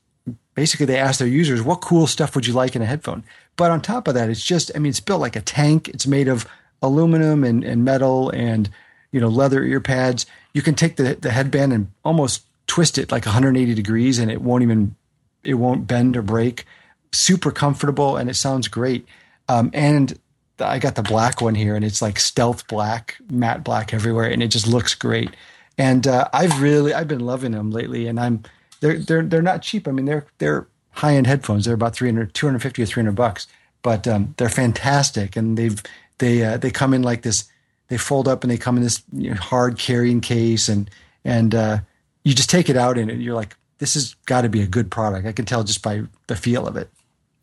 basically 0.55 0.85
they 0.85 0.97
ask 0.97 1.19
their 1.19 1.27
users, 1.27 1.61
what 1.61 1.79
cool 1.79 2.05
stuff 2.05 2.35
would 2.35 2.45
you 2.45 2.53
like 2.53 2.75
in 2.75 2.81
a 2.81 2.85
headphone? 2.85 3.23
But 3.55 3.71
on 3.71 3.81
top 3.81 4.09
of 4.09 4.13
that, 4.15 4.29
it's 4.29 4.43
just, 4.43 4.71
I 4.75 4.79
mean, 4.79 4.89
it's 4.89 4.99
built 4.99 5.21
like 5.21 5.37
a 5.37 5.41
tank. 5.41 5.87
It's 5.87 6.05
made 6.05 6.27
of 6.27 6.45
aluminum 6.81 7.43
and, 7.43 7.63
and 7.63 7.85
metal 7.85 8.29
and, 8.31 8.69
you 9.11 9.19
know, 9.19 9.27
leather 9.27 9.63
ear 9.63 9.79
pads. 9.79 10.25
You 10.53 10.61
can 10.61 10.75
take 10.75 10.95
the, 10.95 11.15
the 11.15 11.31
headband 11.31 11.73
and 11.73 11.91
almost 12.03 12.43
twist 12.67 12.97
it 12.97 13.11
like 13.11 13.25
180 13.25 13.73
degrees 13.73 14.19
and 14.19 14.31
it 14.31 14.41
won't 14.41 14.63
even, 14.63 14.95
it 15.43 15.55
won't 15.55 15.87
bend 15.87 16.17
or 16.17 16.21
break. 16.21 16.65
Super 17.11 17.51
comfortable 17.51 18.17
and 18.17 18.29
it 18.29 18.35
sounds 18.35 18.67
great. 18.67 19.05
Um, 19.49 19.69
and 19.73 20.17
I 20.59 20.79
got 20.79 20.95
the 20.95 21.03
black 21.03 21.41
one 21.41 21.55
here 21.55 21.75
and 21.75 21.83
it's 21.83 22.01
like 22.01 22.19
stealth 22.19 22.67
black, 22.67 23.17
matte 23.29 23.63
black 23.63 23.93
everywhere. 23.93 24.29
And 24.29 24.41
it 24.41 24.47
just 24.47 24.67
looks 24.67 24.95
great. 24.95 25.35
And 25.77 26.07
uh, 26.07 26.27
I've 26.33 26.61
really, 26.61 26.93
I've 26.93 27.07
been 27.07 27.25
loving 27.25 27.51
them 27.51 27.71
lately 27.71 28.07
and 28.07 28.19
I'm, 28.19 28.43
they're 28.81 28.97
they're 28.97 29.23
they're 29.23 29.41
not 29.41 29.61
cheap. 29.61 29.87
I 29.87 29.91
mean, 29.91 30.05
they're 30.05 30.25
they're 30.39 30.67
high 30.91 31.15
end 31.15 31.27
headphones. 31.27 31.65
They're 31.65 31.75
about 31.75 31.95
300, 31.95 32.33
250 32.33 32.83
or 32.83 32.85
three 32.85 33.01
hundred 33.01 33.15
bucks, 33.15 33.47
but 33.81 34.07
um, 34.07 34.33
they're 34.37 34.49
fantastic, 34.49 35.37
and 35.37 35.57
they've 35.57 35.81
they 36.21 36.45
uh, 36.45 36.55
they 36.55 36.71
come 36.71 36.93
in 36.93 37.01
like 37.01 37.23
this. 37.23 37.49
They 37.89 37.97
fold 37.97 38.29
up 38.29 38.45
and 38.45 38.51
they 38.51 38.57
come 38.57 38.77
in 38.77 38.83
this 38.83 39.03
you 39.11 39.31
know, 39.31 39.35
hard 39.35 39.77
carrying 39.77 40.21
case, 40.21 40.69
and 40.69 40.89
and 41.25 41.53
uh, 41.53 41.79
you 42.23 42.33
just 42.33 42.49
take 42.49 42.69
it 42.69 42.77
out 42.77 42.97
and 42.97 43.21
you're 43.21 43.35
like, 43.35 43.57
this 43.79 43.95
has 43.95 44.15
got 44.25 44.41
to 44.41 44.49
be 44.49 44.61
a 44.61 44.67
good 44.67 44.89
product. 44.89 45.27
I 45.27 45.33
can 45.33 45.45
tell 45.45 45.63
just 45.65 45.81
by 45.81 46.03
the 46.27 46.37
feel 46.37 46.67
of 46.67 46.77
it. 46.77 46.89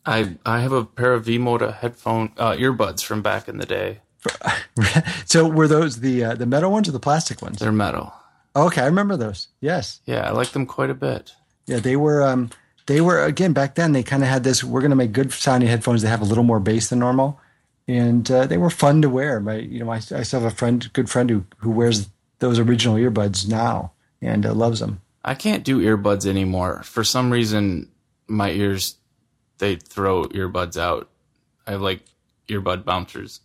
I 0.05 0.37
I 0.45 0.61
have 0.61 0.71
a 0.71 0.85
pair 0.85 1.13
of 1.13 1.25
Vmoda 1.25 1.75
headphone 1.75 2.31
uh, 2.37 2.53
earbuds 2.53 3.03
from 3.03 3.21
back 3.21 3.47
in 3.47 3.57
the 3.57 3.65
day. 3.65 3.99
so 5.25 5.47
were 5.47 5.67
those 5.67 5.99
the 5.99 6.23
uh, 6.23 6.35
the 6.35 6.47
metal 6.47 6.71
ones 6.71 6.89
or 6.89 6.93
the 6.93 6.99
plastic 6.99 7.41
ones? 7.41 7.59
They're 7.59 7.71
metal. 7.71 8.13
Okay, 8.55 8.81
I 8.81 8.85
remember 8.85 9.15
those. 9.15 9.49
Yes. 9.61 10.01
Yeah, 10.05 10.27
I 10.27 10.31
like 10.31 10.49
them 10.49 10.65
quite 10.65 10.89
a 10.89 10.95
bit. 10.95 11.33
Yeah, 11.67 11.79
they 11.79 11.95
were 11.95 12.23
um 12.23 12.49
they 12.87 13.01
were 13.01 13.23
again 13.23 13.53
back 13.53 13.75
then 13.75 13.91
they 13.91 14.01
kind 14.01 14.23
of 14.23 14.29
had 14.29 14.43
this 14.43 14.63
we're 14.63 14.81
going 14.81 14.89
to 14.89 14.95
make 14.95 15.11
good 15.11 15.31
sounding 15.31 15.69
headphones 15.69 16.01
that 16.01 16.09
have 16.09 16.21
a 16.21 16.25
little 16.25 16.43
more 16.43 16.59
bass 16.59 16.89
than 16.89 16.99
normal 16.99 17.39
and 17.89 18.29
uh, 18.29 18.45
they 18.45 18.57
were 18.57 18.69
fun 18.69 19.01
to 19.01 19.09
wear. 19.09 19.39
My 19.39 19.55
you 19.55 19.83
know 19.83 19.91
I, 19.91 19.95
I 19.97 20.23
still 20.23 20.41
have 20.41 20.51
a 20.51 20.55
friend 20.55 20.91
good 20.93 21.09
friend 21.09 21.29
who 21.29 21.45
who 21.57 21.71
wears 21.71 22.09
those 22.39 22.59
original 22.59 22.95
earbuds 22.95 23.47
now 23.47 23.91
and 24.21 24.45
uh, 24.45 24.53
loves 24.53 24.79
them. 24.79 25.01
I 25.25 25.33
can't 25.33 25.63
do 25.63 25.81
earbuds 25.81 26.25
anymore. 26.25 26.83
For 26.83 27.03
some 27.03 27.31
reason 27.31 27.89
my 28.27 28.51
ears 28.51 28.95
they 29.57 29.75
throw 29.75 30.25
earbuds 30.25 30.77
out. 30.77 31.09
I 31.67 31.71
have 31.71 31.81
like 31.81 32.01
earbud 32.47 32.85
bouncers. 32.85 33.41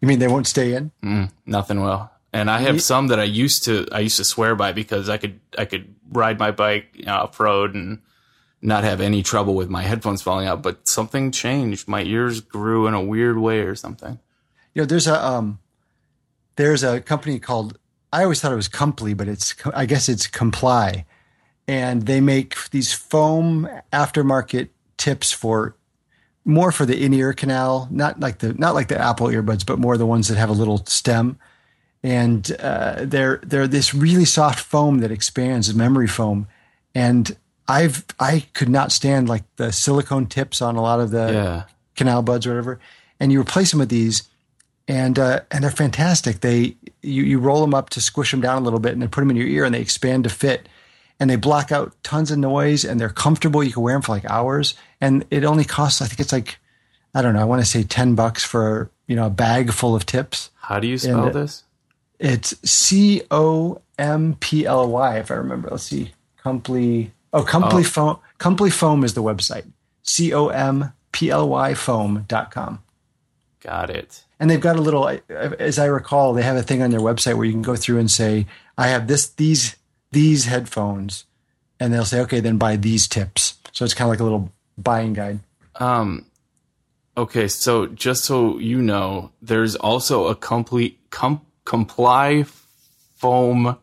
You 0.00 0.06
mean 0.06 0.20
they 0.20 0.28
won't 0.28 0.46
stay 0.46 0.74
in? 0.74 0.92
Mm, 1.02 1.32
nothing 1.46 1.80
will 1.80 2.10
and 2.32 2.50
I 2.50 2.58
have 2.60 2.82
some 2.82 3.08
that 3.08 3.18
I 3.18 3.24
used 3.24 3.64
to 3.64 3.86
I 3.90 4.00
used 4.00 4.18
to 4.18 4.24
swear 4.24 4.54
by 4.54 4.72
because 4.72 5.08
I 5.08 5.16
could 5.16 5.40
I 5.56 5.64
could 5.64 5.94
ride 6.10 6.38
my 6.38 6.50
bike 6.50 6.88
you 6.94 7.06
know, 7.06 7.14
off 7.14 7.40
road 7.40 7.74
and 7.74 8.00
not 8.60 8.84
have 8.84 9.00
any 9.00 9.22
trouble 9.22 9.54
with 9.54 9.68
my 9.68 9.82
headphones 9.82 10.22
falling 10.22 10.46
out. 10.46 10.62
But 10.62 10.88
something 10.88 11.30
changed. 11.30 11.88
My 11.88 12.02
ears 12.02 12.40
grew 12.40 12.86
in 12.86 12.94
a 12.94 13.02
weird 13.02 13.38
way 13.38 13.60
or 13.60 13.74
something. 13.74 14.18
You 14.74 14.82
know, 14.82 14.86
there's 14.86 15.06
a 15.06 15.24
um, 15.24 15.58
there's 16.56 16.82
a 16.82 17.00
company 17.00 17.38
called 17.38 17.78
I 18.12 18.22
always 18.22 18.40
thought 18.40 18.52
it 18.52 18.56
was 18.56 18.68
Comply, 18.68 19.14
but 19.14 19.28
it's 19.28 19.54
I 19.74 19.86
guess 19.86 20.08
it's 20.08 20.26
Comply, 20.26 21.04
and 21.66 22.06
they 22.06 22.20
make 22.20 22.70
these 22.70 22.92
foam 22.92 23.68
aftermarket 23.92 24.68
tips 24.96 25.32
for 25.32 25.76
more 26.44 26.72
for 26.72 26.86
the 26.86 27.02
in 27.04 27.12
ear 27.12 27.32
canal, 27.32 27.88
not 27.90 28.20
like 28.20 28.38
the 28.38 28.54
not 28.54 28.74
like 28.74 28.88
the 28.88 28.98
Apple 28.98 29.28
earbuds, 29.28 29.64
but 29.66 29.78
more 29.78 29.96
the 29.96 30.06
ones 30.06 30.28
that 30.28 30.38
have 30.38 30.50
a 30.50 30.54
little 30.54 30.84
stem 30.86 31.38
and 32.02 32.56
uh, 32.60 33.04
they're 33.04 33.40
they're 33.44 33.66
this 33.66 33.94
really 33.94 34.24
soft 34.24 34.60
foam 34.60 34.98
that 34.98 35.10
expands, 35.10 35.74
memory 35.74 36.06
foam, 36.06 36.46
and 36.94 37.36
I've 37.68 38.04
I 38.18 38.46
could 38.54 38.70
not 38.70 38.90
stand 38.92 39.28
like 39.28 39.44
the 39.56 39.70
silicone 39.72 40.26
tips 40.26 40.62
on 40.62 40.76
a 40.76 40.82
lot 40.82 41.00
of 41.00 41.10
the 41.10 41.32
yeah. 41.32 41.64
canal 41.94 42.22
buds 42.22 42.46
or 42.46 42.50
whatever, 42.50 42.80
and 43.20 43.30
you 43.30 43.40
replace 43.40 43.70
them 43.70 43.80
with 43.80 43.90
these, 43.90 44.22
and 44.88 45.18
uh, 45.18 45.40
and 45.50 45.62
they're 45.62 45.70
fantastic. 45.70 46.40
They 46.40 46.76
you 47.02 47.24
you 47.24 47.38
roll 47.38 47.60
them 47.60 47.74
up 47.74 47.90
to 47.90 48.00
squish 48.00 48.30
them 48.30 48.40
down 48.40 48.56
a 48.56 48.64
little 48.64 48.80
bit, 48.80 48.92
and 48.92 49.02
then 49.02 49.10
put 49.10 49.20
them 49.20 49.30
in 49.30 49.36
your 49.36 49.46
ear, 49.46 49.64
and 49.64 49.74
they 49.74 49.82
expand 49.82 50.24
to 50.24 50.30
fit, 50.30 50.66
and 51.20 51.28
they 51.28 51.36
block 51.36 51.70
out 51.70 51.94
tons 52.02 52.30
of 52.30 52.38
noise, 52.38 52.84
and 52.84 52.98
they're 52.98 53.10
comfortable. 53.10 53.62
You 53.62 53.72
can 53.72 53.82
wear 53.82 53.94
them 53.94 54.02
for 54.02 54.12
like 54.12 54.28
hours, 54.30 54.74
and 54.98 55.26
it 55.30 55.44
only 55.44 55.64
costs 55.64 56.00
I 56.00 56.06
think 56.06 56.20
it's 56.20 56.32
like 56.32 56.58
I 57.14 57.20
don't 57.20 57.34
know 57.34 57.42
I 57.42 57.44
want 57.44 57.60
to 57.60 57.66
say 57.66 57.82
ten 57.82 58.14
bucks 58.14 58.42
for 58.44 58.90
you 59.06 59.14
know 59.14 59.26
a 59.26 59.30
bag 59.30 59.72
full 59.72 59.94
of 59.94 60.06
tips. 60.06 60.50
How 60.56 60.80
do 60.80 60.86
you 60.86 60.96
spell 60.96 61.26
and, 61.26 61.34
this? 61.34 61.64
It's 62.18 62.54
C 62.68 63.22
O 63.30 63.82
M 63.98 64.36
P 64.40 64.64
L 64.64 64.88
Y, 64.88 65.18
if 65.18 65.30
I 65.30 65.34
remember. 65.34 65.68
Let's 65.70 65.84
see. 65.84 66.12
Comply. 66.38 67.10
Oh, 67.32 67.42
Comply 67.42 67.80
oh. 67.80 67.84
Foam. 67.84 68.18
Comply 68.38 68.70
Foam 68.70 69.04
is 69.04 69.14
the 69.14 69.22
website. 69.22 69.70
C 70.02 70.32
O 70.32 70.48
M 70.48 70.92
P 71.12 71.30
L 71.30 71.48
Y 71.48 71.74
foam.com. 71.74 72.82
Got 73.60 73.90
it. 73.90 74.24
And 74.40 74.48
they've 74.48 74.60
got 74.60 74.76
a 74.76 74.80
little, 74.80 75.10
as 75.28 75.78
I 75.78 75.86
recall, 75.86 76.32
they 76.32 76.42
have 76.42 76.56
a 76.56 76.62
thing 76.62 76.80
on 76.80 76.90
their 76.90 77.00
website 77.00 77.34
where 77.34 77.44
you 77.44 77.52
can 77.52 77.62
go 77.62 77.74
through 77.74 77.98
and 77.98 78.10
say, 78.10 78.46
I 78.76 78.86
have 78.88 79.08
this, 79.08 79.28
these, 79.30 79.74
these 80.12 80.44
headphones. 80.44 81.24
And 81.80 81.92
they'll 81.92 82.04
say, 82.04 82.20
okay, 82.20 82.40
then 82.40 82.56
buy 82.56 82.76
these 82.76 83.08
tips. 83.08 83.58
So 83.72 83.84
it's 83.84 83.94
kind 83.94 84.06
of 84.08 84.10
like 84.10 84.20
a 84.20 84.24
little 84.24 84.52
buying 84.76 85.12
guide. 85.12 85.40
Um, 85.74 86.26
okay. 87.16 87.48
So 87.48 87.86
just 87.86 88.24
so 88.24 88.58
you 88.58 88.80
know, 88.80 89.32
there's 89.42 89.74
also 89.74 90.28
a 90.28 90.36
complete, 90.36 91.00
com- 91.10 91.42
Comply 91.64 92.44
Foam 93.16 93.76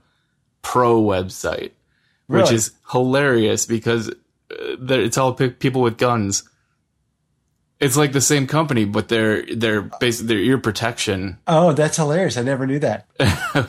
Pro 0.63 0.99
website, 1.03 1.71
really? 2.27 2.43
which 2.43 2.51
is 2.51 2.71
hilarious 2.91 3.65
because 3.65 4.09
uh, 4.09 4.13
it's 4.89 5.17
all 5.17 5.33
people 5.33 5.81
with 5.81 5.97
guns. 5.97 6.43
It's 7.79 7.97
like 7.97 8.13
the 8.13 8.21
same 8.21 8.47
company, 8.47 8.85
but 8.85 9.09
they're 9.09 9.45
they're 9.53 9.81
basically 9.81 10.35
their 10.35 10.43
ear 10.43 10.57
protection. 10.57 11.37
Oh, 11.45 11.73
that's 11.73 11.97
hilarious! 11.97 12.37
I 12.37 12.43
never 12.43 12.65
knew 12.65 12.79
that. 12.79 13.05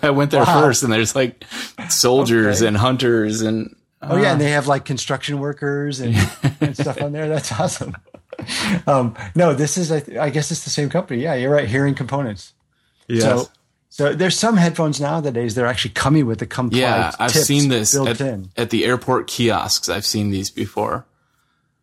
I 0.03 0.11
went 0.11 0.31
there 0.31 0.45
wow. 0.45 0.61
first, 0.61 0.85
and 0.85 0.93
there's 0.93 1.17
like 1.17 1.45
soldiers 1.89 2.63
okay. 2.63 2.69
and 2.69 2.77
hunters 2.77 3.43
and. 3.43 3.75
Uh, 4.01 4.09
oh 4.13 4.17
yeah, 4.17 4.33
and 4.33 4.41
uh, 4.41 4.45
they 4.45 4.51
have 4.51 4.69
like 4.69 4.85
construction 4.85 5.41
workers 5.41 6.01
and, 6.01 6.15
and 6.61 6.77
stuff 6.79 7.03
on 7.03 7.13
there. 7.13 7.29
That's 7.29 7.51
awesome. 7.53 7.97
Um, 8.87 9.17
no, 9.35 9.55
this 9.55 9.77
is 9.77 9.91
I, 9.91 10.31
guess 10.31 10.51
it's 10.51 10.65
the 10.65 10.71
same 10.71 10.89
company. 10.89 11.23
Yeah, 11.23 11.35
you're 11.35 11.51
right. 11.51 11.69
Hearing 11.69 11.95
components. 11.95 12.53
Yes. 13.09 13.23
So 13.23 13.49
so 13.89 14.14
there's 14.14 14.39
some 14.39 14.57
headphones 14.57 15.01
nowadays 15.01 15.55
they're 15.55 15.66
actually 15.66 15.93
coming 15.93 16.26
with 16.26 16.39
the 16.39 16.47
Comply. 16.47 16.80
Yeah, 16.80 17.12
I've 17.18 17.32
seen 17.32 17.68
this 17.68 17.97
at, 17.97 18.20
at, 18.57 18.70
the 18.70 18.84
airport 18.84 19.26
kiosks. 19.26 19.89
I've 19.89 20.07
seen 20.07 20.30
these 20.30 20.51
before. 20.51 21.07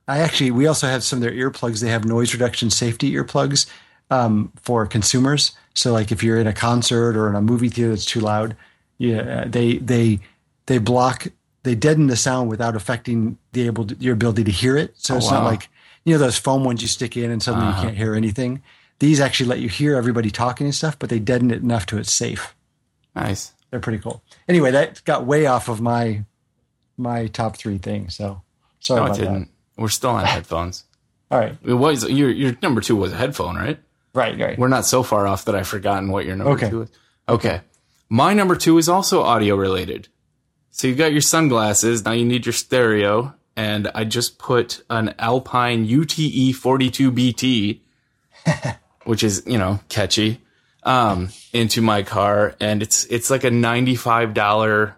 I 0.08 0.20
actually 0.20 0.52
we 0.52 0.68
also 0.68 0.88
have 0.88 1.04
some 1.04 1.18
of 1.18 1.24
their 1.24 1.32
earplugs. 1.32 1.82
They 1.82 1.90
have 1.90 2.06
noise 2.06 2.34
reduction 2.34 2.70
safety 2.70 3.12
earplugs 3.14 3.68
um, 4.12 4.52
for 4.62 4.86
consumers. 4.86 5.54
So 5.74 5.92
like 5.94 6.12
if 6.12 6.22
you're 6.24 6.40
in 6.40 6.48
a 6.48 6.54
concert 6.54 7.16
or 7.18 7.30
in 7.30 7.36
a 7.36 7.42
movie 7.42 7.70
theater 7.70 7.92
that's 7.92 8.06
too 8.06 8.20
loud, 8.20 8.56
yeah, 8.98 9.46
they 9.48 9.78
they 9.78 10.20
they 10.66 10.78
block 10.78 11.28
they 11.64 11.76
deaden 11.76 12.08
the 12.08 12.18
sound 12.18 12.50
without 12.50 12.76
affecting 12.76 13.38
the 13.54 13.66
able 13.66 13.88
to, 13.88 13.96
your 13.96 14.14
ability 14.14 14.44
to 14.44 14.52
hear 14.52 14.78
it. 14.78 14.94
So 14.98 15.14
Oh, 15.14 15.18
it's 15.18 15.32
wow. 15.32 15.40
not 15.40 15.46
like 15.46 15.70
you 16.04 16.14
know 16.14 16.20
those 16.20 16.38
foam 16.38 16.64
ones 16.66 16.82
you 16.82 16.88
stick 16.88 17.16
in 17.18 17.32
and 17.32 17.42
suddenly 17.42 17.68
Uh-huh. 17.68 17.82
you 17.82 17.88
can't 17.88 17.98
hear 17.98 18.14
anything. 18.14 18.62
These 19.04 19.20
actually 19.20 19.50
let 19.50 19.60
you 19.60 19.68
hear 19.68 19.96
everybody 19.98 20.32
talking 20.32 20.66
and 20.66 20.74
stuff, 20.74 20.98
but 20.98 21.10
they 21.10 21.20
deaden 21.20 21.52
it 21.52 21.62
enough 21.62 21.86
to 21.88 21.98
it's 21.98 22.12
safe. 22.14 22.56
Nice. 23.14 23.52
They're 23.70 23.82
pretty 23.82 24.00
cool. 24.00 24.24
Anyway, 24.48 24.72
that 24.72 25.04
got 25.04 25.26
way 25.26 25.46
off 25.46 25.68
of 25.68 25.82
my 25.82 26.24
my 26.96 27.28
top 27.28 27.58
three 27.58 27.78
things. 27.80 28.16
So 28.16 28.42
sorry 28.80 29.00
No, 29.02 29.06
it 29.06 29.10
about 29.10 29.18
that. 29.18 29.24
didn't. 29.26 29.50
We're 29.78 29.90
still 29.90 30.12
on 30.12 30.24
headphones. 30.26 30.86
All 31.32 31.40
right, 31.40 31.58
It 31.66 31.74
was 31.74 32.10
your 32.10 32.30
your 32.30 32.56
number 32.62 32.80
two 32.80 32.96
was 32.96 33.12
a 33.12 33.18
headphone, 33.18 33.56
right? 33.58 33.78
right, 34.14 34.40
right. 34.40 34.58
We're 34.58 34.68
not 34.70 34.86
so 34.86 35.04
far 35.04 35.28
off 35.28 35.44
that 35.46 35.56
I've 35.56 35.68
forgotten 35.68 36.10
what 36.10 36.26
your 36.26 36.36
number 36.38 36.54
Okay. 36.54 36.70
two 36.70 36.84
is. 36.84 36.90
Okay. 37.28 37.60
My 38.10 38.34
number 38.34 38.56
two 38.56 38.78
is 38.78 38.88
also 38.88 39.22
audio 39.24 39.56
related. 39.58 40.08
So 40.72 40.88
you've 40.88 40.98
got 40.98 41.12
your 41.12 41.22
sunglasses. 41.22 42.06
Now 42.06 42.12
you 42.14 42.24
need 42.26 42.46
your 42.46 42.54
stereo. 42.54 43.34
And 43.58 43.90
I 43.94 44.04
just 44.06 44.38
put 44.40 44.84
an 44.90 45.14
Alpine 45.20 45.86
UTE 45.86 46.54
42BT, 46.56 47.82
which 49.06 49.24
is, 49.24 49.44
you 49.46 49.58
know, 49.58 49.80
catchy, 49.90 50.42
um, 50.84 51.30
into 51.54 51.82
my 51.82 52.04
car. 52.04 52.56
And 52.60 52.82
it's, 52.82 53.06
it's 53.06 53.30
like 53.30 53.44
a 53.44 53.50
$95 53.50 54.94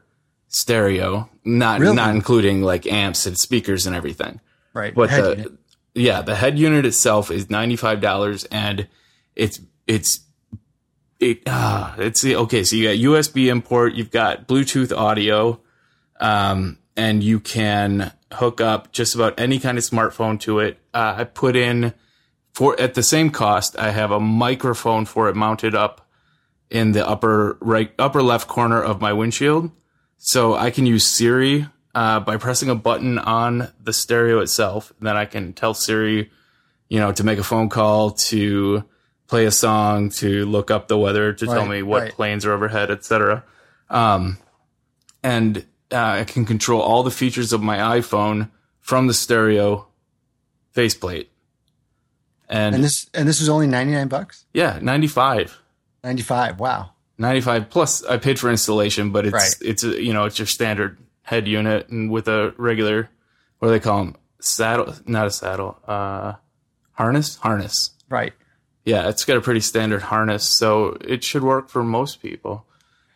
stereo, 0.49 1.29
not, 1.43 1.79
Really? 1.79 1.95
not 1.95 2.15
including 2.15 2.61
like 2.61 2.87
amps 2.87 3.25
and 3.25 3.37
speakers 3.37 3.85
and 3.85 3.95
everything. 3.95 4.39
right. 4.73 4.93
But 4.95 5.09
Head 5.09 5.23
the 5.23 5.29
unit. 5.37 5.51
yeah, 5.93 6.21
the 6.21 6.35
head 6.35 6.57
unit 6.59 6.85
itself 6.85 7.29
is 7.31 7.49
ninety 7.49 7.75
five 7.75 8.01
dollars, 8.01 8.45
and 8.45 8.87
it's 9.35 9.59
it's 9.87 10.21
it 11.19 11.41
ah 11.47 11.95
it's 11.97 12.21
the 12.21 12.35
okay. 12.37 12.63
So 12.63 12.75
you 12.75 12.83
got 12.87 12.97
USB 13.11 13.47
import, 13.47 13.93
you've 13.93 14.11
got 14.11 14.47
Bluetooth 14.47 14.95
audio, 14.95 15.59
um, 16.19 16.77
and 16.97 17.23
you 17.23 17.39
can 17.39 18.11
hook 18.33 18.59
up 18.61 18.91
just 18.91 19.15
about 19.15 19.39
any 19.39 19.59
kind 19.59 19.77
of 19.77 19.83
smartphone 19.83 20.39
to 20.41 20.59
it. 20.59 20.77
Uh, 20.93 21.15
I 21.17 21.23
put 21.25 21.55
in 21.55 21.93
for 22.55 22.79
at 22.79 22.93
the 22.93 23.03
same 23.03 23.31
cost. 23.31 23.77
I 23.77 23.91
have 23.91 24.11
a 24.11 24.19
microphone 24.19 25.03
for 25.03 25.27
it 25.27 25.35
mounted 25.35 25.75
up 25.75 26.07
in 26.69 26.93
the 26.93 27.05
upper 27.05 27.57
right 27.59 27.91
upper 27.99 28.23
left 28.23 28.47
corner 28.47 28.81
of 28.81 29.01
my 29.01 29.11
windshield, 29.11 29.71
so 30.17 30.55
I 30.55 30.71
can 30.71 30.85
use 30.85 31.05
Siri 31.05 31.67
uh, 31.93 32.21
by 32.21 32.37
pressing 32.37 32.69
a 32.69 32.75
button 32.75 33.19
on 33.19 33.73
the 33.83 33.91
stereo 33.91 34.39
itself. 34.39 34.93
And 34.97 35.07
then 35.07 35.17
I 35.17 35.25
can 35.25 35.51
tell 35.51 35.73
Siri, 35.73 36.31
you 36.87 36.99
know, 36.99 37.11
to 37.11 37.23
make 37.25 37.39
a 37.39 37.43
phone 37.43 37.67
call, 37.67 38.11
to 38.11 38.85
play 39.27 39.45
a 39.45 39.51
song, 39.51 40.09
to 40.11 40.45
look 40.45 40.71
up 40.71 40.87
the 40.87 40.97
weather, 40.97 41.33
to 41.33 41.45
tell 41.45 41.65
me 41.65 41.83
what 41.83 42.03
right. 42.03 42.11
planes 42.13 42.45
are 42.45 42.53
overhead, 42.53 42.89
etc. 42.89 43.43
Um, 43.89 44.37
and 45.21 45.65
uh, 45.91 46.19
I 46.21 46.23
can 46.23 46.45
control 46.45 46.81
all 46.81 47.03
the 47.03 47.11
features 47.11 47.51
of 47.51 47.61
my 47.61 47.99
iPhone 47.99 48.49
from 48.79 49.07
the 49.07 49.13
stereo 49.13 49.87
faceplate. 50.71 51.31
And, 52.49 52.75
and 52.75 52.83
this 52.83 53.09
and 53.13 53.27
this 53.27 53.39
was 53.39 53.49
only 53.49 53.67
ninety 53.67 53.93
nine 53.93 54.07
bucks, 54.07 54.45
yeah, 54.53 54.77
95. 54.81 55.59
ninety 56.03 56.21
five. 56.23 56.59
Wow. 56.59 56.91
95 57.17 57.69
plus 57.69 58.03
I 58.05 58.17
paid 58.17 58.37
for 58.39 58.49
installation, 58.51 59.11
but 59.11 59.25
it's 59.25 59.33
Right. 59.33 59.53
it's 59.61 59.83
a, 59.85 60.03
you 60.03 60.11
know, 60.13 60.25
it's 60.25 60.37
your 60.37 60.45
standard 60.47 60.97
head 61.23 61.47
unit 61.47 61.87
and 61.89 62.11
with 62.11 62.27
a 62.27 62.53
regular 62.57 63.09
what 63.59 63.69
do 63.69 63.71
they 63.71 63.79
call 63.79 63.99
them? 64.03 64.15
Saddle, 64.41 64.93
not 65.05 65.25
a 65.27 65.31
saddle, 65.31 65.79
uh 65.87 66.33
harness, 66.93 67.37
harness. 67.37 67.91
Right. 68.09 68.33
Yeah, 68.83 69.07
it's 69.09 69.23
got 69.25 69.37
a 69.37 69.41
pretty 69.41 69.61
standard 69.61 70.03
harness, 70.03 70.43
so 70.57 70.97
it 71.01 71.23
should 71.23 71.41
work 71.43 71.69
for 71.69 71.83
most 71.83 72.21
people. 72.21 72.65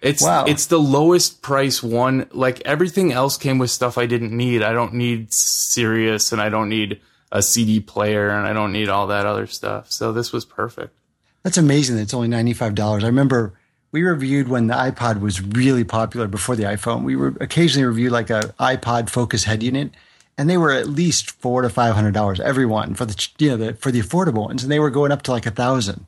It's 0.01 0.23
Wow. 0.23 0.45
it's 0.47 0.65
the 0.67 0.80
lowest 0.80 1.41
price 1.41 1.84
one. 1.84 2.25
Like 2.32 2.61
everything 2.65 3.11
else 3.11 3.38
came 3.38 3.57
with 3.57 3.69
stuff 3.69 3.97
I 3.97 4.05
didn't 4.05 4.32
need. 4.36 4.63
I 4.63 4.71
don't 4.71 4.93
need 4.93 5.27
Sirius 5.32 6.32
and 6.32 6.41
I 6.41 6.47
don't 6.49 6.69
need 6.69 7.01
a 7.32 7.41
CD 7.41 7.80
player 7.80 8.30
and 8.30 8.47
I 8.47 8.53
don't 8.53 8.71
need 8.71 8.89
all 8.89 9.07
that 9.07 9.25
other 9.25 9.47
stuff. 9.47 9.91
So 9.91 10.11
this 10.11 10.32
was 10.32 10.45
perfect. 10.45 10.97
That's 11.43 11.57
amazing. 11.57 11.95
That 11.95 12.03
it's 12.03 12.13
only 12.13 12.27
ninety 12.27 12.53
five 12.53 12.75
dollars. 12.75 13.03
I 13.03 13.07
remember 13.07 13.53
we 13.91 14.03
reviewed 14.03 14.47
when 14.47 14.67
the 14.67 14.75
iPod 14.75 15.21
was 15.21 15.41
really 15.41 15.84
popular 15.84 16.27
before 16.27 16.55
the 16.55 16.63
iPhone. 16.63 17.03
We 17.03 17.15
were 17.15 17.36
occasionally 17.39 17.88
reviewed 17.88 18.11
like 18.11 18.30
a 18.30 18.53
iPod 18.59 19.09
Focus 19.09 19.45
head 19.45 19.63
unit, 19.63 19.91
and 20.38 20.49
they 20.49 20.57
were 20.57 20.71
at 20.71 20.88
least 20.88 21.32
four 21.32 21.61
to 21.61 21.69
five 21.69 21.95
hundred 21.95 22.13
dollars 22.13 22.39
every 22.39 22.65
one 22.65 22.93
for 22.93 23.05
the 23.05 23.27
you 23.38 23.49
know 23.49 23.57
the, 23.57 23.73
for 23.73 23.91
the 23.91 24.01
affordable 24.01 24.47
ones, 24.47 24.63
and 24.63 24.71
they 24.71 24.80
were 24.80 24.89
going 24.89 25.11
up 25.11 25.21
to 25.23 25.32
like 25.32 25.45
a 25.45 25.51
thousand. 25.51 26.05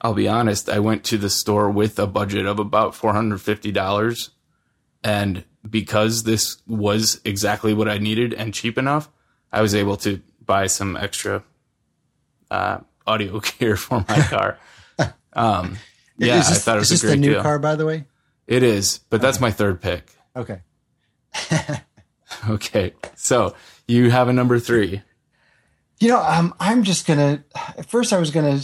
I'll 0.00 0.14
be 0.14 0.28
honest, 0.28 0.68
I 0.68 0.78
went 0.78 1.04
to 1.04 1.18
the 1.18 1.30
store 1.30 1.70
with 1.70 1.98
a 1.98 2.06
budget 2.06 2.46
of 2.46 2.58
about 2.58 2.92
$450. 2.92 4.30
And 5.02 5.44
because 5.68 6.22
this 6.22 6.58
was 6.66 7.20
exactly 7.24 7.74
what 7.74 7.88
I 7.88 7.98
needed 7.98 8.32
and 8.32 8.54
cheap 8.54 8.78
enough, 8.78 9.08
I 9.52 9.60
was 9.60 9.74
able 9.74 9.96
to 9.98 10.22
buy 10.48 10.66
some 10.66 10.96
extra 10.96 11.44
uh, 12.50 12.78
audio 13.06 13.38
gear 13.58 13.76
for 13.76 14.04
my 14.08 14.20
car. 14.22 14.58
Um, 15.34 15.76
yeah, 16.18 16.40
is 16.40 16.48
this, 16.48 16.58
I 16.58 16.60
thought 16.62 16.76
it 16.78 16.80
was 16.80 16.90
a 17.04 17.06
great 17.06 17.14
the 17.14 17.20
new 17.20 17.32
deal. 17.34 17.42
car, 17.42 17.60
by 17.60 17.76
the 17.76 17.86
way? 17.86 18.06
It 18.48 18.64
is, 18.64 18.98
but 19.10 19.20
that's 19.20 19.38
my 19.40 19.52
third 19.52 19.80
pick. 19.80 20.10
Okay. 20.34 20.60
Okay, 22.50 22.92
so 23.16 23.54
you 23.86 24.10
have 24.10 24.28
a 24.28 24.32
number 24.34 24.58
three. 24.58 25.02
You 25.98 26.08
know, 26.08 26.20
um, 26.22 26.54
I'm 26.60 26.82
just 26.82 27.06
gonna. 27.06 27.42
At 27.76 27.86
first, 27.86 28.12
I 28.12 28.18
was 28.18 28.30
gonna 28.30 28.60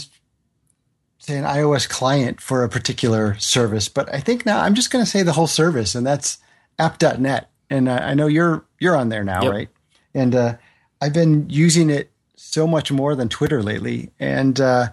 say 1.17 1.37
an 1.37 1.43
iOS 1.45 1.89
client 1.89 2.39
for 2.39 2.63
a 2.63 2.69
particular 2.69 3.35
service, 3.39 3.89
but 3.89 4.13
I 4.13 4.19
think 4.19 4.45
now 4.45 4.61
I'm 4.61 4.75
just 4.75 4.91
gonna 4.91 5.05
say 5.05 5.23
the 5.23 5.33
whole 5.33 5.47
service, 5.47 5.95
and 5.95 6.05
that's 6.05 6.37
app.net. 6.77 7.49
And 7.71 7.89
uh, 7.89 7.99
I 8.03 8.13
know 8.13 8.27
you're 8.27 8.65
you're 8.79 8.95
on 8.95 9.09
there 9.09 9.23
now, 9.23 9.41
Yep. 9.41 9.51
right? 9.51 9.69
And 10.13 10.35
uh, 10.35 10.53
I've 11.01 11.13
been 11.13 11.49
using 11.49 11.89
it 11.89 12.11
so 12.35 12.67
much 12.67 12.91
more 12.91 13.15
than 13.15 13.29
Twitter 13.29 13.61
lately, 13.61 14.11
and 14.19 14.59
uh, 14.59 14.87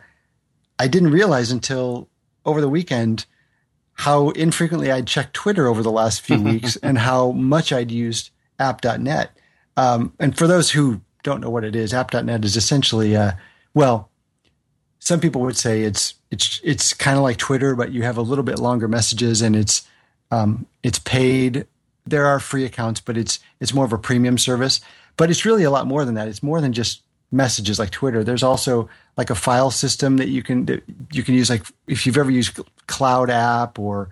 I 0.79 0.89
didn't 0.89 1.11
realize 1.11 1.51
until 1.51 2.09
over 2.45 2.61
the 2.61 2.69
weekend 2.69 3.27
how 3.95 4.31
infrequently 4.31 4.91
I'd 4.91 5.07
checked 5.07 5.35
Twitter 5.35 5.67
over 5.67 5.83
the 5.83 5.91
last 5.91 6.23
few 6.23 6.41
weeks, 6.43 6.77
and 6.77 6.99
how 6.99 7.33
much 7.33 7.73
I'd 7.73 7.91
used 7.91 8.31
app.net. 8.59 9.37
Um, 9.77 10.13
and 10.19 10.37
for 10.37 10.47
those 10.47 10.71
who 10.71 11.01
don't 11.23 11.41
know 11.41 11.51
what 11.51 11.65
it 11.65 11.77
is, 11.77 11.95
app.net 11.95 12.45
is 12.45 12.57
essentially, 12.57 13.17
uh, 13.17 13.33
well, 13.75 14.11
some 14.99 15.21
people 15.21 15.41
would 15.41 15.57
say 15.57 15.83
it's 15.83 16.15
it's 16.31 16.61
it's 16.63 16.95
kind 16.95 17.17
of 17.17 17.23
like 17.23 17.37
Twitter, 17.37 17.75
but 17.75 17.93
you 17.93 18.03
have 18.03 18.17
a 18.17 18.23
little 18.23 18.45
bit 18.45 18.59
longer 18.59 18.87
messages, 18.87 19.43
and 19.43 19.57
it's 19.57 19.87
um, 20.31 20.67
it's 20.83 20.99
paid. 20.99 21.67
There 22.07 22.27
are 22.27 22.41
free 22.41 22.65
accounts, 22.65 23.01
but 23.01 23.17
it's 23.17 23.41
it's 23.61 23.75
more 23.75 23.85
of 23.85 23.93
a 23.93 23.99
premium 23.99 24.39
service. 24.39 24.81
But 25.17 25.31
it's 25.31 25.45
really 25.45 25.65
a 25.65 25.71
lot 25.71 25.87
more 25.87 26.05
than 26.05 26.15
that. 26.15 26.29
It's 26.29 26.43
more 26.43 26.61
than 26.61 26.73
just 26.73 27.03
messages 27.31 27.79
like 27.79 27.91
Twitter. 27.91 28.23
There's 28.23 28.43
also 28.43 28.89
like 29.17 29.31
a 29.31 29.35
file 29.35 29.71
system 29.71 30.17
that 30.19 30.29
you 30.29 30.43
can 30.43 30.67
that 30.67 30.83
you 31.13 31.23
can 31.23 31.35
use. 31.35 31.51
Like 31.51 31.65
if 31.87 32.07
you've 32.07 32.19
ever 32.19 32.31
used 32.31 32.59
Cloud 32.87 33.31
App 33.31 33.79
or 33.79 34.11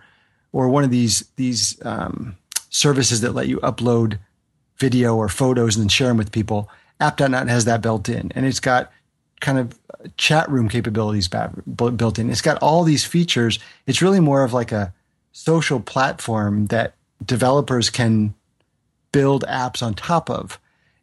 or 0.53 0.69
one 0.69 0.85
of 0.85 0.91
these 0.91 1.29
these 1.37 1.79
um, 1.85 2.37
services 2.71 3.21
that 3.21 3.35
let 3.35 3.49
you 3.49 3.59
upload 3.59 4.19
video 4.79 5.15
or 5.15 5.29
photos 5.29 5.77
and 5.77 5.83
then 5.83 5.89
share 5.89 6.09
them 6.09 6.17
with 6.17 6.33
people. 6.33 6.69
App.net 6.99 7.49
has 7.49 7.65
that 7.67 7.81
built 7.81 8.09
in, 8.09 8.33
and 8.35 8.45
it's 8.45 8.61
got 8.61 8.91
kind 9.41 9.59
of 9.59 9.79
chat 10.17 10.51
room 10.51 10.69
capabilities 10.69 11.29
built 11.29 12.19
in. 12.19 12.31
It's 12.31 12.43
got 12.43 12.59
all 12.63 12.85
these 12.85 13.05
features. 13.05 13.59
It's 13.87 14.03
really 14.03 14.21
more 14.21 14.45
of 14.45 14.53
like 14.53 14.73
a 14.73 14.93
social 15.33 15.81
platform 15.81 16.67
that 16.67 16.95
developers 17.25 17.91
can 17.91 18.35
build 19.13 19.45
apps 19.49 19.83
on 19.83 19.95
top 19.95 20.31
of. 20.31 20.59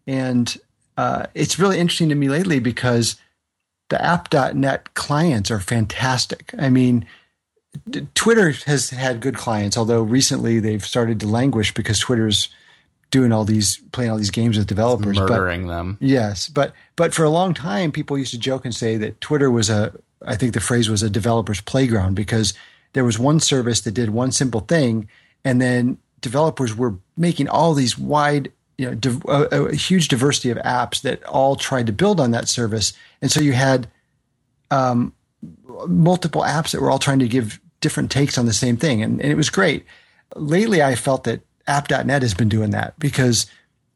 And 0.08 0.58
uh, 0.96 1.28
it's 1.36 1.60
really 1.60 1.80
interesting 1.80 2.10
to 2.10 2.16
me 2.16 2.30
lately 2.30 2.60
because 2.60 3.18
the 3.90 4.04
app.net 4.04 4.94
clients 4.94 5.52
are 5.52 5.60
fantastic. 5.60 6.54
I 6.58 6.70
mean, 6.70 7.06
Twitter 8.16 8.52
has 8.66 8.90
had 8.90 9.20
good 9.20 9.36
clients, 9.36 9.78
although 9.78 10.02
recently 10.02 10.60
they've 10.60 10.86
started 10.86 11.20
to 11.20 11.28
languish 11.28 11.74
because 11.74 12.00
Twitter's 12.00 12.50
doing 13.12 13.32
all 13.32 13.46
these, 13.46 13.78
playing 13.92 14.12
all 14.12 14.18
these 14.18 14.32
games 14.32 14.58
with 14.58 14.68
developers. 14.68 15.18
But 15.18 15.30
Murdering 15.30 15.68
them. 15.68 15.98
Yes, 16.02 16.50
but 16.50 16.74
but 16.96 17.14
for 17.14 17.24
a 17.24 17.30
long 17.30 17.54
time, 17.54 17.92
people 17.92 18.18
used 18.18 18.32
to 18.32 18.40
joke 18.40 18.66
and 18.66 18.74
say 18.74 18.98
that 18.98 19.22
Twitter 19.22 19.52
was 19.52 19.70
a. 19.70 19.94
I 20.26 20.36
think 20.36 20.54
the 20.54 20.60
phrase 20.60 20.90
was 20.90 21.04
a 21.04 21.10
developer's 21.10 21.62
playground 21.62 22.16
because 22.16 22.54
there 22.94 23.06
was 23.06 23.20
one 23.20 23.40
service 23.40 23.82
that 23.82 23.92
did 23.92 24.10
one 24.10 24.32
simple 24.32 24.62
thing, 24.62 25.08
and 25.46 25.62
then 25.62 26.00
developers 26.22 26.76
were 26.76 26.96
making 27.16 27.48
all 27.48 27.74
these 27.74 27.98
wide, 27.98 28.52
you 28.78 28.88
know, 28.88 28.96
div- 28.96 29.26
a, 29.26 29.66
a 29.66 29.76
huge 29.76 30.08
diversity 30.08 30.50
of 30.50 30.58
apps 30.60 31.02
that 31.02 31.24
all 31.26 31.56
tried 31.56 31.88
to 31.88 31.94
build 31.94 32.20
on 32.20 32.32
that 32.32 32.48
service, 32.48 32.94
and 33.22 33.32
so 33.32 33.42
you 33.42 33.54
had 33.54 33.88
um, 34.72 35.14
multiple 35.88 36.42
apps 36.42 36.72
that 36.72 36.82
were 36.82 36.92
all 36.92 37.00
trying 37.00 37.20
to 37.20 37.28
give 37.28 37.60
different 37.82 38.12
takes 38.12 38.38
on 38.38 38.46
the 38.46 38.54
same 38.54 38.78
thing, 38.78 39.02
and, 39.02 39.22
and 39.22 39.32
it 39.32 39.36
was 39.36 39.50
great. 39.50 39.86
Lately, 40.36 40.82
I 40.84 40.96
felt 40.96 41.24
that 41.24 41.42
app.net 41.68 42.22
has 42.22 42.34
been 42.34 42.50
doing 42.50 42.72
that 42.72 42.98
because 43.00 43.48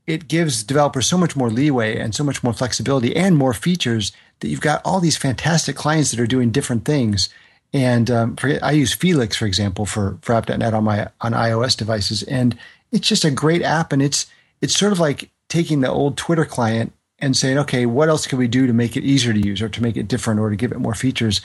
it 0.07 0.27
gives 0.27 0.63
developers 0.63 1.07
so 1.07 1.17
much 1.17 1.35
more 1.35 1.49
leeway 1.49 1.97
and 1.97 2.13
so 2.13 2.23
much 2.23 2.43
more 2.43 2.53
flexibility 2.53 3.15
and 3.15 3.37
more 3.37 3.53
features 3.53 4.11
that 4.39 4.47
you've 4.47 4.61
got 4.61 4.81
all 4.83 4.99
these 4.99 5.17
fantastic 5.17 5.75
clients 5.75 6.11
that 6.11 6.19
are 6.19 6.27
doing 6.27 6.51
different 6.51 6.85
things. 6.85 7.29
And 7.73 8.11
um, 8.11 8.35
for, 8.35 8.59
I 8.61 8.71
use 8.71 8.93
Felix, 8.93 9.37
for 9.37 9.45
example, 9.45 9.85
for, 9.85 10.17
for 10.21 10.33
app.net 10.33 10.73
on 10.73 10.83
my 10.83 11.07
on 11.21 11.31
iOS 11.31 11.77
devices, 11.77 12.23
and 12.23 12.57
it's 12.91 13.07
just 13.07 13.23
a 13.23 13.31
great 13.31 13.61
app. 13.61 13.93
And 13.93 14.01
it's 14.01 14.25
it's 14.61 14.75
sort 14.75 14.91
of 14.91 14.99
like 14.99 15.31
taking 15.49 15.81
the 15.81 15.89
old 15.89 16.17
Twitter 16.17 16.45
client 16.45 16.93
and 17.19 17.35
saying, 17.35 17.57
okay, 17.59 17.85
what 17.85 18.09
else 18.09 18.25
can 18.25 18.39
we 18.39 18.47
do 18.47 18.65
to 18.67 18.73
make 18.73 18.95
it 18.95 19.03
easier 19.03 19.33
to 19.33 19.39
use, 19.39 19.61
or 19.61 19.69
to 19.69 19.81
make 19.83 19.97
it 19.97 20.07
different, 20.07 20.39
or 20.39 20.49
to 20.49 20.55
give 20.55 20.71
it 20.71 20.79
more 20.79 20.95
features? 20.95 21.41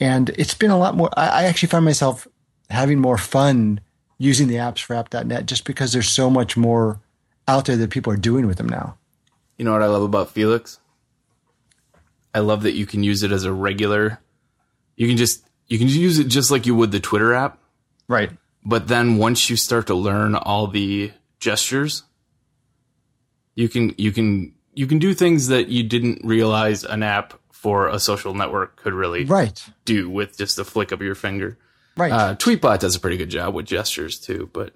And 0.00 0.30
it's 0.30 0.54
been 0.54 0.70
a 0.70 0.78
lot 0.78 0.96
more. 0.96 1.10
I, 1.16 1.28
I 1.28 1.44
actually 1.44 1.68
find 1.68 1.84
myself 1.84 2.26
having 2.70 2.98
more 2.98 3.18
fun 3.18 3.80
using 4.18 4.48
the 4.48 4.56
apps 4.56 4.80
for 4.80 4.94
app.net 4.94 5.46
just 5.46 5.64
because 5.64 5.92
there's 5.92 6.08
so 6.08 6.28
much 6.28 6.56
more 6.56 7.00
out 7.46 7.64
there 7.66 7.76
that 7.76 7.90
people 7.90 8.12
are 8.12 8.16
doing 8.16 8.46
with 8.46 8.58
them 8.58 8.68
now. 8.68 8.96
You 9.56 9.64
know 9.64 9.72
what 9.72 9.82
I 9.82 9.86
love 9.86 10.02
about 10.02 10.30
Felix? 10.30 10.78
I 12.34 12.40
love 12.40 12.62
that 12.62 12.74
you 12.74 12.86
can 12.86 13.02
use 13.02 13.22
it 13.22 13.32
as 13.32 13.44
a 13.44 13.52
regular. 13.52 14.20
You 14.96 15.08
can 15.08 15.16
just 15.16 15.44
you 15.66 15.78
can 15.78 15.88
use 15.88 16.18
it 16.18 16.28
just 16.28 16.50
like 16.50 16.66
you 16.66 16.74
would 16.74 16.92
the 16.92 17.00
Twitter 17.00 17.34
app. 17.34 17.58
Right. 18.06 18.30
But 18.64 18.88
then 18.88 19.16
once 19.16 19.48
you 19.48 19.56
start 19.56 19.86
to 19.86 19.94
learn 19.94 20.34
all 20.34 20.66
the 20.66 21.12
gestures, 21.40 22.02
you 23.58 23.68
can 23.68 23.92
you 23.98 24.12
can 24.12 24.54
you 24.72 24.86
can 24.86 25.00
do 25.00 25.12
things 25.12 25.48
that 25.48 25.66
you 25.66 25.82
didn't 25.82 26.20
realize 26.24 26.84
an 26.84 27.02
app 27.02 27.34
for 27.50 27.88
a 27.88 27.98
social 27.98 28.32
network 28.32 28.76
could 28.76 28.94
really 28.94 29.24
right. 29.24 29.64
do 29.84 30.08
with 30.08 30.38
just 30.38 30.60
a 30.60 30.64
flick 30.64 30.92
of 30.92 31.02
your 31.02 31.16
finger. 31.16 31.58
Right. 31.96 32.12
Uh, 32.12 32.36
Tweetbot 32.36 32.78
does 32.78 32.94
a 32.94 33.00
pretty 33.00 33.16
good 33.16 33.30
job 33.30 33.54
with 33.54 33.66
gestures 33.66 34.20
too, 34.20 34.48
but 34.52 34.74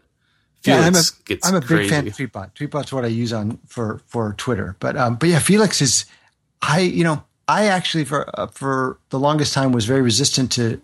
yeah, 0.65 0.81
I'm 0.81 0.97
a, 0.97 1.03
gets 1.25 1.47
I'm 1.47 1.55
a 1.55 1.61
big 1.61 1.91
fan 1.91 2.09
of 2.09 2.15
Tweetbot. 2.15 2.55
Tweetbot's 2.55 2.93
what 2.93 3.05
I 3.05 3.09
use 3.09 3.33
on 3.33 3.61
for 3.69 4.03
for 4.07 4.35
Twitter. 4.37 4.75
But 4.81 4.97
um, 4.97 5.15
but 5.15 5.29
yeah, 5.29 5.39
Felix 5.39 5.81
is 5.81 6.05
I 6.61 6.81
you 6.81 7.05
know 7.05 7.23
I 7.47 7.67
actually 7.67 8.05
for 8.05 8.29
uh, 8.39 8.49
for 8.49 8.99
the 9.11 9.19
longest 9.21 9.55
time 9.55 9.71
was 9.71 9.85
very 9.85 10.03
resistant 10.03 10.51
to 10.53 10.83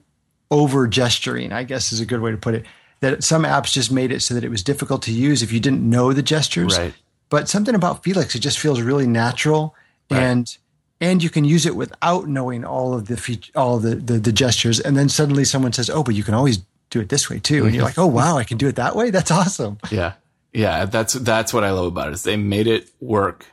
over 0.53 0.87
gesturing. 0.87 1.53
I 1.53 1.65
guess 1.65 1.91
is 1.91 1.99
a 1.99 2.07
good 2.07 2.21
way 2.21 2.31
to 2.31 2.37
put 2.37 2.55
it. 2.55 2.65
That 3.01 3.25
some 3.25 3.43
apps 3.43 3.73
just 3.73 3.91
made 3.91 4.13
it 4.13 4.23
so 4.23 4.35
that 4.35 4.45
it 4.45 4.51
was 4.51 4.63
difficult 4.63 5.03
to 5.03 5.13
use 5.13 5.43
if 5.43 5.53
you 5.53 5.59
didn't 5.59 5.89
know 5.89 6.13
the 6.13 6.23
gestures. 6.23 6.79
Right. 6.79 6.95
But 7.29 7.49
something 7.49 7.75
about 7.75 8.03
Felix, 8.05 8.35
it 8.35 8.41
just 8.41 8.59
feels 8.59 8.81
really 8.81 9.07
natural 9.07 9.75
Right. 10.11 10.23
and 10.23 10.59
and 11.01 11.23
you 11.23 11.31
can 11.31 11.45
use 11.45 11.65
it 11.67 11.77
without 11.77 12.27
knowing 12.27 12.65
all 12.65 12.93
of 12.95 13.07
the 13.07 13.17
feat- 13.17 13.51
all 13.55 13.79
the, 13.79 13.95
the 13.95 14.19
the 14.19 14.33
gestures. 14.33 14.81
And 14.81 14.97
then 14.97 15.09
suddenly 15.09 15.45
someone 15.45 15.73
says, 15.73 15.91
"Oh, 15.91 16.03
but 16.03 16.15
you 16.15 16.25
can 16.25 16.35
always 16.35 16.59
do 16.91 17.01
it 17.01 17.09
this 17.11 17.29
way 17.29 17.39
too," 17.39 17.67
and 17.67 17.75
you're 17.75 17.85
mm-hmm. 17.85 17.99
like, 17.99 17.99
"Oh, 17.99 18.07
wow, 18.07 18.39
I 18.39 18.45
can 18.45 18.57
do 18.59 18.67
it 18.69 18.77
that 18.77 18.97
way. 18.97 19.11
That's 19.11 19.31
awesome." 19.31 19.79
Yeah. 19.91 20.15
Yeah, 20.55 20.87
that's 20.87 21.13
that's 21.13 21.53
what 21.53 21.63
I 21.63 21.71
love 21.73 21.85
about 21.87 22.09
it. 22.09 22.15
Is 22.15 22.23
they 22.23 22.39
made 22.39 22.67
it 22.67 22.89
work 23.01 23.45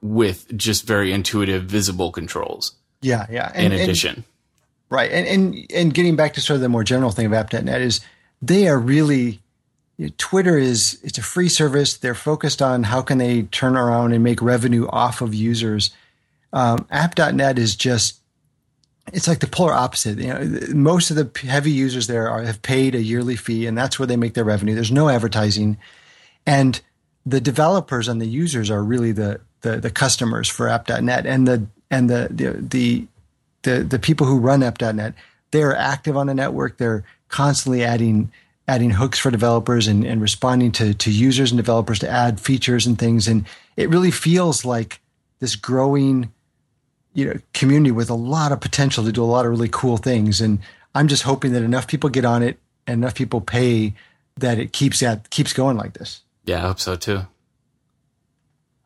with 0.00 0.56
just 0.56 0.86
very 0.86 1.12
intuitive, 1.12 1.64
visible 1.64 2.10
controls. 2.12 2.72
Yeah, 3.02 3.26
yeah. 3.30 3.50
In 3.52 3.66
And, 3.66 3.74
and- 3.74 3.82
addition, 3.82 4.24
right, 4.88 5.10
and 5.10 5.26
and 5.26 5.70
and 5.74 5.94
getting 5.94 6.16
back 6.16 6.34
to 6.34 6.40
sort 6.40 6.56
of 6.56 6.62
the 6.62 6.68
more 6.68 6.84
general 6.84 7.10
thing 7.10 7.26
of 7.26 7.32
app.net 7.32 7.80
is 7.80 8.00
they 8.40 8.66
are 8.66 8.78
really 8.78 9.40
you 9.98 10.06
know, 10.06 10.12
Twitter 10.18 10.58
is 10.58 11.00
it's 11.02 11.18
a 11.18 11.22
free 11.22 11.48
service. 11.48 11.96
They're 11.96 12.14
focused 12.14 12.60
on 12.60 12.84
how 12.84 13.02
can 13.02 13.18
they 13.18 13.42
turn 13.42 13.76
around 13.76 14.12
and 14.12 14.22
make 14.22 14.42
revenue 14.42 14.86
off 14.88 15.20
of 15.20 15.34
users. 15.34 15.90
Um, 16.52 16.86
app.net 16.90 17.58
is 17.58 17.74
just 17.76 18.20
it's 19.12 19.28
like 19.28 19.38
the 19.38 19.46
polar 19.46 19.72
opposite. 19.72 20.18
You 20.18 20.28
know, 20.28 20.60
most 20.74 21.10
of 21.10 21.16
the 21.16 21.46
heavy 21.46 21.70
users 21.70 22.06
there 22.06 22.28
are 22.28 22.42
have 22.42 22.62
paid 22.62 22.94
a 22.94 23.02
yearly 23.02 23.36
fee, 23.36 23.66
and 23.66 23.76
that's 23.76 23.98
where 23.98 24.06
they 24.06 24.16
make 24.16 24.34
their 24.34 24.44
revenue. 24.44 24.74
There's 24.74 24.92
no 24.92 25.08
advertising, 25.08 25.78
and 26.44 26.80
the 27.24 27.40
developers 27.40 28.08
and 28.08 28.20
the 28.20 28.26
users 28.26 28.70
are 28.70 28.82
really 28.82 29.12
the 29.12 29.40
the, 29.62 29.78
the 29.78 29.90
customers 29.90 30.48
for 30.48 30.68
app.net, 30.68 31.26
and 31.26 31.48
the 31.48 31.66
and 31.90 32.10
the 32.10 32.28
the 32.30 32.52
the 32.52 33.06
the, 33.62 33.82
the 33.82 33.98
people 33.98 34.26
who 34.26 34.38
run 34.38 34.62
app.net. 34.62 35.14
They're 35.52 35.76
active 35.76 36.16
on 36.16 36.26
the 36.26 36.34
network. 36.34 36.76
They're 36.76 37.04
constantly 37.28 37.82
adding 37.82 38.30
adding 38.68 38.90
hooks 38.90 39.18
for 39.18 39.30
developers 39.30 39.86
and, 39.86 40.04
and 40.04 40.20
responding 40.20 40.72
to 40.72 40.94
to 40.94 41.10
users 41.10 41.50
and 41.50 41.58
developers 41.58 41.98
to 42.00 42.08
add 42.08 42.40
features 42.40 42.86
and 42.86 42.98
things. 42.98 43.28
And 43.28 43.46
it 43.76 43.88
really 43.88 44.10
feels 44.10 44.64
like 44.64 45.00
this 45.40 45.56
growing 45.56 46.32
you 47.14 47.26
know 47.26 47.38
community 47.54 47.92
with 47.92 48.10
a 48.10 48.14
lot 48.14 48.52
of 48.52 48.60
potential 48.60 49.04
to 49.04 49.12
do 49.12 49.22
a 49.22 49.26
lot 49.26 49.46
of 49.46 49.50
really 49.50 49.70
cool 49.70 49.96
things 49.96 50.42
and 50.42 50.58
i'm 50.94 51.08
just 51.08 51.22
hoping 51.22 51.52
that 51.52 51.62
enough 51.62 51.86
people 51.86 52.10
get 52.10 52.26
on 52.26 52.42
it 52.42 52.58
and 52.86 53.02
enough 53.02 53.14
people 53.14 53.40
pay 53.40 53.94
that 54.36 54.58
it 54.58 54.70
keeps 54.74 55.02
at 55.02 55.30
keeps 55.30 55.54
going 55.54 55.78
like 55.78 55.94
this 55.94 56.20
yeah, 56.46 56.58
I 56.58 56.68
hope 56.68 56.78
so 56.80 56.94
too. 56.94 57.26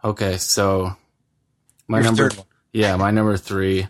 Okay, 0.03 0.39
so 0.39 0.97
my 1.87 1.99
Your 1.99 2.05
number, 2.05 2.31
yeah, 2.73 2.97
my 2.97 3.11
number 3.11 3.37
three. 3.37 3.87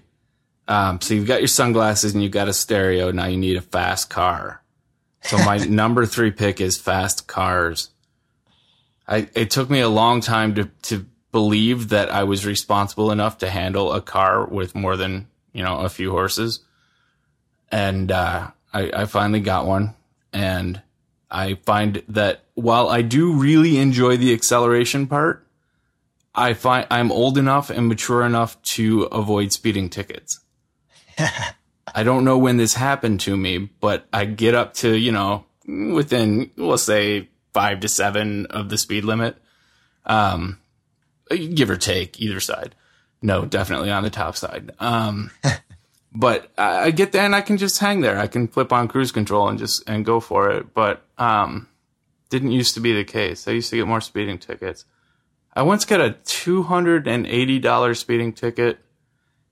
Um, 0.66 1.00
so 1.00 1.14
you've 1.14 1.26
got 1.26 1.40
your 1.40 1.48
sunglasses 1.48 2.12
and 2.12 2.22
you've 2.22 2.32
got 2.32 2.48
a 2.48 2.52
stereo. 2.52 3.12
Now 3.12 3.26
you 3.26 3.36
need 3.36 3.56
a 3.56 3.60
fast 3.60 4.10
car. 4.10 4.59
So 5.22 5.38
my 5.38 5.56
number 5.68 6.06
three 6.06 6.30
pick 6.30 6.60
is 6.60 6.78
fast 6.78 7.26
cars. 7.26 7.90
I, 9.06 9.28
it 9.34 9.50
took 9.50 9.68
me 9.70 9.80
a 9.80 9.88
long 9.88 10.20
time 10.20 10.54
to, 10.54 10.70
to 10.82 11.06
believe 11.32 11.88
that 11.88 12.10
I 12.10 12.24
was 12.24 12.46
responsible 12.46 13.10
enough 13.10 13.38
to 13.38 13.50
handle 13.50 13.92
a 13.92 14.00
car 14.00 14.46
with 14.46 14.74
more 14.74 14.96
than, 14.96 15.28
you 15.52 15.62
know, 15.62 15.78
a 15.78 15.88
few 15.88 16.10
horses. 16.10 16.60
And, 17.70 18.10
uh, 18.10 18.50
I, 18.72 18.90
I 18.94 19.04
finally 19.06 19.40
got 19.40 19.66
one 19.66 19.94
and 20.32 20.80
I 21.30 21.54
find 21.54 22.02
that 22.08 22.44
while 22.54 22.88
I 22.88 23.02
do 23.02 23.32
really 23.32 23.78
enjoy 23.78 24.16
the 24.16 24.32
acceleration 24.32 25.06
part, 25.06 25.46
I 26.34 26.54
find 26.54 26.86
I'm 26.90 27.10
old 27.10 27.38
enough 27.38 27.70
and 27.70 27.88
mature 27.88 28.22
enough 28.22 28.60
to 28.62 29.02
avoid 29.04 29.52
speeding 29.52 29.90
tickets. 29.90 30.40
I 31.94 32.02
don't 32.02 32.24
know 32.24 32.38
when 32.38 32.56
this 32.56 32.74
happened 32.74 33.20
to 33.20 33.36
me, 33.36 33.70
but 33.80 34.06
I 34.12 34.24
get 34.24 34.54
up 34.54 34.74
to, 34.74 34.96
you 34.96 35.12
know, 35.12 35.44
within, 35.66 36.50
we'll 36.56 36.78
say 36.78 37.28
five 37.52 37.80
to 37.80 37.88
seven 37.88 38.46
of 38.46 38.68
the 38.68 38.78
speed 38.78 39.04
limit. 39.04 39.36
Um, 40.06 40.58
give 41.54 41.70
or 41.70 41.76
take 41.76 42.20
either 42.20 42.40
side. 42.40 42.74
No, 43.22 43.44
definitely 43.44 43.90
on 43.90 44.02
the 44.02 44.10
top 44.10 44.36
side. 44.36 44.72
Um, 44.78 45.30
but 46.12 46.50
I 46.56 46.84
I 46.84 46.90
get 46.90 47.12
there 47.12 47.24
and 47.24 47.34
I 47.34 47.40
can 47.40 47.56
just 47.56 47.78
hang 47.78 48.00
there. 48.00 48.18
I 48.18 48.26
can 48.26 48.48
flip 48.48 48.72
on 48.72 48.88
cruise 48.88 49.12
control 49.12 49.48
and 49.48 49.58
just, 49.58 49.88
and 49.88 50.04
go 50.04 50.20
for 50.20 50.50
it. 50.50 50.72
But, 50.74 51.02
um, 51.18 51.68
didn't 52.30 52.52
used 52.52 52.74
to 52.74 52.80
be 52.80 52.92
the 52.94 53.04
case. 53.04 53.46
I 53.48 53.52
used 53.52 53.70
to 53.70 53.76
get 53.76 53.88
more 53.88 54.00
speeding 54.00 54.38
tickets. 54.38 54.84
I 55.54 55.62
once 55.62 55.84
got 55.84 56.00
a 56.00 56.16
$280 56.24 57.96
speeding 57.96 58.32
ticket 58.32 58.78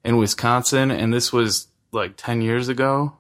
in 0.05 0.17
Wisconsin, 0.17 0.93
and 0.93 1.13
this 1.13 1.33
was 1.33 1.67
like 1.93 2.15
10 2.17 2.43
years 2.43 2.69
ago. 2.69 3.17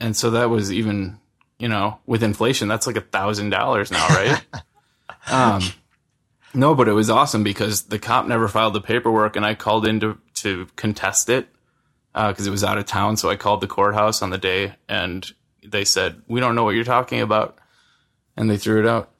And 0.00 0.16
so 0.16 0.30
that 0.30 0.48
was 0.48 0.72
even, 0.72 1.18
you 1.58 1.68
know, 1.68 1.98
with 2.06 2.22
inflation, 2.22 2.68
that's 2.68 2.86
like 2.86 2.96
a 2.96 3.02
thousand 3.02 3.50
dollars 3.50 3.90
now, 3.90 4.08
right? 4.08 4.42
um, 5.30 5.62
no, 6.54 6.74
but 6.74 6.88
it 6.88 6.92
was 6.92 7.10
awesome 7.10 7.42
because 7.42 7.84
the 7.84 7.98
cop 7.98 8.26
never 8.26 8.48
filed 8.48 8.74
the 8.74 8.80
paperwork 8.80 9.36
and 9.36 9.44
I 9.44 9.54
called 9.54 9.86
in 9.86 10.00
to, 10.00 10.18
to 10.36 10.66
contest 10.76 11.28
it 11.28 11.48
because 12.14 12.46
it 12.46 12.50
was 12.50 12.64
out 12.64 12.78
of 12.78 12.86
town. 12.86 13.16
So 13.16 13.28
I 13.28 13.36
called 13.36 13.60
the 13.60 13.66
courthouse 13.66 14.22
on 14.22 14.30
the 14.30 14.38
day 14.38 14.74
and 14.88 15.30
they 15.62 15.84
said, 15.84 16.22
we 16.26 16.40
don't 16.40 16.54
know 16.54 16.64
what 16.64 16.74
you're 16.74 16.84
talking 16.84 17.20
about. 17.20 17.58
And 18.36 18.48
they 18.48 18.56
threw 18.56 18.80
it 18.80 18.86
out. 18.86 19.10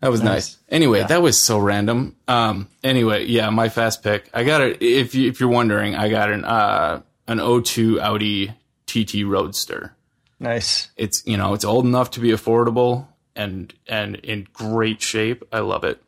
That 0.00 0.10
was 0.10 0.22
nice. 0.22 0.56
Anyway, 0.70 1.04
that 1.04 1.20
was 1.20 1.40
so 1.40 1.58
random. 1.58 2.16
Um, 2.26 2.68
anyway, 2.82 3.26
yeah, 3.26 3.50
my 3.50 3.68
fast 3.68 4.02
pick. 4.02 4.30
I 4.32 4.44
got 4.44 4.62
it. 4.62 4.82
If 4.82 5.14
you, 5.14 5.28
if 5.28 5.40
you're 5.40 5.50
wondering, 5.50 5.94
I 5.94 6.08
got 6.08 6.32
an, 6.32 6.46
uh, 6.46 7.02
an 7.30 7.38
O2 7.38 8.00
Audi 8.00 8.52
TT 8.86 9.24
Roadster. 9.26 9.94
nice 10.38 10.88
It's, 10.96 11.22
you 11.26 11.36
know, 11.36 11.54
it's 11.54 11.64
old 11.64 11.84
enough 11.84 12.10
to 12.12 12.20
be 12.20 12.30
affordable 12.30 13.06
and, 13.36 13.72
and 13.86 14.16
in 14.16 14.46
great 14.52 15.00
shape. 15.00 15.44
I 15.52 15.60
love 15.60 15.84
it. 15.84 16.02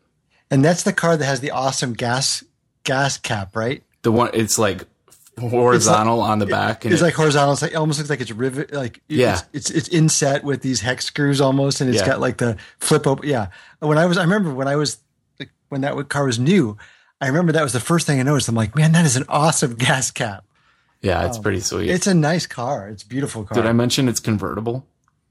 and 0.51 0.65
that's 0.65 0.83
the 0.83 0.93
car 0.93 1.17
that 1.17 1.25
has 1.25 1.41
the 1.41 1.51
awesome 1.53 1.93
gas 1.95 2.43
gas 2.85 3.17
cap 3.19 3.55
right 3.57 3.83
The 4.03 4.11
one, 4.13 4.31
it's 4.35 4.59
like 4.59 4.85
horizontal 5.41 6.21
on 6.21 6.39
the 6.41 6.47
back. 6.47 6.85
And 6.85 6.93
it's 6.93 7.01
it- 7.01 7.05
like 7.05 7.15
horizontal 7.15 7.53
it's 7.53 7.63
like, 7.63 7.73
it 7.73 7.77
almost 7.77 7.99
looks 7.99 8.11
like 8.11 8.21
it's 8.21 8.31
rivet 8.33 8.73
like 8.73 9.01
Yeah. 9.09 9.35
it's, 9.53 9.71
it's 9.71 9.71
it's 9.71 9.89
inset 9.89 10.45
with 10.45 10.61
these 10.63 10.81
hex 10.81 11.05
screws 11.07 11.41
almost 11.41 11.81
and 11.81 11.89
it's 11.89 12.01
Yeah. 12.01 12.07
got 12.07 12.21
like 12.21 12.37
the 12.39 12.57
flip 12.79 13.07
open 13.07 13.29
yeah 13.29 13.47
when 13.79 13.97
i 13.99 14.05
was 14.07 14.19
i 14.19 14.23
remember 14.23 14.53
when 14.53 14.69
i 14.69 14.77
was 14.77 14.99
like 15.41 15.51
when 15.71 15.81
that 15.83 16.09
car 16.11 16.25
was 16.27 16.39
new 16.39 16.77
i 17.21 17.29
remember 17.29 17.53
that 17.53 17.63
was 17.63 17.73
the 17.73 17.81
first 17.81 18.07
thing 18.07 18.21
i 18.21 18.23
noticed 18.23 18.49
i'm 18.49 18.55
like 18.55 18.77
man 18.77 18.93
that 18.93 19.07
is 19.07 19.17
an 19.17 19.25
awesome 19.29 19.75
gas 19.75 20.11
cap 20.11 20.45
yeah, 21.03 21.27
it's 21.27 21.39
pretty 21.39 21.61
sweet. 21.61 21.91
It's 21.91 22.07
a 22.07 22.15
nice 22.15 22.47
car. 22.47 22.89
It's 22.89 23.03
a 23.03 23.07
beautiful 23.07 23.45
car. 23.45 23.57
Did 23.57 23.67
I 23.67 23.73
mention 23.73 24.09
it's 24.09 24.21
convertible? 24.21 24.87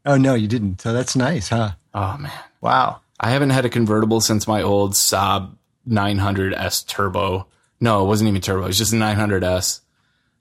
oh 0.06 0.18
no, 0.18 0.34
you 0.34 0.48
didn't. 0.48 0.82
So 0.82 0.94
that's 0.94 1.16
nice, 1.16 1.50
huh? 1.50 1.72
Oh 1.94 2.18
man. 2.18 2.32
Wow. 2.60 3.02
I 3.20 3.30
haven't 3.30 3.52
had 3.52 3.66
a 3.66 3.70
convertible 3.70 4.20
since 4.20 4.48
my 4.48 4.62
old 4.62 4.94
Saab 4.94 5.56
900S 5.88 6.88
turbo. 6.88 7.48
No, 7.80 8.04
it 8.04 8.08
wasn't 8.08 8.30
even 8.30 8.42
turbo. 8.42 8.64
It 8.64 8.68
was 8.68 8.78
just 8.78 8.94
a 8.94 8.98
900S 8.98 9.82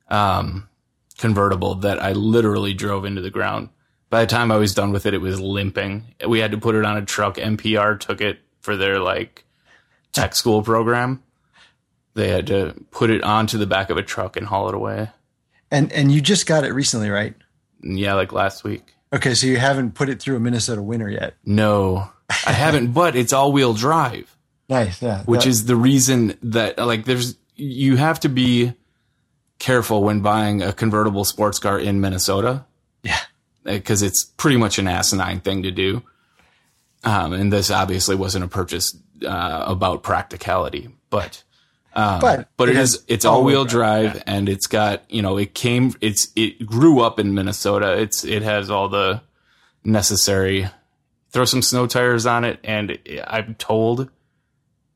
um, 0.09 0.69
convertible 1.19 1.77
that 1.77 2.03
I 2.03 2.13
literally 2.13 2.73
drove 2.75 3.05
into 3.05 3.21
the 3.21 3.31
ground. 3.31 3.69
By 4.09 4.23
the 4.23 4.27
time 4.27 4.51
I 4.51 4.57
was 4.57 4.75
done 4.75 4.93
with 4.93 5.07
it, 5.07 5.15
it 5.15 5.21
was 5.21 5.41
limping. 5.41 6.15
We 6.27 6.41
had 6.41 6.51
to 6.53 6.59
put 6.59 6.75
it 6.75 6.85
on 6.85 6.97
a 6.97 7.05
truck. 7.05 7.37
NPR 7.37 8.01
took 8.01 8.21
it 8.21 8.41
for 8.61 8.77
their 8.77 8.99
like 8.99 9.45
tech 10.13 10.35
school 10.35 10.63
program. 10.63 11.23
They 12.15 12.29
had 12.29 12.47
to 12.49 12.75
put 12.91 13.11
it 13.11 13.23
onto 13.23 13.57
the 13.57 13.67
back 13.67 13.91
of 13.91 13.97
a 13.97 14.03
truck 14.03 14.37
and 14.37 14.47
haul 14.47 14.69
it 14.69 14.75
away. 14.75 15.11
And 15.71 15.93
and 15.93 16.11
you 16.11 16.21
just 16.21 16.47
got 16.47 16.65
it 16.65 16.73
recently, 16.73 17.11
right? 17.11 17.35
Yeah, 17.83 18.15
like 18.15 18.33
last 18.33 18.65
week. 18.65 18.95
Okay, 19.13 19.35
so 19.35 19.47
you 19.47 19.57
haven't 19.57 19.95
put 19.95 20.09
it 20.09 20.21
through 20.21 20.37
a 20.37 20.41
Minnesota 20.41 20.83
winter 20.83 21.09
yet. 21.09 21.35
No, 21.45 22.11
I 22.47 22.53
haven't, 22.53 22.93
but 22.93 23.17
it's 23.17 23.33
all 23.33 23.53
wheel 23.53 23.75
drive, 23.75 24.37
Nice, 24.69 25.03
yeah. 25.03 25.25
which 25.25 25.45
That- 25.45 25.51
is 25.51 25.65
the 25.67 25.77
reason 25.77 26.37
that 26.43 26.79
like 26.79 27.05
there's 27.05 27.37
you 27.57 27.97
have 27.97 28.21
to 28.21 28.29
be 28.29 28.73
careful 29.59 30.03
when 30.03 30.21
buying 30.21 30.63
a 30.63 30.73
convertible 30.73 31.25
sports 31.25 31.59
car 31.59 31.79
in 31.79 32.01
Minnesota 32.01 32.65
yeah. 33.03 33.21
because 33.63 34.01
it's 34.03 34.25
pretty 34.25 34.57
much 34.57 34.79
an 34.79 34.89
asinine 34.89 35.41
thing 35.41 35.65
to 35.65 35.71
do. 35.71 36.03
Um, 37.05 37.33
and 37.35 37.53
this 37.53 37.71
obviously 37.71 38.17
wasn't 38.17 38.45
a 38.45 38.49
purchase 38.49 38.97
uh, 39.27 39.65
about 39.67 40.03
practicality, 40.03 40.89
but 41.11 41.43
um, 41.95 42.21
But 42.21 42.49
but 42.57 42.69
it 42.69 42.77
it 42.77 42.81
is 42.81 43.05
it's 43.09 43.25
all 43.25 43.45
wheel 43.45 43.65
drive, 43.65 44.13
drive 44.13 44.23
and 44.27 44.49
it's 44.49 44.67
got 44.67 45.03
you 45.11 45.23
know 45.23 45.37
it 45.39 45.55
came 45.55 45.95
it's 46.01 46.29
it 46.37 46.65
grew 46.67 47.01
up 47.01 47.19
in 47.19 47.35
Minnesota. 47.35 47.99
It's 47.99 48.25
it 48.25 48.43
has 48.43 48.71
all 48.71 48.89
the 48.89 49.23
necessary. 49.85 50.69
Throw 51.33 51.45
some 51.45 51.63
snow 51.63 51.87
tires 51.87 52.27
on 52.27 52.45
it, 52.45 52.59
and 52.65 52.99
I'm 53.27 53.55
told 53.55 54.11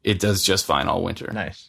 it 0.02 0.18
does 0.18 0.42
just 0.42 0.66
fine 0.66 0.88
all 0.88 1.02
winter. 1.02 1.30
Nice. 1.32 1.68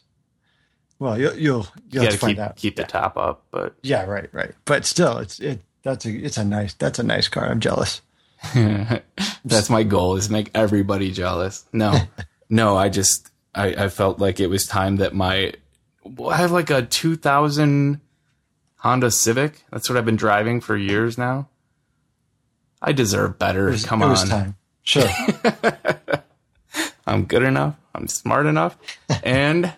Well, 0.98 1.18
you'll 1.18 1.36
you'll 1.36 1.66
You 1.90 2.00
you'll 2.00 2.04
got 2.04 2.04
have 2.04 2.12
to 2.12 2.12
to 2.12 2.18
find 2.18 2.36
keep 2.36 2.38
out. 2.44 2.56
keep 2.56 2.76
the 2.76 2.84
top 2.84 3.16
up, 3.16 3.44
but 3.50 3.74
Yeah, 3.82 4.04
right, 4.06 4.28
right. 4.32 4.52
But 4.64 4.84
still, 4.84 5.18
it's 5.18 5.38
it. 5.40 5.60
That's 5.82 6.04
a 6.04 6.10
it's 6.10 6.36
a 6.36 6.44
nice 6.44 6.74
that's 6.74 6.98
a 6.98 7.02
nice 7.04 7.28
car. 7.28 7.46
I'm 7.48 7.60
jealous. 7.60 8.00
That's 9.44 9.70
my 9.70 9.82
goal 9.82 10.16
is 10.16 10.28
make 10.28 10.50
everybody 10.54 11.10
jealous. 11.10 11.64
No, 11.72 11.98
no, 12.50 12.76
I 12.76 12.88
just, 12.88 13.30
I, 13.56 13.84
I 13.84 13.88
felt 13.88 14.18
like 14.18 14.38
it 14.38 14.48
was 14.48 14.66
time 14.66 14.96
that 14.96 15.14
my, 15.14 15.52
I 16.28 16.36
have 16.36 16.52
like 16.52 16.70
a 16.70 16.82
2000 16.82 18.00
Honda 18.76 19.10
Civic. 19.10 19.64
That's 19.72 19.88
what 19.88 19.96
I've 19.98 20.04
been 20.04 20.16
driving 20.16 20.60
for 20.60 20.76
years 20.76 21.16
now. 21.18 21.48
I 22.80 22.92
deserve 22.92 23.38
better. 23.38 23.66
Was, 23.66 23.84
Come 23.84 24.02
on. 24.02 24.14
time. 24.26 24.56
Sure. 24.82 25.08
I'm 27.06 27.24
good 27.24 27.42
enough. 27.42 27.74
I'm 27.94 28.08
smart 28.08 28.46
enough. 28.46 28.76
and 29.24 29.72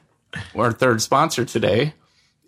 our 0.54 0.72
third 0.72 1.00
sponsor 1.00 1.44
today 1.44 1.94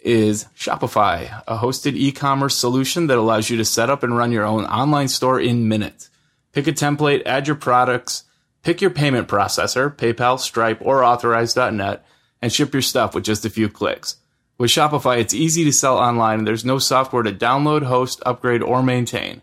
is 0.03 0.47
Shopify, 0.57 1.43
a 1.47 1.59
hosted 1.59 1.95
e-commerce 1.95 2.57
solution 2.57 3.07
that 3.07 3.19
allows 3.19 3.51
you 3.51 3.57
to 3.59 3.65
set 3.65 3.91
up 3.91 4.03
and 4.03 4.17
run 4.17 4.33
your 4.33 4.45
own 4.45 4.65
online 4.65 5.09
store 5.09 5.39
in 5.41 5.69
minutes. 5.69 6.11
Pick 6.53 6.67
a 6.67 6.73
template, 6.73 7.23
add 7.27 7.47
your 7.47 7.57
products, 7.57 8.25
pick 8.63 8.81
your 8.81 8.91
payment 8.91 9.29
processor, 9.29 9.95
PayPal, 9.95 10.39
Stripe, 10.39 10.81
or 10.81 11.05
Authorize.net, 11.05 12.05
and 12.43 12.53
ship 12.53 12.73
your 12.73 12.83
stuff 12.83 13.15
with 13.15 13.25
just 13.25 13.45
a 13.45 13.51
few 13.51 13.69
clicks. 13.69 14.17
With 14.59 14.71
Shopify, 14.71 15.19
it's 15.19 15.33
easy 15.33 15.65
to 15.65 15.73
sell 15.73 15.97
online 15.97 16.41
and 16.41 16.47
there's 16.47 16.65
no 16.65 16.79
software 16.79 17.23
to 17.23 17.33
download, 17.33 17.85
host, 17.85 18.23
upgrade, 18.27 18.63
or 18.63 18.83
maintain. 18.83 19.43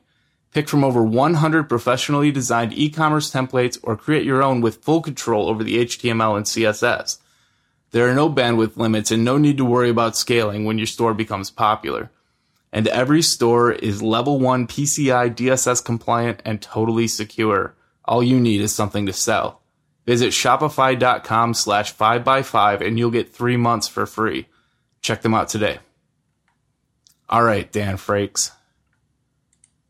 Pick 0.53 0.70
from 0.70 0.84
over 0.84 1.03
100 1.03 1.70
professionally 1.70 2.32
designed 2.32 2.74
e-commerce 2.74 3.32
templates 3.32 3.80
or 3.84 3.97
create 3.97 4.26
your 4.26 4.43
own 4.43 4.61
with 4.61 4.84
full 4.84 5.01
control 5.01 5.49
over 5.49 5.63
the 5.63 5.86
HTML 5.86 6.38
and 6.38 6.45
CSS. 6.45 7.18
There 7.91 8.09
are 8.09 8.13
no 8.13 8.30
bandwidth 8.30 8.78
limits 8.78 9.11
and 9.11 9.24
no 9.24 9.38
need 9.38 9.57
to 9.57 9.65
worry 9.65 9.89
about 9.89 10.18
scaling 10.18 10.65
when 10.65 10.78
your 10.78 10.88
store 10.88 11.13
becomes 11.13 11.49
popular. 11.49 12.11
And 12.72 12.88
every 12.88 13.22
store 13.22 13.72
is 13.72 14.01
level 14.01 14.39
1 14.39 14.68
PCI 14.68 15.34
DSS 15.36 15.84
compliant 15.84 16.41
and 16.43 16.61
totally 16.61 17.07
secure. 17.07 17.76
All 18.08 18.24
you 18.24 18.39
need 18.39 18.62
is 18.62 18.74
something 18.74 19.05
to 19.05 19.14
sell. 19.14 19.62
Visit 20.05 20.30
shopify.com 20.30 21.53
slash 21.53 21.93
5x5 21.93 22.86
and 22.86 22.97
you'll 22.97 23.12
get 23.12 23.34
3 23.34 23.58
months 23.58 23.88
for 23.88 24.05
free. 24.05 24.47
Check 25.01 25.22
them 25.22 25.34
out 25.34 25.49
today. 25.49 25.80
All 27.30 27.43
right, 27.43 27.70
Dan 27.70 27.97
Frakes. 27.97 28.51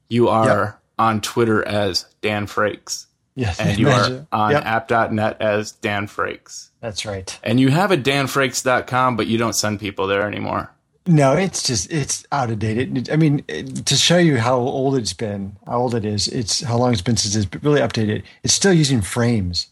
You 0.09 0.29
are 0.29 0.79
on 0.97 1.21
Twitter 1.21 1.65
as 1.67 2.05
Dan 2.21 2.47
Frakes. 2.47 3.05
Yes. 3.35 3.59
And 3.59 3.77
you 3.77 3.87
imagine. 3.87 4.27
are 4.31 4.45
on 4.45 4.51
Yep, 4.53 4.65
app.net 4.65 5.41
as 5.41 5.71
Dan 5.73 6.07
Frakes. 6.07 6.69
That's 6.81 7.05
right. 7.05 7.39
And 7.43 7.59
you 7.59 7.69
have 7.69 7.91
a 7.91 7.97
danfrakes.com, 7.97 9.15
but 9.15 9.27
you 9.27 9.37
don't 9.37 9.53
send 9.53 9.79
people 9.79 10.07
there 10.07 10.27
anymore. 10.27 10.71
No, 11.07 11.33
it's 11.33 11.63
just 11.63 11.91
it's 11.91 12.25
out 12.31 12.51
of 12.51 12.59
date. 12.59 12.77
It, 12.97 13.11
I 13.11 13.15
mean, 13.15 13.43
it- 13.47 13.85
to 13.85 13.95
show 13.95 14.17
you 14.17 14.37
how 14.37 14.57
old 14.57 14.97
it's 14.97 15.13
been, 15.13 15.55
how 15.65 15.79
old 15.79 15.95
it 15.95 16.03
is, 16.05 16.27
it's 16.27 16.61
how 16.61 16.77
long 16.77 16.91
it's 16.91 17.01
been 17.01 17.17
since 17.17 17.35
it's 17.35 17.63
really 17.63 17.79
updated. 17.81 18.23
It's 18.43 18.53
still 18.53 18.73
using 18.73 19.01
frames. 19.01 19.67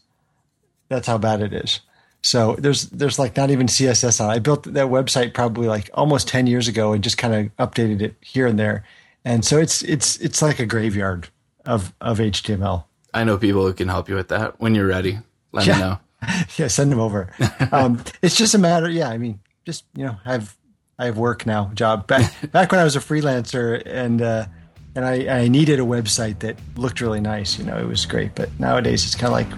That's 0.88 1.06
how 1.06 1.18
bad 1.18 1.42
it 1.42 1.52
is. 1.52 1.80
So 2.22 2.56
there's 2.58 2.88
there's 2.90 3.18
like 3.18 3.36
not 3.36 3.50
even 3.50 3.66
CSS 3.66 4.20
on. 4.20 4.30
it. 4.30 4.34
I 4.34 4.38
built 4.38 4.64
that 4.64 4.86
website 4.86 5.34
probably 5.34 5.68
like 5.68 5.90
almost 5.94 6.26
ten 6.26 6.46
years 6.46 6.66
ago 6.68 6.92
and 6.92 7.04
just 7.04 7.18
kind 7.18 7.34
of 7.34 7.56
updated 7.70 8.00
it 8.02 8.14
here 8.20 8.46
and 8.46 8.58
there. 8.58 8.84
And 9.24 9.44
so 9.44 9.58
it's 9.58 9.82
it's 9.82 10.16
it's 10.18 10.40
like 10.42 10.58
a 10.58 10.66
graveyard 10.66 11.28
of 11.66 11.92
of 12.00 12.18
HTML. 12.18 12.84
I 13.14 13.24
know 13.24 13.36
people 13.38 13.64
who 13.66 13.72
can 13.74 13.88
help 13.88 14.08
you 14.08 14.14
with 14.14 14.28
that 14.28 14.58
when 14.60 14.74
you're 14.74 14.86
ready. 14.86 15.18
Let 15.52 15.66
Yeah. 15.66 15.74
me 15.74 15.80
know. 15.80 15.98
yeah, 16.56 16.68
send 16.68 16.90
them 16.90 17.00
over. 17.00 17.30
Um, 17.72 18.02
it's 18.22 18.36
just 18.36 18.54
a 18.54 18.58
matter. 18.58 18.88
Yeah, 18.88 19.08
I 19.10 19.18
mean, 19.18 19.38
just 19.64 19.84
you 19.94 20.04
know, 20.06 20.16
have 20.24 20.55
I 20.98 21.06
have 21.06 21.18
work 21.18 21.44
now, 21.46 21.70
job. 21.74 22.06
Back 22.06 22.32
back 22.52 22.72
when 22.72 22.80
I 22.80 22.84
was 22.84 22.96
a 22.96 23.00
freelancer 23.00 23.82
and 23.84 24.22
uh, 24.22 24.46
and 24.94 25.04
I, 25.04 25.42
I 25.42 25.48
needed 25.48 25.78
a 25.78 25.82
website 25.82 26.38
that 26.40 26.56
looked 26.76 27.00
really 27.00 27.20
nice. 27.20 27.58
You 27.58 27.64
know, 27.64 27.76
it 27.78 27.86
was 27.86 28.06
great. 28.06 28.34
But 28.34 28.48
nowadays, 28.58 29.04
it's 29.04 29.14
kind 29.14 29.26
of 29.26 29.32
like 29.32 29.48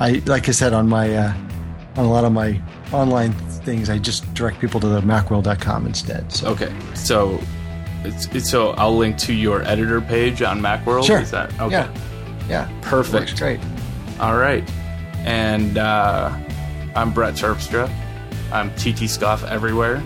I 0.00 0.22
like 0.26 0.48
I 0.48 0.52
said 0.52 0.72
on 0.72 0.88
my 0.88 1.14
uh, 1.14 1.34
on 1.96 2.04
a 2.04 2.10
lot 2.10 2.24
of 2.24 2.32
my 2.32 2.60
online 2.92 3.32
things, 3.32 3.90
I 3.90 3.98
just 3.98 4.32
direct 4.32 4.60
people 4.60 4.80
to 4.80 4.88
the 4.88 5.00
macworld.com 5.00 5.86
instead. 5.86 6.32
So 6.32 6.48
Okay. 6.48 6.72
So 6.94 7.38
it's, 8.04 8.26
it's 8.28 8.48
so 8.48 8.70
I'll 8.70 8.96
link 8.96 9.18
to 9.18 9.34
your 9.34 9.62
editor 9.62 10.00
page 10.00 10.40
on 10.40 10.60
Macworld. 10.60 11.04
sure, 11.04 11.20
Is 11.20 11.32
that 11.32 11.52
okay? 11.60 11.72
yeah, 11.72 11.94
yeah, 12.48 12.80
Perfect. 12.80 13.30
Works 13.30 13.38
great. 13.38 13.60
All 14.20 14.36
right. 14.36 14.68
And 15.26 15.76
uh, 15.76 16.30
I'm 16.94 17.12
Brett 17.12 17.34
Terpstra. 17.34 17.90
I'm 18.52 18.70
ttscoff 18.70 19.46
everywhere. 19.46 20.02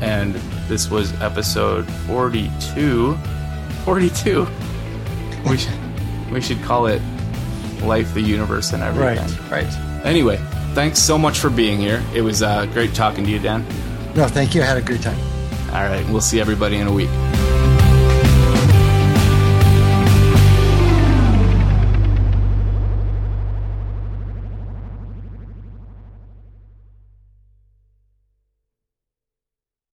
And 0.00 0.34
this 0.68 0.90
was 0.90 1.12
episode 1.20 1.90
42. 2.06 3.16
42. 3.84 4.46
We 5.48 5.56
should, 5.56 5.72
we 6.30 6.40
should 6.40 6.62
call 6.62 6.86
it 6.86 7.02
Life, 7.82 8.12
the 8.14 8.20
Universe, 8.20 8.72
and 8.72 8.82
Everything. 8.82 9.26
Right, 9.48 9.64
right. 9.64 10.04
Anyway, 10.04 10.38
thanks 10.74 10.98
so 10.98 11.18
much 11.18 11.38
for 11.38 11.50
being 11.50 11.78
here. 11.78 12.02
It 12.14 12.22
was 12.22 12.42
uh, 12.42 12.66
great 12.66 12.94
talking 12.94 13.24
to 13.24 13.30
you, 13.30 13.38
Dan. 13.38 13.64
No, 14.14 14.26
thank 14.26 14.54
you. 14.54 14.62
I 14.62 14.66
had 14.66 14.78
a 14.78 14.82
great 14.82 15.02
time. 15.02 15.18
All 15.68 15.84
right. 15.84 16.06
We'll 16.08 16.20
see 16.20 16.40
everybody 16.40 16.76
in 16.76 16.86
a 16.86 16.92
week. 16.92 17.10